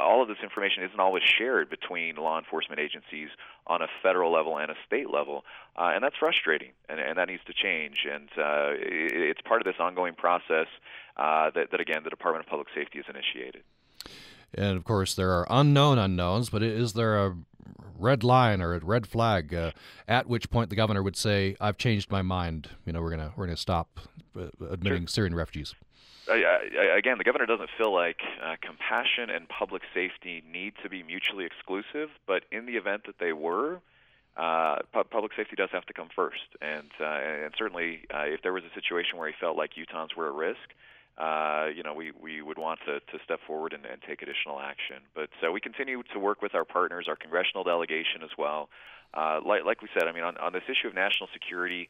all 0.00 0.22
of 0.22 0.28
this 0.28 0.38
information 0.42 0.84
isn't 0.84 1.00
always 1.00 1.22
shared 1.22 1.68
between 1.70 2.16
law 2.16 2.38
enforcement 2.38 2.80
agencies 2.80 3.28
on 3.66 3.82
a 3.82 3.86
federal 4.02 4.32
level 4.32 4.58
and 4.58 4.70
a 4.70 4.74
state 4.86 5.10
level, 5.10 5.44
uh, 5.76 5.90
and 5.94 6.04
that's 6.04 6.16
frustrating, 6.16 6.70
and, 6.88 7.00
and 7.00 7.18
that 7.18 7.28
needs 7.28 7.42
to 7.46 7.52
change. 7.52 8.06
And 8.10 8.28
uh, 8.38 8.70
it, 8.74 9.12
it's 9.12 9.40
part 9.40 9.60
of 9.60 9.64
this 9.64 9.76
ongoing 9.80 10.14
process 10.14 10.66
uh, 11.16 11.50
that, 11.54 11.70
that, 11.70 11.80
again, 11.80 12.02
the 12.04 12.10
Department 12.10 12.46
of 12.46 12.50
Public 12.50 12.68
Safety 12.74 12.98
has 12.98 13.06
initiated. 13.08 13.62
And 14.54 14.76
of 14.76 14.84
course, 14.84 15.14
there 15.14 15.30
are 15.30 15.46
unknown 15.50 15.98
unknowns, 15.98 16.50
but 16.50 16.62
is 16.62 16.94
there 16.94 17.24
a 17.24 17.36
red 17.98 18.24
line 18.24 18.60
or 18.62 18.74
a 18.74 18.78
red 18.80 19.06
flag 19.06 19.54
uh, 19.54 19.70
at 20.08 20.26
which 20.26 20.50
point 20.50 20.70
the 20.70 20.76
governor 20.76 21.02
would 21.02 21.16
say, 21.16 21.56
"I've 21.60 21.76
changed 21.76 22.10
my 22.10 22.22
mind. 22.22 22.70
You 22.84 22.92
know, 22.92 23.00
we're 23.00 23.10
gonna 23.10 23.32
we're 23.36 23.46
gonna 23.46 23.56
stop 23.56 24.00
uh, 24.36 24.46
admitting 24.70 25.02
sure. 25.02 25.08
Syrian 25.08 25.34
refugees." 25.34 25.74
Again, 26.34 27.18
the 27.18 27.24
governor 27.24 27.46
doesn't 27.46 27.70
feel 27.78 27.92
like 27.92 28.20
uh, 28.42 28.56
compassion 28.60 29.30
and 29.30 29.48
public 29.48 29.82
safety 29.94 30.42
need 30.50 30.74
to 30.82 30.88
be 30.88 31.02
mutually 31.02 31.44
exclusive, 31.44 32.10
but 32.26 32.44
in 32.52 32.66
the 32.66 32.72
event 32.72 33.02
that 33.06 33.18
they 33.18 33.32
were, 33.32 33.80
uh, 34.36 34.76
pu- 34.92 35.04
public 35.04 35.32
safety 35.36 35.56
does 35.56 35.70
have 35.72 35.86
to 35.86 35.92
come 35.92 36.08
first. 36.14 36.46
And 36.60 36.90
uh, 37.00 37.04
and 37.04 37.54
certainly, 37.56 38.02
uh, 38.14 38.24
if 38.24 38.42
there 38.42 38.52
was 38.52 38.64
a 38.64 38.74
situation 38.74 39.18
where 39.18 39.28
he 39.28 39.34
felt 39.40 39.56
like 39.56 39.72
Utahns 39.74 40.14
were 40.16 40.28
at 40.28 40.34
risk, 40.34 40.68
uh, 41.18 41.66
you 41.74 41.82
know, 41.82 41.92
we, 41.92 42.12
we 42.12 42.40
would 42.40 42.58
want 42.58 42.80
to, 42.86 43.00
to 43.00 43.22
step 43.24 43.40
forward 43.46 43.72
and, 43.72 43.84
and 43.84 44.00
take 44.08 44.22
additional 44.22 44.58
action. 44.58 44.96
But 45.14 45.30
uh, 45.46 45.52
we 45.52 45.60
continue 45.60 46.02
to 46.14 46.18
work 46.18 46.40
with 46.40 46.54
our 46.54 46.64
partners, 46.64 47.06
our 47.08 47.16
congressional 47.16 47.64
delegation 47.64 48.22
as 48.22 48.30
well. 48.38 48.70
Uh, 49.12 49.40
like, 49.44 49.64
like 49.64 49.82
we 49.82 49.88
said, 49.92 50.08
I 50.08 50.12
mean, 50.12 50.22
on, 50.22 50.36
on 50.38 50.52
this 50.52 50.62
issue 50.68 50.88
of 50.88 50.94
national 50.94 51.28
security, 51.32 51.88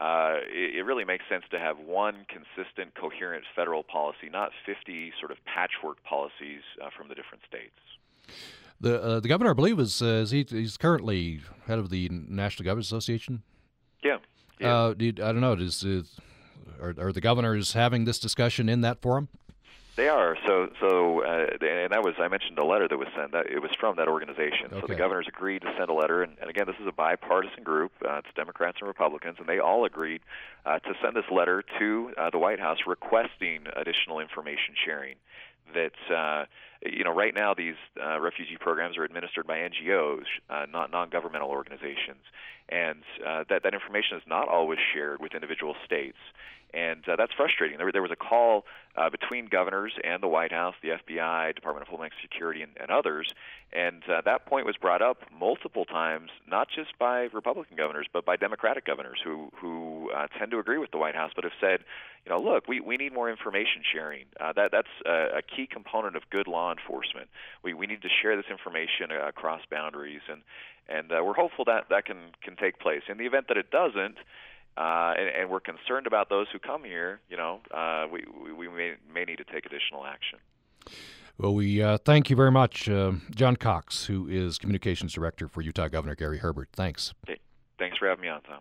uh, 0.00 0.38
it, 0.48 0.76
it, 0.76 0.82
really 0.82 1.04
makes 1.04 1.24
sense 1.28 1.44
to 1.50 1.58
have 1.58 1.78
one 1.78 2.24
consistent, 2.28 2.94
coherent 2.94 3.44
federal 3.54 3.82
policy, 3.82 4.30
not 4.32 4.50
50 4.64 5.12
sort 5.20 5.30
of 5.30 5.36
patchwork 5.44 6.02
policies 6.04 6.62
uh, 6.82 6.88
from 6.96 7.08
the 7.08 7.14
different 7.14 7.42
states. 7.46 7.76
The 8.80 9.02
uh, 9.02 9.20
the 9.20 9.28
governor, 9.28 9.50
I 9.50 9.52
believe, 9.52 9.78
is, 9.78 10.00
uh, 10.00 10.06
is 10.06 10.30
he, 10.30 10.46
he's 10.48 10.78
currently 10.78 11.40
head 11.66 11.78
of 11.78 11.90
the 11.90 12.08
National 12.10 12.64
Governors 12.64 12.86
Association. 12.86 13.42
Yeah. 14.02 14.18
yeah. 14.58 14.74
Uh, 14.74 14.94
I 14.98 15.10
don't 15.10 15.40
know. 15.42 15.52
Is, 15.52 15.84
is 15.84 16.18
are, 16.80 16.94
are 16.98 17.12
the 17.12 17.20
governors 17.20 17.74
having 17.74 18.04
this 18.06 18.18
discussion 18.18 18.70
in 18.70 18.80
that 18.80 19.02
forum? 19.02 19.28
They 20.00 20.08
are. 20.08 20.34
So, 20.46 20.70
so, 20.80 21.22
uh, 21.24 21.58
and 21.60 21.92
that 21.92 22.02
was 22.02 22.14
I 22.18 22.28
mentioned 22.28 22.58
a 22.58 22.64
letter 22.64 22.88
that 22.88 22.96
was 22.96 23.08
sent. 23.14 23.32
That 23.32 23.48
it 23.48 23.60
was 23.60 23.70
from 23.78 23.96
that 23.96 24.08
organization. 24.08 24.68
Okay. 24.72 24.80
So 24.80 24.86
the 24.86 24.94
governors 24.94 25.26
agreed 25.28 25.60
to 25.60 25.74
send 25.76 25.90
a 25.90 25.92
letter, 25.92 26.22
and, 26.22 26.38
and 26.40 26.48
again, 26.48 26.64
this 26.66 26.76
is 26.80 26.86
a 26.86 26.92
bipartisan 26.92 27.64
group. 27.64 27.92
Uh, 28.02 28.22
it's 28.24 28.28
Democrats 28.34 28.78
and 28.80 28.88
Republicans, 28.88 29.36
and 29.38 29.46
they 29.46 29.58
all 29.58 29.84
agreed 29.84 30.22
uh, 30.64 30.78
to 30.78 30.94
send 31.02 31.14
this 31.14 31.26
letter 31.30 31.62
to 31.78 32.14
uh, 32.16 32.30
the 32.30 32.38
White 32.38 32.60
House 32.60 32.78
requesting 32.86 33.66
additional 33.76 34.20
information 34.20 34.72
sharing. 34.86 35.16
That 35.74 35.92
uh, 36.10 36.46
you 36.80 37.04
know, 37.04 37.14
right 37.14 37.34
now 37.34 37.52
these 37.52 37.76
uh, 38.02 38.18
refugee 38.20 38.56
programs 38.58 38.96
are 38.96 39.04
administered 39.04 39.46
by 39.46 39.58
NGOs, 39.58 40.24
uh, 40.48 40.64
not 40.72 40.90
non-governmental 40.90 41.50
organizations, 41.50 42.24
and 42.70 43.02
uh, 43.26 43.44
that 43.48 43.62
that 43.64 43.74
information 43.74 44.16
is 44.16 44.22
not 44.26 44.48
always 44.48 44.78
shared 44.94 45.20
with 45.20 45.34
individual 45.34 45.74
states 45.84 46.18
and 46.72 47.06
uh, 47.08 47.16
that's 47.16 47.32
frustrating. 47.32 47.78
There, 47.78 47.90
there 47.92 48.02
was 48.02 48.10
a 48.10 48.16
call 48.16 48.64
uh, 48.96 49.10
between 49.10 49.46
governors 49.46 49.92
and 50.02 50.22
the 50.22 50.28
White 50.28 50.52
House, 50.52 50.74
the 50.82 50.90
FBI, 50.90 51.54
Department 51.54 51.82
of 51.82 51.88
Homeland 51.88 52.12
Security, 52.22 52.62
and, 52.62 52.72
and 52.80 52.90
others, 52.90 53.32
and 53.72 54.02
uh, 54.08 54.20
that 54.24 54.46
point 54.46 54.66
was 54.66 54.76
brought 54.76 55.00
up 55.00 55.18
multiple 55.36 55.84
times, 55.84 56.30
not 56.48 56.68
just 56.68 56.98
by 56.98 57.28
Republican 57.32 57.76
governors, 57.76 58.06
but 58.12 58.24
by 58.24 58.36
Democratic 58.36 58.84
governors 58.84 59.20
who 59.22 59.50
who 59.60 60.10
uh, 60.10 60.26
tend 60.38 60.50
to 60.50 60.58
agree 60.58 60.78
with 60.78 60.90
the 60.90 60.98
White 60.98 61.14
House, 61.14 61.30
but 61.34 61.44
have 61.44 61.52
said, 61.60 61.84
you 62.24 62.30
know, 62.30 62.40
look, 62.40 62.66
we, 62.66 62.80
we 62.80 62.96
need 62.96 63.12
more 63.12 63.30
information 63.30 63.82
sharing. 63.92 64.24
Uh, 64.40 64.52
that 64.54 64.72
that's 64.72 64.88
a, 65.06 65.38
a 65.38 65.42
key 65.42 65.68
component 65.70 66.16
of 66.16 66.22
good 66.30 66.48
law 66.48 66.72
enforcement. 66.72 67.28
We 67.62 67.74
we 67.74 67.86
need 67.86 68.02
to 68.02 68.08
share 68.22 68.36
this 68.36 68.46
information 68.50 69.12
uh, 69.12 69.28
across 69.28 69.60
boundaries, 69.70 70.22
and 70.28 70.42
and 70.88 71.12
uh, 71.12 71.22
we're 71.24 71.34
hopeful 71.34 71.64
that 71.66 71.88
that 71.90 72.04
can 72.04 72.32
can 72.42 72.56
take 72.56 72.78
place. 72.78 73.02
In 73.08 73.18
the 73.18 73.26
event 73.26 73.48
that 73.48 73.56
it 73.56 73.70
doesn't 73.70 74.16
uh, 74.76 75.14
and, 75.18 75.28
and, 75.28 75.50
we're 75.50 75.60
concerned 75.60 76.06
about 76.06 76.28
those 76.28 76.46
who 76.52 76.58
come 76.58 76.84
here. 76.84 77.20
You 77.28 77.36
know, 77.36 77.60
uh, 77.70 78.06
we, 78.10 78.24
we 78.52 78.68
may, 78.68 78.94
may 79.12 79.24
need 79.24 79.36
to 79.36 79.44
take 79.44 79.66
additional 79.66 80.06
action. 80.06 80.38
Well, 81.38 81.54
we 81.54 81.82
uh, 81.82 81.98
thank 81.98 82.30
you 82.30 82.36
very 82.36 82.50
much, 82.50 82.88
uh, 82.88 83.12
Jon 83.34 83.56
Cox, 83.56 84.04
who 84.06 84.28
is 84.28 84.58
Communications 84.58 85.12
Director 85.12 85.48
for 85.48 85.60
Utah 85.62 85.88
Governor 85.88 86.14
Gary 86.14 86.38
Herbert. 86.38 86.68
Thanks. 86.72 87.12
Okay. 87.28 87.38
Thanks 87.78 87.98
for 87.98 88.08
having 88.08 88.22
me 88.22 88.28
on, 88.28 88.42
Tom. 88.42 88.60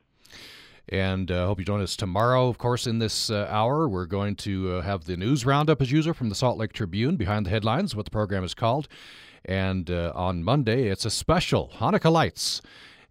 And 0.88 1.30
I 1.30 1.36
uh, 1.36 1.46
hope 1.46 1.60
you 1.60 1.66
join 1.66 1.82
us 1.82 1.96
tomorrow. 1.96 2.48
Of 2.48 2.58
course, 2.58 2.88
in 2.88 3.00
this 3.00 3.30
uh, 3.30 3.48
hour, 3.50 3.88
we're 3.88 4.08
going 4.08 4.36
to 4.38 4.82
have 4.82 5.06
the 5.06 5.16
news 5.16 5.46
roundup 5.46 5.82
as 5.82 5.92
usual 5.92 6.14
from 6.14 6.30
the 6.30 6.36
Salt 6.36 6.58
Lake 6.58 6.74
Tribune, 6.74 7.16
behind 7.16 7.46
the 7.46 7.52
headlines, 7.52 7.96
what 7.96 8.06
the 8.06 8.12
program 8.12 8.44
is 8.44 8.56
called. 8.56 8.88
And 9.46 9.90
uh, 9.90 10.12
on 10.16 10.44
Monday, 10.44 10.88
it's 10.88 11.06
a 11.06 11.10
special 11.10 11.72
Hanukkah 11.78 12.12
Lights. 12.12 12.62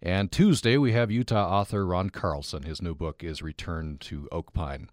And 0.01 0.31
Tuesday, 0.31 0.77
we 0.77 0.93
have 0.93 1.11
Utah 1.11 1.59
author 1.59 1.85
Ron 1.85 2.09
Carlson. 2.09 2.63
His 2.63 2.81
new 2.81 2.95
book 2.95 3.21
is 3.21 3.41
Return 3.41 3.97
to 4.01 4.29
Oak 4.31 4.53
Pine. 4.53 4.89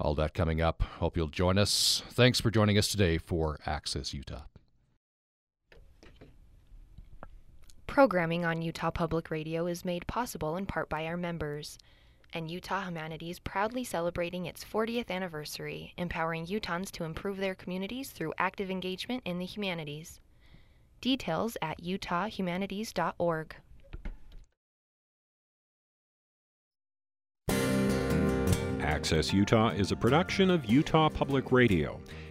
All 0.00 0.14
that 0.16 0.34
coming 0.34 0.60
up. 0.60 0.82
Hope 0.82 1.16
you'll 1.16 1.28
join 1.28 1.58
us. 1.58 2.02
Thanks 2.10 2.40
for 2.40 2.50
joining 2.50 2.76
us 2.76 2.88
today 2.88 3.18
for 3.18 3.58
Access 3.66 4.12
Utah. 4.12 4.42
Programming 7.86 8.44
on 8.44 8.62
Utah 8.62 8.90
Public 8.90 9.30
Radio 9.30 9.66
is 9.66 9.84
made 9.84 10.06
possible 10.06 10.56
in 10.56 10.66
part 10.66 10.88
by 10.88 11.06
our 11.06 11.16
members. 11.16 11.78
And 12.32 12.50
Utah 12.50 12.82
Humanities 12.82 13.38
proudly 13.38 13.84
celebrating 13.84 14.46
its 14.46 14.64
40th 14.64 15.10
anniversary, 15.10 15.94
empowering 15.96 16.46
Utahns 16.46 16.90
to 16.92 17.04
improve 17.04 17.38
their 17.38 17.54
communities 17.54 18.10
through 18.10 18.34
active 18.38 18.70
engagement 18.70 19.22
in 19.24 19.38
the 19.38 19.46
humanities. 19.46 20.20
Details 21.00 21.56
at 21.62 21.82
utahhumanities.org. 21.82 23.56
Access 28.80 29.32
Utah 29.32 29.68
is 29.68 29.92
a 29.92 29.96
production 29.96 30.50
of 30.50 30.64
Utah 30.66 31.08
Public 31.08 31.52
Radio. 31.52 32.00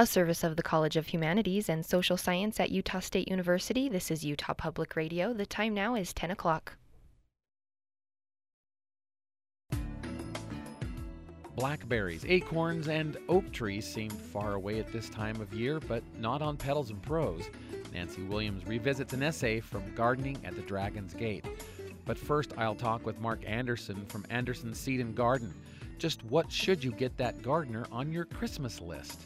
A 0.00 0.06
service 0.06 0.44
of 0.44 0.54
the 0.54 0.62
College 0.62 0.94
of 0.94 1.08
Humanities 1.08 1.68
and 1.68 1.84
Social 1.84 2.16
Science 2.16 2.60
at 2.60 2.70
Utah 2.70 3.00
State 3.00 3.26
University. 3.26 3.88
This 3.88 4.12
is 4.12 4.24
Utah 4.24 4.54
Public 4.54 4.94
Radio. 4.94 5.32
The 5.32 5.44
time 5.44 5.74
now 5.74 5.96
is 5.96 6.12
10 6.12 6.30
o'clock. 6.30 6.76
Blackberries, 11.56 12.24
acorns, 12.28 12.86
and 12.86 13.16
oak 13.28 13.50
trees 13.50 13.92
seem 13.92 14.10
far 14.10 14.54
away 14.54 14.78
at 14.78 14.92
this 14.92 15.08
time 15.08 15.40
of 15.40 15.52
year, 15.52 15.80
but 15.80 16.04
not 16.16 16.42
on 16.42 16.56
Petals 16.56 16.90
and 16.90 17.02
Prose. 17.02 17.50
Nancy 17.92 18.22
Williams 18.22 18.64
revisits 18.68 19.14
an 19.14 19.24
essay 19.24 19.58
from 19.58 19.82
Gardening 19.96 20.38
at 20.44 20.54
the 20.54 20.62
Dragon's 20.62 21.14
Gate. 21.14 21.44
But 22.04 22.16
first, 22.16 22.52
I'll 22.56 22.76
talk 22.76 23.04
with 23.04 23.18
Mark 23.18 23.40
Anderson 23.44 24.06
from 24.06 24.24
Anderson 24.30 24.74
Seed 24.74 25.00
and 25.00 25.16
Garden. 25.16 25.52
Just 25.98 26.22
what 26.26 26.52
should 26.52 26.84
you 26.84 26.92
get 26.92 27.16
that 27.16 27.42
gardener 27.42 27.84
on 27.90 28.12
your 28.12 28.26
Christmas 28.26 28.80
list? 28.80 29.22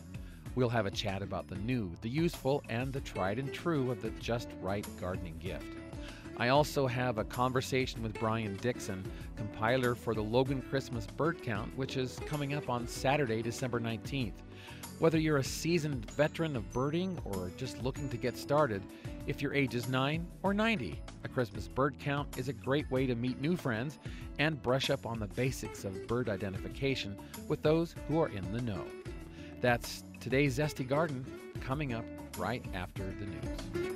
We'll 0.55 0.68
have 0.68 0.86
a 0.86 0.90
chat 0.90 1.22
about 1.22 1.48
the 1.48 1.57
new, 1.57 1.92
the 2.03 2.11
useful, 2.11 2.62
and 2.68 2.92
the 2.92 3.00
tried 3.00 3.38
and 3.38 3.53
true 3.53 3.90
of 3.90 4.03
the 4.03 4.11
just 4.11 4.48
right 4.61 4.86
gardening 5.00 5.38
gift. 5.38 5.64
I 6.36 6.48
also 6.48 6.86
have 6.86 7.18
a 7.18 7.24
conversation 7.24 8.03
with 8.03 8.18
Brian 8.18 8.57
Dixon, 8.57 9.05
compiler 9.36 9.94
for 9.94 10.14
the 10.14 10.22
Logan 10.22 10.62
Christmas 10.62 11.07
Bird 11.07 11.42
Count, 11.42 11.74
which 11.76 11.96
is 11.96 12.18
coming 12.26 12.55
up 12.55 12.68
on 12.68 12.86
Saturday, 12.86 13.42
December 13.42 13.80
19th. 13.80 14.32
Whether 14.98 15.18
you're 15.18 15.38
a 15.38 15.44
seasoned 15.44 16.11
veteran 16.12 16.55
of 16.55 16.70
birding 16.72 17.18
or 17.24 17.50
just 17.57 17.82
looking 17.82 18.09
to 18.11 18.16
get 18.16 18.36
started, 18.36 18.82
if 19.26 19.40
your 19.40 19.55
age 19.55 19.74
is 19.74 19.88
9 19.88 20.26
or 20.42 20.53
90, 20.53 21.00
a 21.24 21.28
Christmas 21.28 21.66
bird 21.66 21.96
count 21.98 22.38
is 22.38 22.48
a 22.48 22.53
great 22.53 22.90
way 22.90 23.07
to 23.07 23.14
meet 23.14 23.40
new 23.40 23.57
friends 23.57 23.98
and 24.38 24.62
brush 24.62 24.90
up 24.90 25.07
on 25.07 25.18
the 25.18 25.26
basics 25.28 25.84
of 25.84 26.07
bird 26.07 26.28
identification 26.28 27.16
with 27.48 27.62
those 27.62 27.94
who 28.07 28.20
are 28.20 28.28
in 28.28 28.53
the 28.53 28.62
know. 28.62 28.84
That's 29.61 30.05
today's 30.22 30.56
Zesty 30.56 30.88
Garden 30.88 31.26
coming 31.60 31.92
up 31.92 32.04
right 32.38 32.64
after 32.74 33.02
the 33.02 33.26
news. 33.26 33.92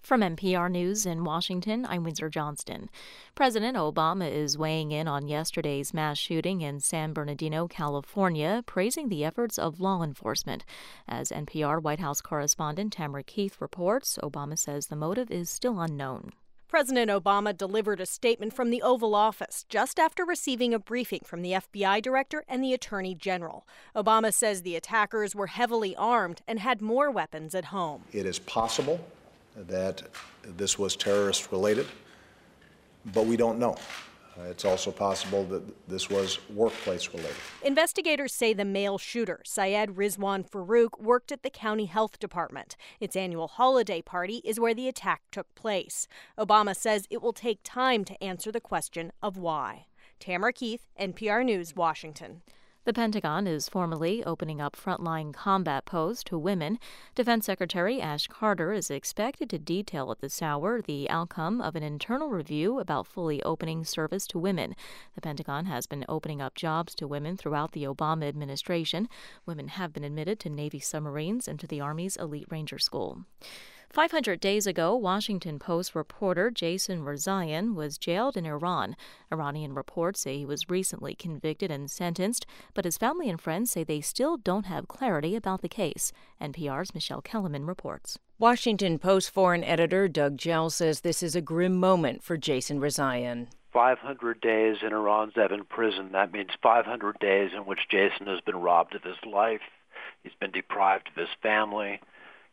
From 0.00 0.20
NPR 0.20 0.70
News 0.70 1.06
in 1.06 1.24
Washington, 1.24 1.86
I'm 1.88 2.04
Windsor 2.04 2.28
Johnston. 2.28 2.88
President 3.34 3.76
Obama 3.76 4.30
is 4.30 4.58
weighing 4.58 4.92
in 4.92 5.08
on 5.08 5.26
yesterday's 5.26 5.92
mass 5.92 6.18
shooting 6.18 6.60
in 6.60 6.78
San 6.78 7.12
Bernardino, 7.12 7.66
California, 7.66 8.62
praising 8.66 9.08
the 9.08 9.24
efforts 9.24 9.58
of 9.58 9.80
law 9.80 10.02
enforcement. 10.02 10.64
As 11.08 11.30
NPR 11.30 11.82
White 11.82 12.00
House 12.00 12.20
correspondent 12.20 12.92
Tamara 12.92 13.24
Keith 13.24 13.60
reports, 13.60 14.18
Obama 14.22 14.56
says 14.56 14.86
the 14.86 14.96
motive 14.96 15.30
is 15.30 15.50
still 15.50 15.80
unknown. 15.80 16.32
President 16.72 17.10
Obama 17.10 17.54
delivered 17.54 18.00
a 18.00 18.06
statement 18.06 18.54
from 18.54 18.70
the 18.70 18.80
Oval 18.80 19.14
Office 19.14 19.66
just 19.68 19.98
after 19.98 20.24
receiving 20.24 20.72
a 20.72 20.78
briefing 20.78 21.20
from 21.22 21.42
the 21.42 21.52
FBI 21.52 22.00
director 22.00 22.44
and 22.48 22.64
the 22.64 22.72
Attorney 22.72 23.14
General. 23.14 23.66
Obama 23.94 24.32
says 24.32 24.62
the 24.62 24.74
attackers 24.74 25.34
were 25.34 25.48
heavily 25.48 25.94
armed 25.96 26.40
and 26.48 26.60
had 26.60 26.80
more 26.80 27.10
weapons 27.10 27.54
at 27.54 27.66
home. 27.66 28.04
It 28.10 28.24
is 28.24 28.38
possible 28.38 28.98
that 29.54 30.00
this 30.44 30.78
was 30.78 30.96
terrorist 30.96 31.52
related, 31.52 31.86
but 33.04 33.26
we 33.26 33.36
don't 33.36 33.58
know. 33.58 33.76
Uh, 34.42 34.50
it's 34.50 34.64
also 34.64 34.90
possible 34.90 35.44
that 35.44 35.62
this 35.88 36.10
was 36.10 36.38
workplace 36.50 37.08
related. 37.08 37.36
Investigators 37.62 38.34
say 38.34 38.52
the 38.52 38.64
male 38.64 38.98
shooter, 38.98 39.40
Syed 39.44 39.90
Rizwan 39.90 40.48
Farook, 40.48 41.00
worked 41.00 41.30
at 41.30 41.42
the 41.42 41.50
county 41.50 41.86
health 41.86 42.18
department. 42.18 42.76
Its 42.98 43.14
annual 43.14 43.48
holiday 43.48 44.02
party 44.02 44.40
is 44.44 44.58
where 44.58 44.74
the 44.74 44.88
attack 44.88 45.22
took 45.30 45.52
place. 45.54 46.08
Obama 46.38 46.74
says 46.74 47.06
it 47.10 47.22
will 47.22 47.32
take 47.32 47.60
time 47.62 48.04
to 48.04 48.22
answer 48.22 48.50
the 48.50 48.60
question 48.60 49.12
of 49.22 49.36
why. 49.36 49.86
Tamara 50.18 50.52
Keith, 50.52 50.86
NPR 51.00 51.44
News, 51.44 51.76
Washington. 51.76 52.42
The 52.84 52.92
Pentagon 52.92 53.46
is 53.46 53.68
formally 53.68 54.24
opening 54.24 54.60
up 54.60 54.74
frontline 54.74 55.32
combat 55.32 55.84
posts 55.84 56.24
to 56.24 56.36
women. 56.36 56.80
Defense 57.14 57.46
Secretary 57.46 58.00
Ash 58.00 58.26
Carter 58.26 58.72
is 58.72 58.90
expected 58.90 59.48
to 59.50 59.58
detail 59.60 60.10
at 60.10 60.18
this 60.18 60.42
hour 60.42 60.82
the 60.82 61.08
outcome 61.08 61.60
of 61.60 61.76
an 61.76 61.84
internal 61.84 62.30
review 62.30 62.80
about 62.80 63.06
fully 63.06 63.40
opening 63.44 63.84
service 63.84 64.26
to 64.26 64.38
women. 64.40 64.74
The 65.14 65.20
Pentagon 65.20 65.66
has 65.66 65.86
been 65.86 66.04
opening 66.08 66.42
up 66.42 66.56
jobs 66.56 66.96
to 66.96 67.06
women 67.06 67.36
throughout 67.36 67.70
the 67.70 67.84
Obama 67.84 68.26
administration. 68.26 69.08
Women 69.46 69.68
have 69.68 69.92
been 69.92 70.02
admitted 70.02 70.40
to 70.40 70.50
Navy 70.50 70.80
submarines 70.80 71.46
and 71.46 71.60
to 71.60 71.68
the 71.68 71.80
Army's 71.80 72.16
Elite 72.16 72.48
Ranger 72.50 72.80
School. 72.80 73.26
500 73.92 74.40
days 74.40 74.66
ago, 74.66 74.96
Washington 74.96 75.58
Post 75.58 75.94
reporter 75.94 76.50
Jason 76.50 77.02
Rezaian 77.02 77.74
was 77.74 77.98
jailed 77.98 78.38
in 78.38 78.46
Iran. 78.46 78.96
Iranian 79.30 79.74
reports 79.74 80.20
say 80.20 80.38
he 80.38 80.46
was 80.46 80.70
recently 80.70 81.14
convicted 81.14 81.70
and 81.70 81.90
sentenced, 81.90 82.46
but 82.72 82.86
his 82.86 82.96
family 82.96 83.28
and 83.28 83.38
friends 83.38 83.70
say 83.70 83.84
they 83.84 84.00
still 84.00 84.38
don't 84.38 84.64
have 84.64 84.88
clarity 84.88 85.36
about 85.36 85.60
the 85.60 85.68
case. 85.68 86.10
NPR's 86.40 86.94
Michelle 86.94 87.20
Kelemen 87.20 87.68
reports. 87.68 88.18
Washington 88.38 88.98
Post 88.98 89.28
foreign 89.28 89.62
editor 89.62 90.08
Doug 90.08 90.38
Jehl 90.38 90.72
says 90.72 91.00
this 91.00 91.22
is 91.22 91.36
a 91.36 91.42
grim 91.42 91.76
moment 91.76 92.22
for 92.22 92.38
Jason 92.38 92.80
Rezaian. 92.80 93.48
500 93.74 94.40
days 94.40 94.78
in 94.80 94.94
Iran's 94.94 95.34
Evin 95.34 95.68
prison. 95.68 96.12
That 96.12 96.32
means 96.32 96.48
500 96.62 97.18
days 97.18 97.50
in 97.54 97.66
which 97.66 97.90
Jason 97.90 98.26
has 98.26 98.40
been 98.40 98.56
robbed 98.56 98.94
of 98.94 99.02
his 99.02 99.22
life. 99.30 99.60
He's 100.22 100.32
been 100.40 100.50
deprived 100.50 101.08
of 101.08 101.14
his 101.14 101.28
family 101.42 102.00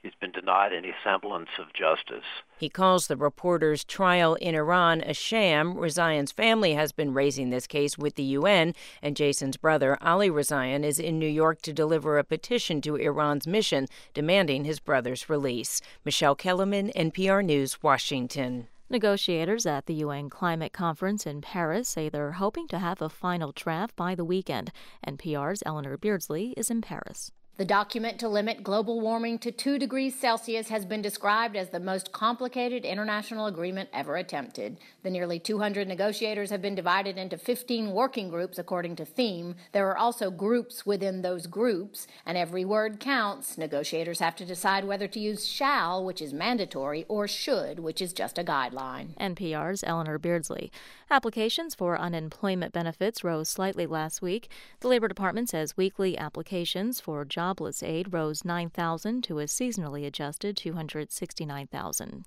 he's 0.02 0.16
been 0.20 0.32
denied 0.32 0.74
any 0.74 0.94
semblance 1.04 1.50
of 1.60 1.74
justice. 1.74 2.26
He 2.58 2.70
calls 2.70 3.08
the 3.08 3.18
reporter's 3.18 3.84
trial 3.84 4.36
in 4.36 4.56
Iran 4.56 5.02
a 5.02 5.14
sham. 5.14 5.76
Rezaian's 5.76 6.32
family 6.32 6.74
has 6.74 6.92
been 6.92 7.14
raising 7.14 7.50
this 7.50 7.68
case 7.68 7.98
with 7.98 8.16
the 8.16 8.24
UN, 8.24 8.74
and 9.02 9.16
Jason's 9.16 9.58
brother, 9.58 9.98
Ali 10.02 10.30
Rezaian, 10.30 10.84
is 10.84 11.00
in 11.00 11.20
New 11.20 11.28
York 11.28 11.62
to 11.64 11.74
deliver 11.74 12.18
a 12.18 12.24
petition 12.24 12.82
to 12.82 12.96
Iran's 12.96 13.48
mission 13.48 13.88
demanding 14.14 14.66
his 14.66 14.80
brother's 14.80 15.30
release. 15.30 15.82
Michelle 16.06 16.36
Kelemen, 16.36 16.94
NPR 16.96 17.44
News, 17.44 17.82
Washington. 17.84 18.68
Negotiators 18.92 19.68
at 19.68 19.86
the 19.86 19.94
UN 19.96 20.32
Climate 20.32 20.74
Conference 20.74 21.28
in 21.28 21.42
Paris 21.42 21.88
say 21.88 22.10
they're 22.10 22.32
hoping 22.32 22.68
to 22.70 22.80
have 22.80 23.04
a 23.04 23.10
final 23.10 23.52
draft 23.52 23.96
by 23.96 24.16
the 24.16 24.26
weekend. 24.26 24.72
NPR's 25.06 25.62
Eleanor 25.64 25.96
Beardsley 25.96 26.56
is 26.58 26.72
in 26.72 26.82
Paris. 26.82 27.32
The 27.60 27.66
document 27.66 28.20
to 28.20 28.30
limit 28.30 28.64
global 28.64 29.02
warming 29.02 29.38
to 29.40 29.52
2 29.52 29.78
degrees 29.78 30.16
Celsius 30.18 30.70
has 30.70 30.86
been 30.86 31.02
described 31.02 31.58
as 31.58 31.68
the 31.68 31.80
most 31.82 32.14
complicated 32.14 32.86
international 32.86 33.48
agreement 33.48 33.90
ever 33.92 34.16
attempted. 34.16 34.78
The 35.04 35.10
nearly 35.10 35.40
200 35.40 35.86
negotiators 35.86 36.52
have 36.52 36.62
been 36.62 36.74
divided 36.74 37.18
into 37.18 37.38
15 37.38 37.92
working 37.92 38.30
groups 38.30 38.60
according 38.60 38.96
to 38.96 39.04
theme. 39.04 39.56
There 39.74 39.90
are 39.90 39.98
also 39.98 40.32
groups 40.32 40.86
within 40.86 41.22
those 41.22 41.48
groups, 41.48 42.08
and 42.26 42.38
every 42.38 42.64
word 42.64 43.02
counts. 43.02 43.58
Negotiators 43.58 44.20
have 44.20 44.38
to 44.38 44.46
decide 44.46 44.86
whether 44.86 45.10
to 45.10 45.20
use 45.20 45.46
shall, 45.46 46.06
which 46.06 46.22
is 46.22 46.32
mandatory, 46.32 47.04
or 47.10 47.28
should, 47.28 47.80
which 47.82 48.02
is 48.02 48.14
just 48.14 48.38
a 48.38 48.44
guideline. 48.46 49.18
NPR's 49.18 49.84
Eleanor 49.86 50.18
Beardsley. 50.18 50.72
Applications 51.12 51.76
for 51.76 52.00
unemployment 52.00 52.72
benefits 52.72 53.22
rose 53.22 53.50
slightly 53.50 53.86
last 53.86 54.22
week. 54.22 54.48
The 54.80 54.88
Labor 54.88 55.10
Department 55.10 55.50
says 55.50 55.76
weekly 55.76 56.18
applications 56.18 57.02
for 57.02 57.26
job 57.26 57.49
jobless 57.50 57.82
aid 57.82 58.14
rose 58.14 58.46
9,000 58.46 59.24
to 59.24 59.40
a 59.40 59.46
seasonally 59.46 60.06
adjusted 60.06 60.56
269,000. 60.56 62.24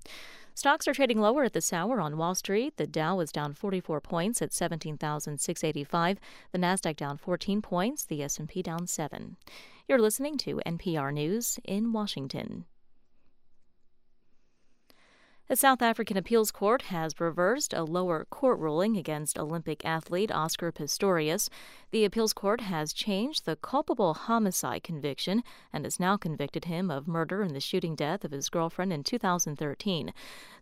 Stocks 0.52 0.88
are 0.88 0.92
trading 0.92 1.20
lower 1.20 1.44
at 1.44 1.52
this 1.52 1.72
hour 1.72 2.00
on 2.00 2.16
Wall 2.16 2.34
Street. 2.34 2.76
The 2.76 2.88
Dow 2.88 3.20
is 3.20 3.30
down 3.30 3.52
44 3.52 4.00
points 4.00 4.42
at 4.42 4.52
17,685. 4.52 6.18
The 6.50 6.58
Nasdaq 6.58 6.96
down 6.96 7.18
14 7.18 7.62
points. 7.62 8.04
The 8.04 8.20
S&P 8.24 8.62
down 8.62 8.88
7. 8.88 9.36
You're 9.88 10.00
listening 10.00 10.38
to 10.38 10.60
NPR 10.66 11.14
News 11.14 11.60
in 11.64 11.92
Washington. 11.92 12.64
The 15.48 15.56
South 15.56 15.82
African 15.82 16.16
appeals 16.16 16.50
court 16.50 16.82
has 16.82 17.20
reversed 17.20 17.74
a 17.74 17.82
lower 17.82 18.24
court 18.30 18.58
ruling 18.60 18.96
against 18.96 19.38
Olympic 19.38 19.84
athlete 19.84 20.30
Oscar 20.30 20.70
Pistorius. 20.72 21.50
The 21.90 22.04
appeals 22.04 22.32
court 22.32 22.62
has 22.62 22.92
changed 22.92 23.44
the 23.44 23.56
culpable 23.56 24.14
homicide 24.14 24.84
conviction 24.84 25.42
and 25.72 25.84
has 25.84 26.00
now 26.00 26.16
convicted 26.16 26.66
him 26.66 26.90
of 26.90 27.08
murder 27.08 27.42
in 27.42 27.52
the 27.52 27.60
shooting 27.60 27.96
death 27.96 28.24
of 28.24 28.30
his 28.30 28.48
girlfriend 28.48 28.92
in 28.92 29.02
2013. 29.02 30.14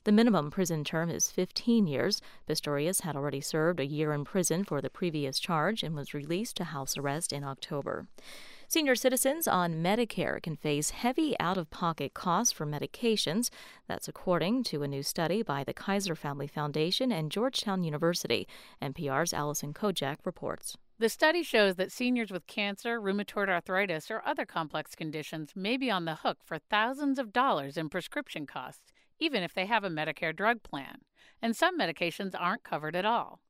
The 0.04 0.12
minimum 0.12 0.50
prison 0.50 0.82
term 0.82 1.10
is 1.10 1.30
15 1.30 1.86
years. 1.86 2.22
Pistorius 2.48 3.02
had 3.02 3.16
already 3.16 3.42
served 3.42 3.80
a 3.80 3.86
year 3.86 4.12
in 4.12 4.24
prison 4.24 4.64
for 4.64 4.80
the 4.80 4.90
previous 4.90 5.38
charge 5.38 5.82
and 5.82 5.94
was 5.94 6.14
released 6.14 6.56
to 6.56 6.64
house 6.64 6.96
arrest 6.96 7.32
in 7.34 7.44
October. 7.44 8.08
Senior 8.72 8.94
citizens 8.94 9.48
on 9.48 9.82
Medicare 9.82 10.40
can 10.40 10.54
face 10.54 10.90
heavy 10.90 11.34
out 11.40 11.58
of 11.58 11.70
pocket 11.70 12.14
costs 12.14 12.52
for 12.52 12.64
medications. 12.64 13.50
That's 13.88 14.06
according 14.06 14.62
to 14.62 14.84
a 14.84 14.86
new 14.86 15.02
study 15.02 15.42
by 15.42 15.64
the 15.64 15.74
Kaiser 15.74 16.14
Family 16.14 16.46
Foundation 16.46 17.10
and 17.10 17.32
Georgetown 17.32 17.82
University. 17.82 18.46
NPR's 18.80 19.34
Alison 19.34 19.74
Kodjak 19.74 20.18
reports. 20.24 20.76
The 21.00 21.08
study 21.08 21.42
shows 21.42 21.74
that 21.74 21.90
seniors 21.90 22.30
with 22.30 22.46
cancer, 22.46 23.00
rheumatoid 23.00 23.48
arthritis, 23.48 24.08
or 24.08 24.22
other 24.24 24.46
complex 24.46 24.94
conditions 24.94 25.50
may 25.56 25.76
be 25.76 25.90
on 25.90 26.04
the 26.04 26.14
hook 26.14 26.38
for 26.44 26.60
thousands 26.70 27.18
of 27.18 27.32
dollars 27.32 27.76
in 27.76 27.88
prescription 27.88 28.46
costs, 28.46 28.92
even 29.18 29.42
if 29.42 29.52
they 29.52 29.66
have 29.66 29.82
a 29.82 29.90
Medicare 29.90 30.36
drug 30.36 30.62
plan. 30.62 30.98
And 31.42 31.56
some 31.56 31.76
medications 31.76 32.36
aren't 32.38 32.62
covered 32.62 32.94
at 32.94 33.04
all. 33.04 33.40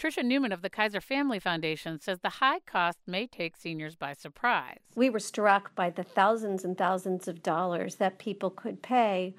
Tricia 0.00 0.24
Neuman 0.24 0.50
of 0.50 0.62
the 0.62 0.70
Kaiser 0.70 1.02
Family 1.02 1.38
Foundation 1.38 2.00
says 2.00 2.20
the 2.20 2.30
high 2.40 2.60
cost 2.60 3.00
may 3.06 3.26
take 3.26 3.54
seniors 3.54 3.96
by 3.96 4.14
surprise. 4.14 4.78
We 4.96 5.10
were 5.10 5.20
struck 5.20 5.74
by 5.74 5.90
the 5.90 6.02
thousands 6.02 6.64
and 6.64 6.78
thousands 6.78 7.28
of 7.28 7.42
dollars 7.42 7.96
that 7.96 8.18
people 8.18 8.48
could 8.48 8.80
pay 8.80 9.34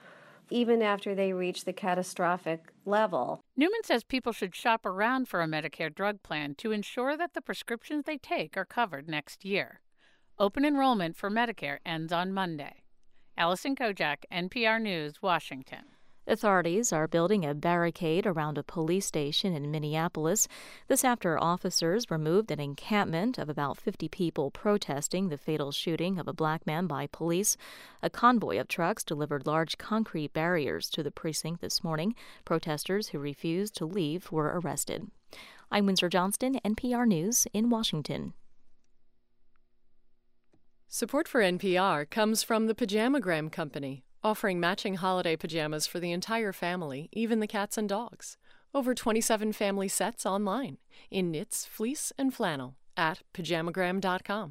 even 0.52 0.84
after 0.84 1.16
they 1.16 1.34
reach 1.34 1.66
the 1.66 1.74
catastrophic 1.74 2.66
level. 2.86 3.42
Newman 3.58 3.84
says 3.84 4.04
people 4.04 4.34
should 4.34 4.54
shop 4.54 4.86
around 4.86 5.28
for 5.28 5.42
a 5.42 5.48
Medicare 5.48 5.94
drug 5.94 6.22
plan 6.22 6.54
to 6.60 6.72
ensure 6.72 7.18
that 7.18 7.34
the 7.34 7.42
prescriptions 7.42 8.06
they 8.06 8.18
take 8.20 8.56
are 8.56 8.64
covered 8.64 9.10
next 9.10 9.44
year. 9.44 9.82
Open 10.38 10.64
enrollment 10.64 11.18
for 11.18 11.32
Medicare 11.32 11.80
ends 11.84 12.14
on 12.14 12.32
Monday. 12.32 12.84
Alison 13.36 13.76
Kodjak, 13.76 14.26
NPR 14.32 14.80
News, 14.80 15.24
Washington. 15.24 15.86
Authorities 16.28 16.94
are 16.94 17.08
building 17.08 17.44
a 17.44 17.56
barricade 17.56 18.28
around 18.28 18.60
a 18.60 18.64
police 18.64 19.08
station 19.08 19.56
in 19.56 19.72
Minneapolis. 19.72 20.48
This 20.88 21.04
after 21.04 21.42
officers 21.42 22.12
removed 22.12 22.52
an 22.52 22.60
encampment 22.60 23.40
of 23.40 23.50
about 23.50 23.80
50 23.80 24.08
people 24.08 24.52
protesting 24.52 25.30
the 25.30 25.38
fatal 25.38 25.72
shooting 25.72 26.20
of 26.20 26.28
a 26.28 26.34
black 26.34 26.68
man 26.68 26.86
by 26.86 27.08
police. 27.08 27.58
A 28.04 28.10
convoy 28.10 28.60
of 28.60 28.68
trucks 28.68 29.04
delivered 29.04 29.48
large 29.48 29.80
concrete 29.80 30.32
barriers 30.32 30.92
to 30.92 31.02
the 31.02 31.10
precinct 31.10 31.60
this 31.60 31.84
morning. 31.84 32.14
Protesters 32.46 33.10
who 33.10 33.20
refused 33.20 33.76
to 33.78 33.86
leave 33.88 34.32
were 34.32 34.60
arrested. 34.60 35.10
I'm 35.72 35.88
Windsor 35.88 36.10
Johnston, 36.10 36.60
NPR 36.64 37.08
News 37.08 37.48
in 37.52 37.72
Washington. 37.72 38.34
Support 40.88 41.28
for 41.28 41.42
NPR 41.42 42.08
comes 42.08 42.44
from 42.44 42.68
the 42.68 42.76
Pajamagram 42.76 43.52
Company 43.52 44.04
offering 44.24 44.60
matching 44.60 44.96
holiday 44.96 45.36
pajamas 45.36 45.88
for 45.88 46.00
the 46.00 46.12
entire 46.12 46.54
family, 46.54 47.10
even 47.12 47.40
the 47.40 47.48
cats 47.48 47.78
and 47.78 47.90
dogs. 47.90 48.38
Over 48.74 48.94
27 48.94 49.54
family 49.54 49.88
sets 49.88 50.26
online 50.26 50.78
in 51.10 51.32
knits, 51.32 51.66
fleece, 51.66 52.14
and 52.18 52.34
flannel 52.34 52.76
at 52.96 53.20
pajamagram.com. 53.34 54.50